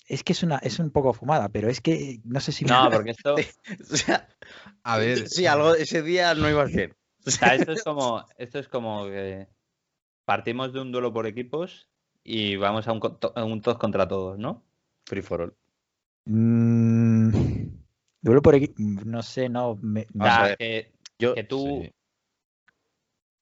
Es 0.08 0.24
que 0.24 0.34
es 0.34 0.44
una 0.44 0.58
es 0.58 0.80
un 0.80 0.92
poco 0.92 1.14
fumada, 1.14 1.50
pero 1.50 1.70
es 1.70 1.80
que 1.80 2.20
no 2.26 2.40
sé 2.40 2.52
si 2.52 2.66
me- 2.66 2.72
No, 2.72 2.90
porque 2.92 3.12
esto, 3.12 3.36
O 3.92 3.96
sea, 3.96 4.28
A 4.84 4.98
ver, 4.98 5.30
sí, 5.30 5.46
algo 5.48 5.74
ese 5.76 6.02
día 6.02 6.36
no 6.36 6.50
iba 6.50 6.66
bien. 6.66 6.94
o 7.26 7.32
sea, 7.32 7.56
esto 7.56 7.72
es 7.72 7.84
como, 7.88 8.26
esto 8.38 8.60
es 8.60 8.68
como 8.68 9.06
que 9.06 9.48
partimos 10.26 10.74
de 10.74 10.82
un 10.82 10.92
duelo 10.92 11.14
por 11.14 11.26
equipos 11.28 11.90
y 12.24 12.56
vamos 12.58 12.88
a 12.88 12.92
un, 12.94 13.02
a 13.36 13.44
un 13.46 13.62
todos 13.62 13.78
contra 13.78 14.08
todos, 14.08 14.38
¿no? 14.38 14.64
Free 15.06 15.22
for 15.22 15.42
all. 15.42 15.56
Mm, 16.26 17.30
duelo 18.24 18.42
por 18.42 18.56
equi- 18.56 18.74
no 18.78 19.22
sé, 19.22 19.50
no 19.50 19.78
me- 19.82 20.02
O 20.04 20.06
Vamos 20.14 20.34
a 20.34 20.36
sea, 20.38 20.44
ver. 20.48 20.58
que, 20.58 20.92
Yo, 21.20 21.36
que 21.36 21.44
tú 21.44 21.82
sí. 21.84 21.92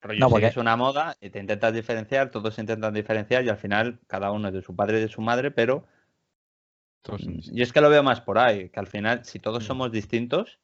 rollo, 0.02 0.20
No, 0.20 0.28
porque- 0.28 0.46
sigues 0.46 0.56
una 0.58 0.76
moda 0.76 1.16
y 1.20 1.30
te 1.30 1.38
intentas 1.38 1.72
diferenciar, 1.72 2.30
todos 2.30 2.54
se 2.54 2.60
intentan 2.60 2.92
diferenciar 2.92 3.44
y 3.44 3.48
al 3.48 3.56
final 3.56 4.00
cada 4.06 4.30
uno 4.32 4.48
es 4.48 4.54
de 4.54 4.60
su 4.62 4.76
padre 4.76 4.98
y 4.98 5.02
de 5.02 5.08
su 5.08 5.22
madre, 5.22 5.50
pero 5.50 5.86
todos 7.02 7.22
son 7.22 7.40
yo 7.40 7.62
es 7.62 7.72
que 7.72 7.80
lo 7.80 7.88
veo 7.88 8.02
más 8.02 8.20
por 8.20 8.38
ahí, 8.38 8.68
que 8.68 8.78
al 8.80 8.86
final 8.86 9.24
si 9.24 9.38
Mm. 9.38 9.42
todos 9.42 9.64
somos 9.64 9.90
distintos, 9.90 10.58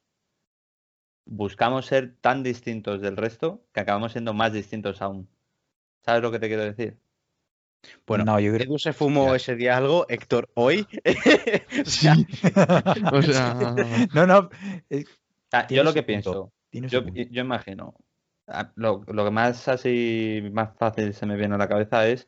buscamos 1.25 1.85
ser 1.85 2.15
tan 2.21 2.43
distintos 2.43 3.01
del 3.01 3.15
resto 3.17 3.63
que 3.73 3.79
acabamos 3.79 4.11
siendo 4.11 4.33
más 4.33 4.51
distintos 4.53 5.01
aún. 5.01 5.29
¿Sabes 6.01 6.21
lo 6.21 6.31
que 6.31 6.39
te 6.39 6.47
quiero 6.47 6.63
decir? 6.63 6.97
Bueno, 8.07 8.25
no, 8.25 8.39
yo 8.39 8.53
creo 8.53 8.67
Edu 8.67 8.77
se 8.79 8.93
fumó 8.93 9.35
ese 9.35 9.55
día 9.55 9.77
algo, 9.77 10.05
Héctor 10.09 10.49
hoy. 10.55 10.87
o 11.85 11.89
sea, 11.89 12.15
O 13.11 13.21
sea, 13.21 14.09
no, 14.13 14.25
no, 14.27 14.49
eh, 14.89 15.05
sea, 15.51 15.67
yo 15.71 15.83
lo 15.83 15.93
que 15.93 16.03
punto. 16.03 16.03
pienso, 16.03 16.51
yo, 16.89 17.01
yo 17.13 17.41
imagino, 17.41 17.95
a- 18.47 18.71
lo, 18.75 19.03
lo 19.07 19.25
que 19.25 19.31
más 19.31 19.67
así, 19.67 20.41
más 20.51 20.75
fácil 20.77 21.13
se 21.13 21.25
me 21.25 21.35
viene 21.37 21.55
a 21.55 21.57
la 21.57 21.67
cabeza 21.69 22.07
es 22.07 22.27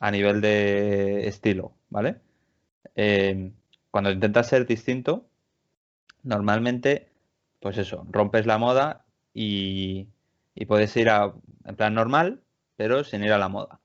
a 0.00 0.12
nivel 0.12 0.42
de 0.42 1.28
estilo, 1.28 1.74
¿vale? 1.90 2.20
Eh, 2.96 3.52
cuando 3.92 4.12
intentas 4.12 4.48
ser 4.48 4.66
distinto, 4.66 5.28
normalmente, 6.24 7.10
pues 7.60 7.78
eso, 7.78 8.06
rompes 8.10 8.46
la 8.46 8.58
moda 8.58 9.06
y, 9.34 10.08
y 10.56 10.66
puedes 10.66 10.96
ir 10.98 11.10
a, 11.10 11.34
en 11.66 11.76
plan 11.76 11.94
normal, 11.94 12.42
pero 12.76 13.04
sin 13.04 13.24
ir 13.24 13.32
a 13.34 13.38
la 13.38 13.50
moda. 13.50 13.81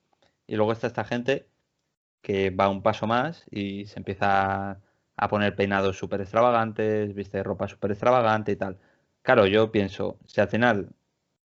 Y 0.47 0.55
luego 0.55 0.71
está 0.73 0.87
esta 0.87 1.03
gente 1.05 1.47
que 2.21 2.49
va 2.51 2.69
un 2.69 2.83
paso 2.83 3.07
más 3.07 3.45
y 3.51 3.85
se 3.87 3.99
empieza 3.99 4.81
a 5.17 5.27
poner 5.29 5.55
peinados 5.55 5.97
súper 5.97 6.21
extravagantes, 6.21 7.13
viste 7.15 7.43
ropa 7.43 7.67
súper 7.67 7.91
extravagante 7.91 8.51
y 8.53 8.55
tal. 8.57 8.79
Claro, 9.23 9.47
yo 9.47 9.71
pienso, 9.71 10.19
si 10.27 10.41
al 10.41 10.49
final 10.49 10.89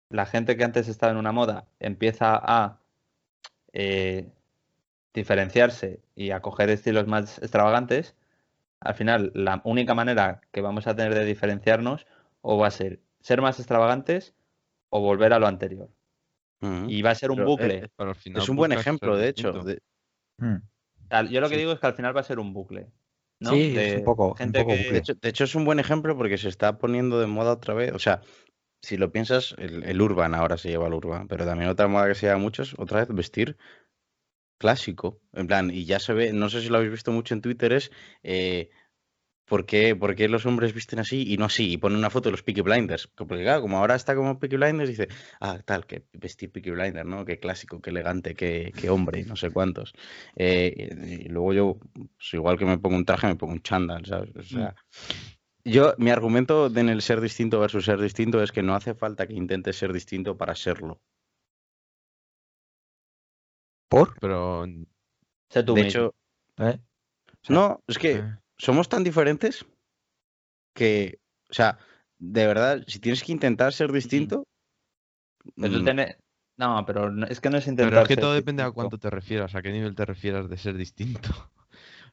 la 0.09 0.25
gente 0.25 0.57
que 0.57 0.63
antes 0.65 0.87
estaba 0.89 1.11
en 1.11 1.17
una 1.19 1.31
moda 1.33 1.67
empieza 1.79 2.39
a 2.41 2.81
eh, 3.73 4.29
diferenciarse 5.13 6.01
y 6.15 6.31
a 6.31 6.41
coger 6.41 6.69
estilos 6.69 7.07
más 7.07 7.39
extravagantes, 7.39 8.15
al 8.81 8.95
final 8.95 9.31
la 9.35 9.61
única 9.65 9.93
manera 9.95 10.41
que 10.51 10.61
vamos 10.61 10.87
a 10.87 10.95
tener 10.95 11.15
de 11.15 11.25
diferenciarnos 11.25 12.07
o 12.41 12.57
va 12.59 12.67
a 12.67 12.71
ser 12.71 13.01
ser 13.21 13.41
más 13.41 13.59
extravagantes 13.59 14.35
o 14.89 15.01
volver 15.01 15.33
a 15.33 15.39
lo 15.39 15.47
anterior. 15.47 15.89
Y 16.61 17.01
va 17.01 17.11
a 17.11 17.15
ser 17.15 17.31
un 17.31 17.37
Pero, 17.37 17.47
bucle. 17.49 17.75
eh, 17.75 17.87
pero 17.95 18.09
al 18.09 18.15
final 18.15 18.41
es 18.41 18.49
un 18.49 18.55
buen 18.55 18.71
ejemplo, 18.71 19.15
de 19.15 19.29
hecho. 19.29 19.51
de- 19.63 19.79
Mm, 20.39 20.57
Al- 21.09 21.29
Yo 21.29 21.39
lo 21.41 21.47
que 21.49 21.55
sí. 21.55 21.59
digo 21.59 21.71
es 21.71 21.79
que 21.79 21.87
al 21.87 21.93
final 21.95 22.15
va 22.15 22.21
a 22.21 22.23
ser 22.23 22.39
un 22.39 22.53
bucle. 22.53 22.91
¿no? 23.39 23.51
Sí, 23.51 23.75
es 23.77 23.91
De 23.93 23.97
un 23.99 24.03
poco- 24.03 24.27
un 24.29 24.35
gente 24.35 24.59
poco 24.59 24.71
que- 24.71 24.77
bucle. 24.77 24.91
De 24.93 24.97
hecho, 24.99 25.13
de 25.13 25.29
hecho, 25.29 25.43
es 25.43 25.55
un 25.55 25.63
buen 25.65 25.79
ejemplo 25.79 26.17
porque 26.17 26.37
se 26.37 26.49
está 26.49 26.77
poniendo 26.79 27.19
de 27.19 27.27
moda 27.27 27.51
otra 27.53 27.73
vez. 27.75 27.93
O 27.93 27.99
sea, 27.99 28.21
si 28.81 28.97
lo 28.97 29.11
piensas, 29.11 29.53
el, 29.59 29.83
el 29.83 30.01
urban 30.01 30.33
ahora 30.35 30.57
se 30.57 30.69
lleva 30.69 30.87
el 30.87 30.93
urban, 30.93 31.27
pero 31.27 31.45
también 31.45 31.69
otra 31.69 31.87
moda 31.87 32.07
que 32.07 32.15
se 32.15 32.25
lleva 32.25 32.37
mucho 32.39 32.63
es 32.63 32.73
otra 32.79 32.99
vez 32.99 33.09
vestir 33.15 33.57
clásico. 34.59 35.19
En 35.33 35.47
plan, 35.47 35.69
y 35.71 35.85
ya 35.85 35.99
se 35.99 36.13
ve, 36.13 36.33
no 36.33 36.49
sé 36.49 36.61
si 36.61 36.69
lo 36.69 36.77
habéis 36.77 36.91
visto 36.91 37.11
mucho 37.11 37.33
en 37.33 37.41
Twitter, 37.41 37.73
es 37.73 37.91
eh, 38.23 38.69
¿por 39.47 39.65
qué, 39.65 39.95
por 39.95 40.15
qué 40.15 40.27
los 40.27 40.45
hombres 40.45 40.73
visten 40.73 40.99
así 40.99 41.23
y 41.33 41.37
no 41.37 41.45
así? 41.45 41.71
Y 41.71 41.77
pone 41.77 41.97
una 41.97 42.09
foto 42.09 42.27
de 42.29 42.31
los 42.31 42.43
Peaky 42.43 42.61
Blinders. 42.61 43.07
Porque 43.07 43.41
claro, 43.43 43.61
como 43.61 43.77
ahora 43.77 43.95
está 43.95 44.15
como 44.15 44.37
Peaky 44.39 44.57
Blinders, 44.57 44.89
dice, 44.89 45.07
ah, 45.39 45.59
tal, 45.65 45.85
que 45.85 46.05
vestir 46.13 46.51
Peaky 46.51 46.71
Blinders, 46.71 47.07
¿no? 47.07 47.25
Qué 47.25 47.39
clásico, 47.39 47.81
qué 47.81 47.89
elegante, 47.89 48.35
qué, 48.35 48.71
qué 48.75 48.89
hombre, 48.89 49.23
no 49.25 49.35
sé 49.35 49.49
cuántos. 49.49 49.93
Eh, 50.35 51.23
y 51.25 51.29
luego 51.29 51.53
yo, 51.53 51.77
pues 51.93 52.33
igual 52.33 52.57
que 52.57 52.65
me 52.65 52.77
pongo 52.77 52.95
un 52.97 53.05
traje, 53.05 53.27
me 53.27 53.35
pongo 53.35 53.53
un 53.53 53.61
chándal, 53.61 54.05
¿sabes? 54.05 54.35
O 54.35 54.43
sea, 54.43 54.75
yo, 55.63 55.93
mi 55.97 56.11
argumento 56.11 56.69
de 56.69 56.81
en 56.81 56.89
el 56.89 57.01
ser 57.01 57.21
distinto 57.21 57.59
versus 57.59 57.85
ser 57.85 57.99
distinto 57.99 58.41
es 58.43 58.51
que 58.51 58.63
no 58.63 58.75
hace 58.75 58.93
falta 58.93 59.27
que 59.27 59.33
intentes 59.33 59.77
ser 59.77 59.91
distinto 59.93 60.37
para 60.37 60.55
serlo. 60.55 61.01
¿Por? 63.89 64.19
Pero. 64.19 64.65
Sé 65.49 65.63
tú 65.63 65.73
De 65.73 65.83
mismo. 65.83 65.89
hecho, 66.01 66.15
¿Eh? 66.57 66.77
no, 67.49 67.81
es 67.87 67.97
que 67.97 68.11
eh, 68.17 68.23
somos 68.57 68.89
tan 68.89 69.03
diferentes 69.03 69.65
que, 70.73 71.19
o 71.49 71.53
sea, 71.53 71.77
de 72.19 72.47
verdad, 72.47 72.83
si 72.87 72.99
tienes 72.99 73.23
que 73.23 73.31
intentar 73.31 73.73
ser 73.73 73.91
distinto, 73.91 74.43
Pero 75.55 75.79
mm, 75.79 75.85
tenés- 75.85 76.17
No, 76.57 76.83
pero 76.85 77.11
no- 77.11 77.27
es 77.27 77.39
que 77.39 77.49
no 77.51 77.57
es 77.57 77.67
intentar 77.67 77.91
Pero 77.91 78.01
es 78.01 78.07
que 78.07 78.15
ser 78.15 78.21
todo 78.21 78.33
depende 78.33 78.63
a 78.63 78.71
cuánto 78.71 78.97
te 78.97 79.09
refieras, 79.11 79.53
a 79.53 79.61
qué 79.61 79.71
nivel 79.71 79.93
te 79.95 80.05
refieras 80.05 80.49
de 80.49 80.57
ser 80.57 80.75
distinto. 80.75 81.29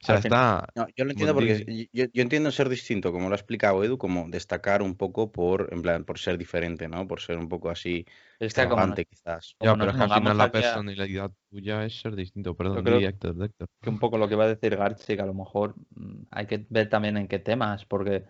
O 0.03 0.07
sea, 0.07 0.17
está. 0.17 0.67
no, 0.75 0.87
yo 0.97 1.05
lo 1.05 1.11
entiendo 1.13 1.35
porque 1.35 1.89
yo, 1.93 2.05
yo 2.13 2.23
entiendo 2.23 2.51
ser 2.51 2.69
distinto, 2.69 3.13
como 3.13 3.29
lo 3.29 3.35
ha 3.35 3.37
explicado 3.37 3.83
Edu, 3.85 3.97
como 3.99 4.29
destacar 4.29 4.83
un 4.83 4.97
poco 4.97 5.33
por, 5.33 5.69
en 5.73 5.83
plan, 5.83 6.05
por 6.05 6.19
ser 6.19 6.37
diferente, 6.39 6.89
¿no? 6.89 7.07
Por 7.07 7.21
ser 7.21 7.39
un 7.39 7.49
poco 7.49 7.71
así 7.71 8.05
Es 8.39 8.55
que 8.55 8.69
como 8.69 8.83
extravagante, 8.83 9.05
quizás. 9.07 9.55
Ya, 9.61 9.77
pero 9.77 9.91
es 9.91 9.97
que 9.97 10.03
al 10.03 10.11
final 10.11 10.39
la 10.39 10.45
a- 10.45 10.51
personalidad 10.53 11.31
tuya 11.51 11.85
es 11.87 12.01
ser 12.01 12.15
distinto. 12.17 12.55
Perdón, 12.57 12.83
creo 12.85 12.99
di, 12.99 13.05
Héctor, 13.07 13.35
de 13.37 13.47
Héctor. 13.47 13.69
que 13.83 13.91
un 13.91 13.99
poco 13.99 14.19
lo 14.19 14.29
que 14.29 14.37
va 14.37 14.45
a 14.45 14.49
decir 14.49 14.77
Garchi, 14.77 15.17
que 15.17 15.23
a 15.23 15.27
lo 15.27 15.35
mejor 15.35 15.75
mm, 15.97 16.23
hay 16.31 16.47
que 16.47 16.67
ver 16.71 16.89
también 16.89 17.17
en 17.17 17.29
qué 17.29 17.39
temas, 17.39 17.85
porque 17.87 18.25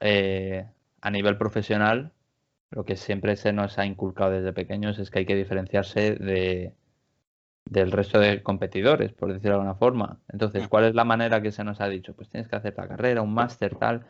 eh, 0.00 0.66
a 1.00 1.10
nivel 1.10 1.38
profesional, 1.38 2.12
lo 2.70 2.84
que 2.84 2.96
siempre 2.96 3.36
se 3.36 3.52
nos 3.52 3.78
ha 3.78 3.86
inculcado 3.86 4.32
desde 4.32 4.52
pequeños 4.52 4.98
es 4.98 5.10
que 5.10 5.20
hay 5.20 5.26
que 5.26 5.36
diferenciarse 5.36 6.12
de, 6.16 6.74
del 7.70 7.92
resto 7.92 8.18
de 8.18 8.42
competidores, 8.42 9.12
por 9.12 9.32
decirlo 9.32 9.50
de 9.50 9.54
alguna 9.60 9.76
forma. 9.76 10.18
Entonces, 10.28 10.66
¿cuál 10.66 10.84
es 10.84 10.94
la 10.96 11.04
manera 11.04 11.40
que 11.40 11.52
se 11.52 11.62
nos 11.62 11.80
ha 11.80 11.88
dicho? 11.88 12.14
Pues 12.14 12.28
tienes 12.28 12.48
que 12.48 12.56
hacer 12.56 12.74
la 12.76 12.88
carrera, 12.88 13.22
un 13.22 13.32
máster, 13.32 13.76
tal. 13.76 14.04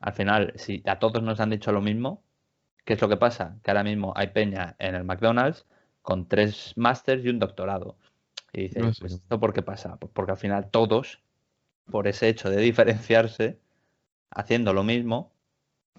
Al 0.00 0.12
final, 0.14 0.54
si 0.56 0.82
a 0.86 0.98
todos 0.98 1.22
nos 1.22 1.38
han 1.38 1.50
dicho 1.50 1.72
lo 1.72 1.82
mismo, 1.82 2.22
¿qué 2.86 2.94
es 2.94 3.00
lo 3.02 3.10
que 3.10 3.18
pasa? 3.18 3.58
Que 3.62 3.70
ahora 3.70 3.84
mismo 3.84 4.14
hay 4.16 4.28
peña 4.28 4.76
en 4.78 4.94
el 4.94 5.04
McDonald's 5.04 5.66
con 6.00 6.26
tres 6.26 6.72
másters 6.76 7.22
y 7.22 7.28
un 7.28 7.38
doctorado. 7.38 7.98
Y 8.50 8.62
dices, 8.62 8.82
No 8.82 8.94
sé. 8.94 9.00
pues 9.02 9.12
¿esto 9.12 9.38
por 9.38 9.52
qué 9.52 9.60
pasa? 9.60 9.96
Pues 9.96 10.10
porque 10.14 10.32
al 10.32 10.38
final 10.38 10.70
todos, 10.70 11.20
por 11.90 12.08
ese 12.08 12.30
hecho 12.30 12.48
de 12.48 12.62
diferenciarse, 12.62 13.58
haciendo 14.30 14.72
lo 14.72 14.84
mismo, 14.84 15.34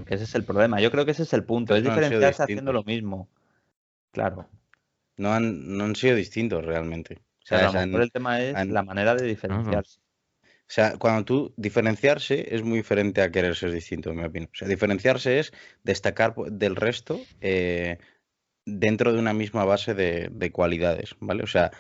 que 0.03 0.15
ese 0.15 0.23
es 0.23 0.33
el 0.33 0.45
problema. 0.45 0.81
Yo 0.81 0.89
creo 0.89 1.05
que 1.05 1.11
ese 1.11 1.23
es 1.23 1.33
el 1.33 1.43
punto, 1.43 1.75
es 1.75 1.83
diferenciarse 1.83 2.41
haciendo 2.41 2.73
lo 2.73 2.83
mismo. 2.83 3.29
Claro. 4.11 4.47
No 5.17 5.33
han, 5.33 5.77
no 5.77 5.83
han 5.85 5.95
sido 5.95 6.15
distintos 6.15 6.63
realmente. 6.65 7.15
O 7.43 7.45
sea, 7.45 7.69
a 7.69 7.71
lo 7.71 7.79
han- 7.79 7.89
mejor 7.89 8.03
el 8.03 8.11
tema 8.11 8.41
es 8.41 8.55
han- 8.55 8.73
la 8.73 8.83
manera 8.83 9.15
de 9.15 9.25
diferenciarse. 9.27 9.99
O 10.41 10.69
sea, 10.69 10.97
cuando 10.97 11.23
tú 11.23 11.53
diferenciarse 11.55 12.53
es 12.53 12.61
muy 12.63 12.79
diferente 12.79 13.21
a 13.21 13.31
querer 13.31 13.55
ser 13.55 13.71
distinto, 13.71 14.09
en 14.11 14.17
mi 14.17 14.23
opinión. 14.25 14.49
O 14.53 14.57
sea, 14.57 14.67
diferenciarse 14.67 15.39
es 15.39 15.53
destacar 15.83 16.35
del 16.35 16.75
resto 16.75 17.21
eh, 17.39 17.97
dentro 18.65 19.13
de 19.13 19.19
una 19.19 19.33
misma 19.33 19.63
base 19.63 19.93
de, 19.93 20.27
de 20.31 20.51
cualidades, 20.51 21.15
¿vale? 21.21 21.43
O 21.43 21.47
sea, 21.47 21.71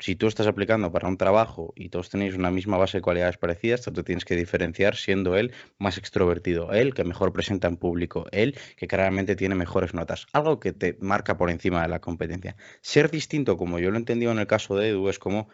si 0.00 0.16
tú 0.16 0.26
estás 0.26 0.46
aplicando 0.46 0.90
para 0.90 1.06
un 1.08 1.16
trabajo 1.16 1.72
y 1.76 1.90
todos 1.90 2.10
tenéis 2.10 2.34
una 2.34 2.50
misma 2.50 2.78
base 2.78 2.98
de 2.98 3.02
cualidades 3.02 3.36
parecidas, 3.36 3.82
tú 3.82 3.92
te 3.92 4.02
tienes 4.02 4.24
que 4.24 4.34
diferenciar 4.34 4.96
siendo 4.96 5.36
él 5.36 5.52
más 5.78 5.98
extrovertido, 5.98 6.72
él 6.72 6.94
que 6.94 7.04
mejor 7.04 7.32
presenta 7.32 7.68
en 7.68 7.76
público, 7.76 8.26
él 8.32 8.56
que 8.76 8.88
claramente 8.88 9.36
tiene 9.36 9.54
mejores 9.54 9.94
notas, 9.94 10.26
algo 10.32 10.58
que 10.58 10.72
te 10.72 10.96
marca 11.00 11.36
por 11.36 11.50
encima 11.50 11.82
de 11.82 11.88
la 11.88 12.00
competencia. 12.00 12.56
Ser 12.80 13.10
distinto, 13.10 13.56
como 13.56 13.78
yo 13.78 13.90
lo 13.90 13.96
he 13.96 14.00
entendido 14.00 14.32
en 14.32 14.38
el 14.38 14.46
caso 14.46 14.74
de 14.74 14.88
Edu, 14.88 15.08
es 15.08 15.18
como 15.18 15.48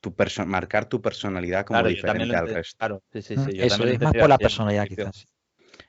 tu 0.00 0.14
marcar 0.46 0.86
tu 0.88 1.00
personalidad 1.00 1.64
como 1.64 1.78
Claro, 1.78 1.88
diferente 1.88 2.36
al 2.36 2.48
resto. 2.48 2.76
Claro, 2.78 3.02
sí, 3.12 3.22
sí, 3.22 3.36
Mm, 3.36 3.44
sí. 3.44 3.56
yo 3.56 3.64
Eso 3.64 3.86
es 3.86 4.00
más 4.00 4.12
por 4.14 4.28
la 4.28 4.38
personalidad, 4.38 4.88
quizás. 4.88 5.26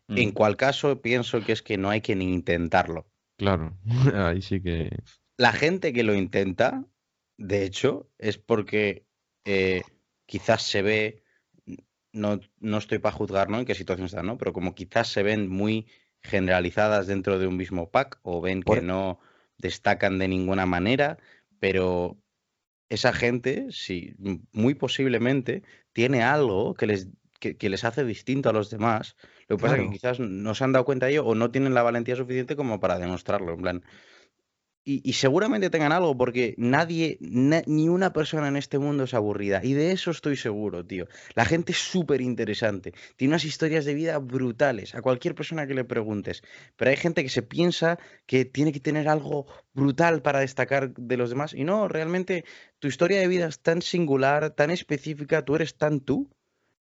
Mm. 0.08 0.18
En 0.18 0.32
cual 0.32 0.56
caso 0.56 1.02
pienso 1.02 1.42
que 1.44 1.52
es 1.52 1.62
que 1.64 1.78
no 1.78 1.90
hay 1.90 2.02
que 2.02 2.16
ni 2.16 2.32
intentarlo. 2.32 3.08
Claro, 3.38 3.76
ahí 4.14 4.42
sí 4.42 4.62
que. 4.62 4.96
La 5.38 5.52
gente 5.52 5.94
que 5.94 6.04
lo 6.04 6.14
intenta, 6.14 6.86
de 7.38 7.64
hecho, 7.64 8.10
es 8.18 8.38
porque 8.38 9.06
eh, 9.46 9.82
quizás 10.26 10.64
se 10.64 10.82
ve, 10.82 11.24
no, 12.12 12.40
no 12.60 12.78
estoy 12.78 13.00
para 13.00 13.16
juzgar 13.16 13.50
¿no? 13.50 13.60
en 13.60 13.66
qué 13.66 13.76
situación 13.76 14.06
están, 14.06 14.26
¿no? 14.26 14.38
pero 14.38 14.54
como 14.54 14.76
quizás 14.76 15.08
se 15.08 15.24
ven 15.24 15.50
muy 15.50 15.88
generalizadas 16.22 17.08
dentro 17.08 17.40
de 17.40 17.48
un 17.48 17.58
mismo 17.58 17.90
pack 17.90 18.20
o 18.24 18.42
ven 18.42 18.64
que 18.64 18.82
no 18.82 19.20
destacan 19.58 20.20
de 20.20 20.28
ninguna 20.28 20.66
manera, 20.66 21.18
pero 21.60 22.18
esa 22.90 23.14
gente, 23.14 23.68
sí, 23.72 24.16
muy 24.52 24.76
posiblemente 24.76 25.64
tiene 25.94 26.24
algo 26.24 26.76
que 26.76 26.86
les, 26.86 27.10
que, 27.40 27.58
que 27.58 27.70
les 27.70 27.84
hace 27.84 28.06
distinto 28.06 28.50
a 28.50 28.54
los 28.54 28.70
demás. 28.70 29.16
Lo 29.48 29.58
que 29.58 29.64
pasa 29.64 29.78
es 29.78 29.84
que 29.84 29.90
quizás 29.90 30.20
no 30.20 30.56
se 30.56 30.64
han 30.64 30.72
dado 30.72 30.86
cuenta 30.86 31.08
de 31.08 31.14
ello 31.14 31.26
o 31.26 31.36
no 31.36 31.52
tienen 31.52 31.74
la 31.74 31.84
valentía 31.84 32.16
suficiente 32.16 32.56
como 32.56 32.80
para 32.80 33.00
demostrarlo. 33.00 33.54
En 33.54 33.62
plan, 33.62 33.84
y, 34.86 35.14
seguramente 35.14 35.70
tengan 35.70 35.94
algo, 35.94 36.18
porque 36.18 36.56
nadie, 36.58 37.18
na- 37.22 37.64
ni 37.66 37.88
una 37.88 38.12
persona 38.12 38.50
en 38.50 38.58
este 38.58 38.80
mundo 38.80 39.06
es 39.06 39.14
aburrida. 39.14 39.62
Y 39.64 39.74
de 39.74 39.92
eso 39.94 40.12
estoy 40.12 40.36
seguro, 40.36 40.86
tío. 40.86 41.08
La 41.36 41.46
gente 41.46 41.72
es 41.72 41.78
súper 41.78 42.20
interesante. 42.20 42.94
Tiene 43.16 43.32
unas 43.34 43.46
historias 43.46 43.86
de 43.86 43.94
vida 43.94 44.18
brutales. 44.18 44.94
A 44.94 45.02
cualquier 45.02 45.36
persona 45.36 45.68
que 45.68 45.74
le 45.74 45.86
preguntes. 45.86 46.44
Pero 46.76 46.92
hay 46.92 46.98
gente 46.98 47.24
que 47.24 47.30
se 47.30 47.44
piensa 47.44 47.98
que 48.26 48.44
tiene 48.44 48.74
que 48.74 48.82
tener 48.82 49.08
algo 49.08 49.46
brutal 49.74 50.22
para 50.22 50.40
destacar 50.42 50.94
de 50.94 51.18
los 51.18 51.30
demás. 51.30 51.54
Y 51.54 51.64
no, 51.64 51.88
realmente 51.88 52.44
tu 52.80 52.88
historia 52.90 53.20
de 53.20 53.28
vida 53.28 53.48
es 53.48 53.62
tan 53.62 53.82
singular, 53.82 54.50
tan 54.52 54.70
específica, 54.70 55.46
tú 55.46 55.56
eres 55.56 55.78
tan 55.78 56.02
tú, 56.02 56.30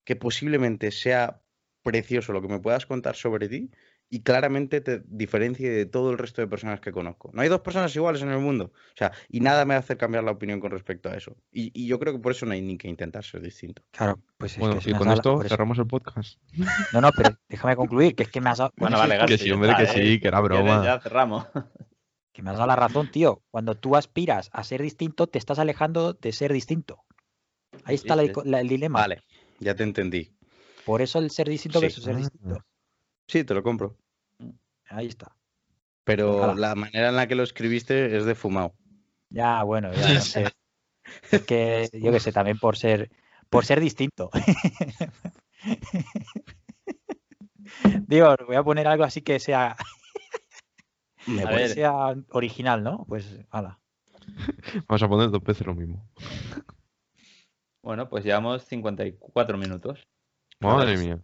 que 0.03 0.15
posiblemente 0.15 0.91
sea 0.91 1.41
precioso 1.83 2.33
lo 2.33 2.41
que 2.41 2.47
me 2.47 2.59
puedas 2.59 2.85
contar 2.85 3.15
sobre 3.15 3.47
ti 3.47 3.69
y 4.13 4.23
claramente 4.23 4.81
te 4.81 5.01
diferencie 5.07 5.69
de 5.71 5.85
todo 5.85 6.11
el 6.11 6.17
resto 6.17 6.41
de 6.41 6.47
personas 6.47 6.81
que 6.81 6.91
conozco. 6.91 7.31
No 7.33 7.41
hay 7.41 7.47
dos 7.49 7.61
personas 7.61 7.95
iguales 7.95 8.21
en 8.21 8.29
el 8.29 8.39
mundo. 8.39 8.65
O 8.75 8.97
sea, 8.97 9.13
y 9.29 9.39
nada 9.39 9.63
me 9.63 9.73
hace 9.73 9.95
cambiar 9.95 10.25
la 10.25 10.31
opinión 10.31 10.59
con 10.59 10.69
respecto 10.69 11.09
a 11.09 11.15
eso. 11.15 11.37
Y, 11.51 11.71
y 11.73 11.87
yo 11.87 11.97
creo 11.97 12.11
que 12.13 12.19
por 12.19 12.33
eso 12.33 12.45
no 12.45 12.51
hay 12.51 12.61
ni 12.61 12.77
que 12.77 12.89
intentar 12.89 13.23
ser 13.23 13.41
distinto. 13.41 13.81
Claro, 13.91 14.19
pues 14.37 14.51
es 14.53 14.59
Bueno, 14.59 14.75
que 14.75 14.81
se 14.81 14.89
y 14.91 14.93
con 14.93 15.09
esto 15.11 15.41
cerramos 15.43 15.79
el 15.79 15.87
podcast. 15.87 16.37
No, 16.91 16.99
no, 16.99 17.09
pero 17.15 17.37
déjame 17.47 17.77
concluir, 17.77 18.13
que 18.13 18.23
es 18.23 18.29
que 18.29 18.41
me 18.41 18.49
has 18.49 18.57
dado, 18.57 18.73
Bueno, 18.75 18.97
vale, 18.97 19.17
Que 19.25 19.37
sí, 19.37 19.49
hombre, 19.49 19.73
que 19.77 19.87
sí, 19.87 19.99
¿eh? 20.15 20.19
que 20.19 20.27
era 20.27 20.39
Si 20.39 20.43
broma. 20.43 20.83
Ya 20.83 20.99
cerramos. 20.99 21.45
que 22.33 22.41
me 22.41 22.49
has 22.51 22.57
dado 22.57 22.67
la 22.67 22.75
razón, 22.75 23.09
tío. 23.11 23.41
Cuando 23.49 23.75
tú 23.75 23.95
aspiras 23.95 24.49
a 24.51 24.65
ser 24.65 24.81
distinto, 24.81 25.27
te 25.27 25.37
estás 25.39 25.57
alejando 25.57 26.13
de 26.13 26.33
ser 26.33 26.51
distinto. 26.51 27.05
Ahí 27.85 27.95
está 27.95 28.17
la 28.17 28.23
Sí, 28.23 28.27
dico- 28.27 28.43
la- 28.45 28.59
el 28.59 28.67
dilema. 28.67 28.99
Vale, 28.99 29.23
ya 29.59 29.73
te 29.73 29.83
entendí. 29.83 30.33
Por 30.85 31.01
eso 31.01 31.19
el 31.19 31.31
ser 31.31 31.47
distinto 31.47 31.79
Sí. 31.79 31.85
versus 31.85 32.03
ser 32.03 32.15
Ah. 32.15 32.17
distinto. 32.17 32.65
Sí, 33.27 33.45
te 33.45 33.53
lo 33.53 33.63
compro. 33.63 33.95
Ahí 34.91 35.07
está. 35.07 35.35
Pero 36.03 36.55
la 36.55 36.75
manera 36.75 37.09
en 37.09 37.15
la 37.15 37.27
que 37.27 37.35
lo 37.35 37.43
escribiste 37.43 38.17
es 38.17 38.25
de 38.25 38.35
fumado. 38.35 38.73
Ya, 39.29 39.63
bueno, 39.63 39.93
ya 39.93 40.13
no 40.13 40.21
sé. 40.21 40.45
Es 41.31 41.41
que 41.43 41.89
yo 41.93 42.11
qué 42.11 42.19
sé, 42.19 42.31
también 42.31 42.59
por 42.59 42.77
ser 42.77 43.09
por 43.49 43.65
ser 43.65 43.79
distinto. 43.79 44.29
Digo, 48.07 48.35
voy 48.45 48.55
a 48.55 48.63
poner 48.63 48.87
algo 48.87 49.03
así 49.03 49.21
que 49.21 49.39
sea, 49.39 49.75
que 51.25 51.45
ver. 51.45 51.69
sea 51.69 52.15
original, 52.29 52.83
¿no? 52.83 53.05
Pues 53.07 53.39
hala. 53.49 53.79
Vamos 54.87 55.03
a 55.03 55.07
poner 55.07 55.29
dos 55.29 55.43
veces 55.43 55.67
lo 55.67 55.75
mismo. 55.75 56.09
Bueno, 57.81 58.09
pues 58.09 58.23
llevamos 58.23 58.63
54 58.63 59.57
minutos. 59.57 60.07
Madre 60.59 60.97
mía. 60.97 61.19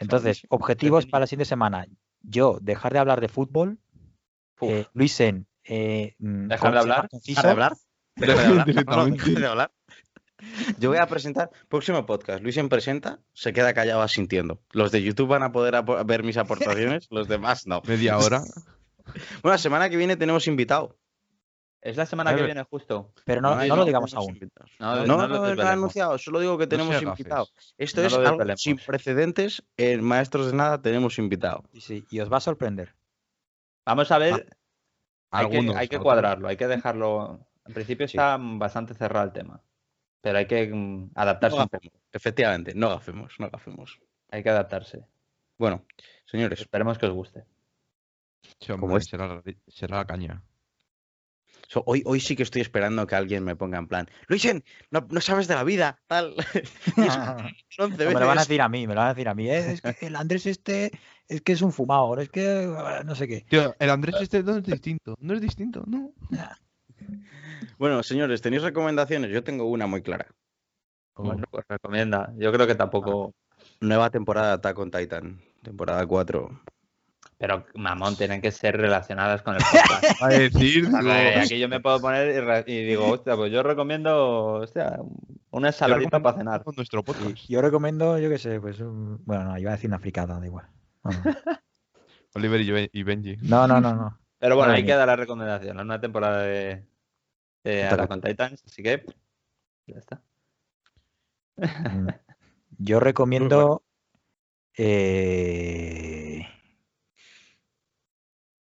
Entonces, 0.00 0.42
objetivos 0.48 1.06
para 1.06 1.20
la 1.20 1.26
siguiente 1.28 1.48
semana. 1.48 1.86
Yo, 2.22 2.58
dejar 2.60 2.92
de 2.92 2.98
hablar 2.98 3.20
de 3.20 3.28
fútbol. 3.28 3.78
Uf. 4.58 4.70
Eh, 4.70 4.86
Luisen, 4.92 5.46
eh, 5.64 6.16
mm, 6.18 6.48
¿Dejar 6.48 6.72
de 6.72 6.78
hablar? 6.78 7.08
¿Dejar 7.24 7.44
de 7.44 7.50
hablar? 7.50 7.72
¿Dejar 8.16 9.06
de 9.06 9.46
hablar? 9.46 9.72
Yo 10.78 10.88
voy 10.88 10.98
a 10.98 11.06
presentar, 11.06 11.50
próximo 11.68 12.06
podcast, 12.06 12.42
Luisen 12.42 12.68
presenta, 12.68 13.20
se 13.34 13.52
queda 13.52 13.74
callado 13.74 14.00
asintiendo. 14.00 14.62
Los 14.72 14.90
de 14.90 15.02
YouTube 15.02 15.28
van 15.28 15.42
a 15.42 15.52
poder 15.52 15.82
ver 16.06 16.22
mis 16.22 16.38
aportaciones, 16.38 17.08
los 17.10 17.28
demás 17.28 17.66
no. 17.66 17.82
Media 17.86 18.18
hora. 18.18 18.42
Bueno, 19.42 19.54
la 19.54 19.58
semana 19.58 19.90
que 19.90 19.96
viene 19.96 20.14
tenemos 20.14 20.46
invitado. 20.46 20.96
Es 21.82 21.96
la 21.96 22.04
semana 22.04 22.34
que 22.36 22.42
viene 22.42 22.62
justo. 22.64 23.12
Pero 23.24 23.40
no, 23.40 23.54
lo 23.54 23.84
digamos 23.84 24.14
aún. 24.14 24.38
No, 24.78 24.96
No, 24.96 25.06
no 25.06 25.28
no, 25.28 25.38
lo 25.38 25.54
lo 25.54 25.62
anunciado, 25.66 26.18
solo 26.18 26.40
digo 26.40 26.58
que 26.58 26.66
tenemos 26.66 27.00
invitado. 27.02 27.48
Esto 27.78 28.02
No 28.02 28.06
es 28.06 28.14
algo 28.14 28.56
sin 28.56 28.76
precedentes, 28.76 29.62
en 29.78 30.04
Maestros 30.04 30.50
de 30.50 30.56
Nada 30.56 30.82
tenemos 30.82 31.18
invitado. 31.18 31.64
Sí, 31.72 31.80
sí, 31.80 32.04
y 32.10 32.20
os 32.20 32.30
va 32.30 32.36
a 32.36 32.40
sorprender. 32.40 32.94
Vamos 33.86 34.10
a 34.10 34.18
ver. 34.18 34.56
hay, 35.30 35.48
que, 35.48 35.72
hay 35.74 35.88
cuadrarlo, 35.88 36.48
hay 36.48 36.56
que 36.56 36.66
dejarlo. 36.66 37.46
En 37.66 37.72
principio 37.74 38.06
Sí. 38.08 38.16
está 38.16 38.36
bastante 38.38 38.94
cerrado 38.94 39.24
el 39.26 39.32
tema. 39.32 39.62
Pero 40.20 40.36
hay 40.38 40.46
que 40.46 40.66
mm, 40.68 41.12
adaptarse 41.14 41.56
No 41.56 41.62
un 41.62 41.68
poco. 41.70 41.88
Efectivamente, 42.12 42.74
no 42.74 42.90
gafemos, 42.90 43.34
no 43.38 43.48
gafemos. 43.48 44.00
Hay 44.30 44.42
que 44.42 44.50
adaptarse. 44.50 45.06
Bueno, 45.56 45.86
señores, 46.26 46.60
Esperemos 46.60 46.98
que 46.98 47.06
os 47.06 47.12
guste. 47.12 47.44
Sí, 48.60 48.72
Como 48.78 48.96
es- 48.98 49.06
será, 49.06 49.42
será 49.68 49.98
la 49.98 50.04
caña. 50.06 50.42
So- 51.70 51.84
hoy, 51.86 52.02
hoy 52.04 52.18
sí 52.20 52.34
que 52.34 52.42
estoy 52.42 52.60
esperando 52.62 53.06
que 53.06 53.14
alguien 53.14 53.44
me 53.44 53.54
ponga 53.54 53.78
en 53.78 53.86
plan, 53.86 54.08
Luisen, 54.26 54.64
no, 54.90 55.06
no 55.08 55.20
sabes 55.20 55.46
de 55.46 55.54
la 55.54 55.62
vida, 55.64 56.00
tal. 56.08 56.34
Me 57.98 58.20
lo 58.20 58.26
van 58.26 58.38
a 58.38 58.40
decir 58.42 58.60
a 58.60 58.68
mí, 58.68 58.86
me 58.86 58.94
lo 58.94 59.00
van 59.00 59.08
a 59.10 59.14
decir 59.14 59.28
a 59.28 59.34
mí. 59.34 59.48
"Eh, 59.48 59.72
Es 59.72 59.80
que 59.80 60.06
el 60.06 60.16
Andrés 60.16 60.46
este 60.46 60.90
es 61.28 61.40
que 61.42 61.52
es 61.52 61.62
un 61.62 61.72
fumador, 61.72 62.20
es 62.20 62.28
que 62.28 62.66
no 63.04 63.14
sé 63.14 63.28
qué. 63.28 63.42
Tío, 63.48 63.74
el 63.78 63.90
Andrés 63.90 64.16
este 64.20 64.42
no 64.42 64.56
es 64.56 64.64
distinto. 64.64 65.14
No 65.20 65.34
es 65.34 65.40
distinto, 65.40 65.84
no. 65.86 66.12
Bueno, 67.78 68.02
señores, 68.02 68.42
¿tenéis 68.42 68.62
recomendaciones? 68.62 69.30
Yo 69.30 69.42
tengo 69.44 69.64
una 69.64 69.86
muy 69.86 70.02
clara. 70.02 70.26
Bueno, 71.16 71.44
pues 71.50 71.64
recomienda. 71.68 72.32
Yo 72.36 72.52
creo 72.52 72.66
que 72.66 72.74
tampoco. 72.74 73.32
Nueva 73.80 74.10
temporada 74.10 74.48
de 74.48 74.52
Attack 74.54 74.78
on 74.78 74.90
Titan, 74.90 75.40
temporada 75.62 76.06
4. 76.06 76.60
Pero, 77.40 77.64
mamón, 77.74 78.16
tienen 78.16 78.42
que 78.42 78.50
ser 78.50 78.76
relacionadas 78.76 79.40
con 79.40 79.54
el 79.56 79.62
podcast. 79.72 80.22
A 80.22 80.28
decir, 80.28 80.88
aquí 81.38 81.58
yo 81.58 81.70
me 81.70 81.80
puedo 81.80 81.98
poner 81.98 82.34
y, 82.36 82.40
re- 82.40 82.64
y 82.66 82.84
digo, 82.84 83.06
hostia, 83.08 83.34
pues 83.34 83.50
yo 83.50 83.62
recomiendo 83.62 84.44
hostia, 84.60 84.98
una 85.50 85.68
ensaladita 85.68 86.20
para 86.20 86.36
cenar. 86.36 86.62
con 86.62 86.76
nuestro 86.76 87.02
podcast. 87.02 87.34
Yo 87.48 87.62
recomiendo, 87.62 88.18
yo 88.18 88.28
qué 88.28 88.36
sé, 88.36 88.60
pues 88.60 88.78
un- 88.80 89.24
bueno, 89.24 89.44
no, 89.44 89.58
iba 89.58 89.70
a 89.70 89.74
decir 89.76 89.88
una 89.88 89.98
fricada, 89.98 90.38
da 90.38 90.44
igual. 90.44 90.66
No, 91.02 91.10
no, 91.12 91.16
Oliver 92.34 92.60
y 92.60 92.70
Ben- 92.70 92.90
y 92.92 93.02
Benji. 93.04 93.36
no, 93.40 93.66
no, 93.66 93.80
no. 93.80 93.94
no. 93.94 94.18
Pero 94.38 94.56
bueno, 94.56 94.74
ahí 94.74 94.84
queda 94.84 95.06
la 95.06 95.16
recomendación. 95.16 95.78
La 95.78 95.84
nueva 95.84 96.00
temporada 96.02 96.42
de, 96.42 96.84
de 97.64 97.84
Attack 97.84 98.00
Attack 98.00 98.10
on 98.10 98.20
Titans. 98.20 98.64
Así 98.66 98.82
que 98.82 99.04
ya 99.86 99.98
está. 99.98 100.20
Mm. 101.56 102.08
Yo 102.78 103.00
recomiendo 103.00 103.82
eh, 104.76 106.09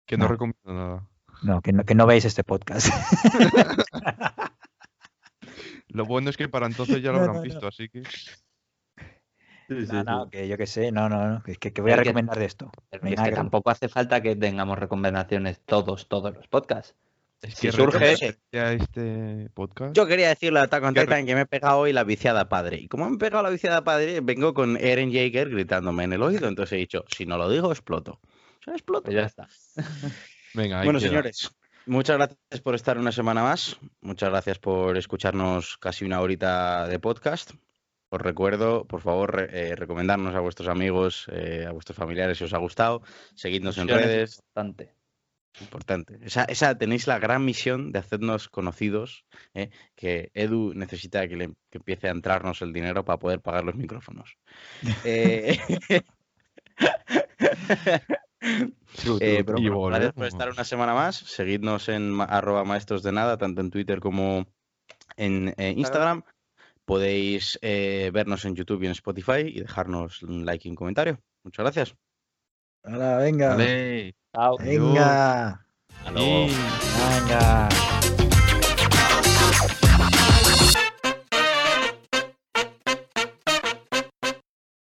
Que 0.06 0.16
no, 0.16 0.24
No. 0.24 0.30
recomiendo 0.30 0.72
nada. 0.72 1.08
no, 1.42 1.60
que 1.60 1.72
no, 1.72 1.84
que 1.84 1.94
no 1.94 2.06
veáis 2.06 2.24
este 2.24 2.44
podcast. 2.44 2.88
Lo 5.88 6.04
bueno 6.04 6.30
es 6.30 6.36
que 6.36 6.48
para 6.48 6.66
entonces 6.66 7.00
ya 7.02 7.10
lo 7.12 7.18
No, 7.18 7.22
habrán 7.24 7.36
no, 7.36 7.40
no. 7.42 7.44
visto, 7.44 7.66
así 7.66 7.88
que. 7.88 8.02
No, 9.68 10.04
no, 10.04 10.30
que 10.30 10.46
yo 10.46 10.56
qué 10.56 10.66
sé, 10.66 10.92
no, 10.92 11.08
no, 11.08 11.26
no. 11.28 11.42
Que, 11.42 11.56
que 11.56 11.80
voy 11.82 11.92
a 11.92 11.96
recomendar 11.96 12.38
de 12.38 12.44
esto. 12.44 12.70
Es 12.90 13.00
que 13.00 13.14
que- 13.14 13.30
tampoco 13.32 13.70
hace 13.70 13.88
falta 13.88 14.20
que 14.20 14.36
tengamos 14.36 14.78
recomendaciones 14.78 15.60
todos, 15.64 16.08
todos 16.08 16.34
los 16.34 16.46
podcasts. 16.48 16.94
Es 17.42 17.54
Si 17.54 17.68
surge- 17.68 18.36
este 18.52 19.50
podcast. 19.54 19.94
Yo 19.94 20.06
quería 20.06 20.28
decirle 20.28 20.60
a 20.60 20.62
Attack 20.64 20.84
on 20.84 20.94
¿Qué 20.94 21.00
Titan 21.02 21.26
que 21.26 21.34
me 21.34 21.42
he 21.42 21.46
pegado 21.46 21.78
hoy 21.78 21.92
la 21.92 22.02
viciada 22.04 22.48
padre. 22.48 22.78
Y 22.78 22.88
como 22.88 23.08
me 23.08 23.16
he 23.16 23.18
pegado 23.18 23.42
la 23.42 23.50
viciada 23.50 23.84
padre, 23.84 24.20
vengo 24.20 24.54
con 24.54 24.76
Eren 24.76 25.12
Jaeger 25.12 25.50
gritándome 25.50 26.04
en 26.04 26.12
el 26.14 26.22
oído. 26.22 26.48
Entonces 26.48 26.72
he 26.72 26.76
dicho, 26.76 27.04
si 27.14 27.26
no 27.26 27.36
lo 27.36 27.50
digo, 27.50 27.70
exploto. 27.70 28.20
Pues 28.66 29.14
ya 29.14 29.22
está. 29.26 29.48
Venga, 30.54 30.80
ahí 30.80 30.84
Bueno, 30.86 30.98
queda. 30.98 31.08
señores, 31.08 31.50
muchas 31.86 32.16
gracias 32.16 32.60
por 32.62 32.74
estar 32.74 32.98
una 32.98 33.12
semana 33.12 33.42
más. 33.42 33.78
Muchas 34.00 34.30
gracias 34.30 34.58
por 34.58 34.96
escucharnos 34.96 35.78
casi 35.78 36.04
una 36.04 36.20
horita 36.20 36.86
de 36.88 36.98
podcast. 36.98 37.52
Os 38.08 38.20
recuerdo, 38.20 38.84
por 38.86 39.00
favor, 39.02 39.34
re- 39.36 39.48
eh, 39.70 39.76
recomendarnos 39.76 40.34
a 40.34 40.40
vuestros 40.40 40.68
amigos, 40.68 41.26
eh, 41.32 41.64
a 41.68 41.72
vuestros 41.72 41.96
familiares 41.96 42.38
si 42.38 42.44
os 42.44 42.52
ha 42.54 42.58
gustado. 42.58 43.02
Seguidnos 43.34 43.78
en 43.78 43.88
redes, 43.88 44.36
importante. 44.38 44.94
importante. 45.60 46.18
Esa, 46.22 46.44
esa 46.44 46.76
tenéis 46.78 47.06
la 47.08 47.18
gran 47.18 47.44
misión 47.44 47.90
de 47.92 47.98
hacernos 47.98 48.48
conocidos, 48.48 49.24
¿eh? 49.54 49.70
que 49.96 50.30
Edu 50.34 50.72
necesita 50.74 51.26
que, 51.28 51.36
le, 51.36 51.48
que 51.70 51.78
empiece 51.78 52.08
a 52.08 52.12
entrarnos 52.12 52.62
el 52.62 52.72
dinero 52.72 53.04
para 53.04 53.18
poder 53.18 53.40
pagar 53.40 53.64
los 53.64 53.74
micrófonos. 53.76 54.36
Eh, 55.04 55.58
Eh, 58.40 59.44
pero 59.44 59.58
bueno, 59.58 59.86
gracias 59.86 60.12
por 60.12 60.26
estar 60.26 60.50
una 60.50 60.64
semana 60.64 60.94
más. 60.94 61.16
Seguidnos 61.16 61.88
en 61.88 62.20
arroba 62.20 62.64
maestros 62.64 63.02
de 63.02 63.12
nada, 63.12 63.36
tanto 63.36 63.60
en 63.60 63.70
Twitter 63.70 64.00
como 64.00 64.46
en 65.16 65.54
eh, 65.56 65.74
Instagram. 65.76 66.22
Podéis 66.84 67.58
eh, 67.62 68.10
vernos 68.12 68.44
en 68.44 68.54
YouTube 68.54 68.82
y 68.82 68.86
en 68.86 68.92
Spotify 68.92 69.40
y 69.46 69.60
dejarnos 69.60 70.22
un 70.22 70.46
like 70.46 70.68
y 70.68 70.70
un 70.70 70.76
comentario. 70.76 71.18
Muchas 71.42 71.64
gracias. 71.64 71.96
Hala, 72.84 73.18
venga. 73.18 73.50
Vale. 73.50 74.14
Chao. 74.34 74.56
Venga. 74.58 75.66
Venga. 76.14 77.68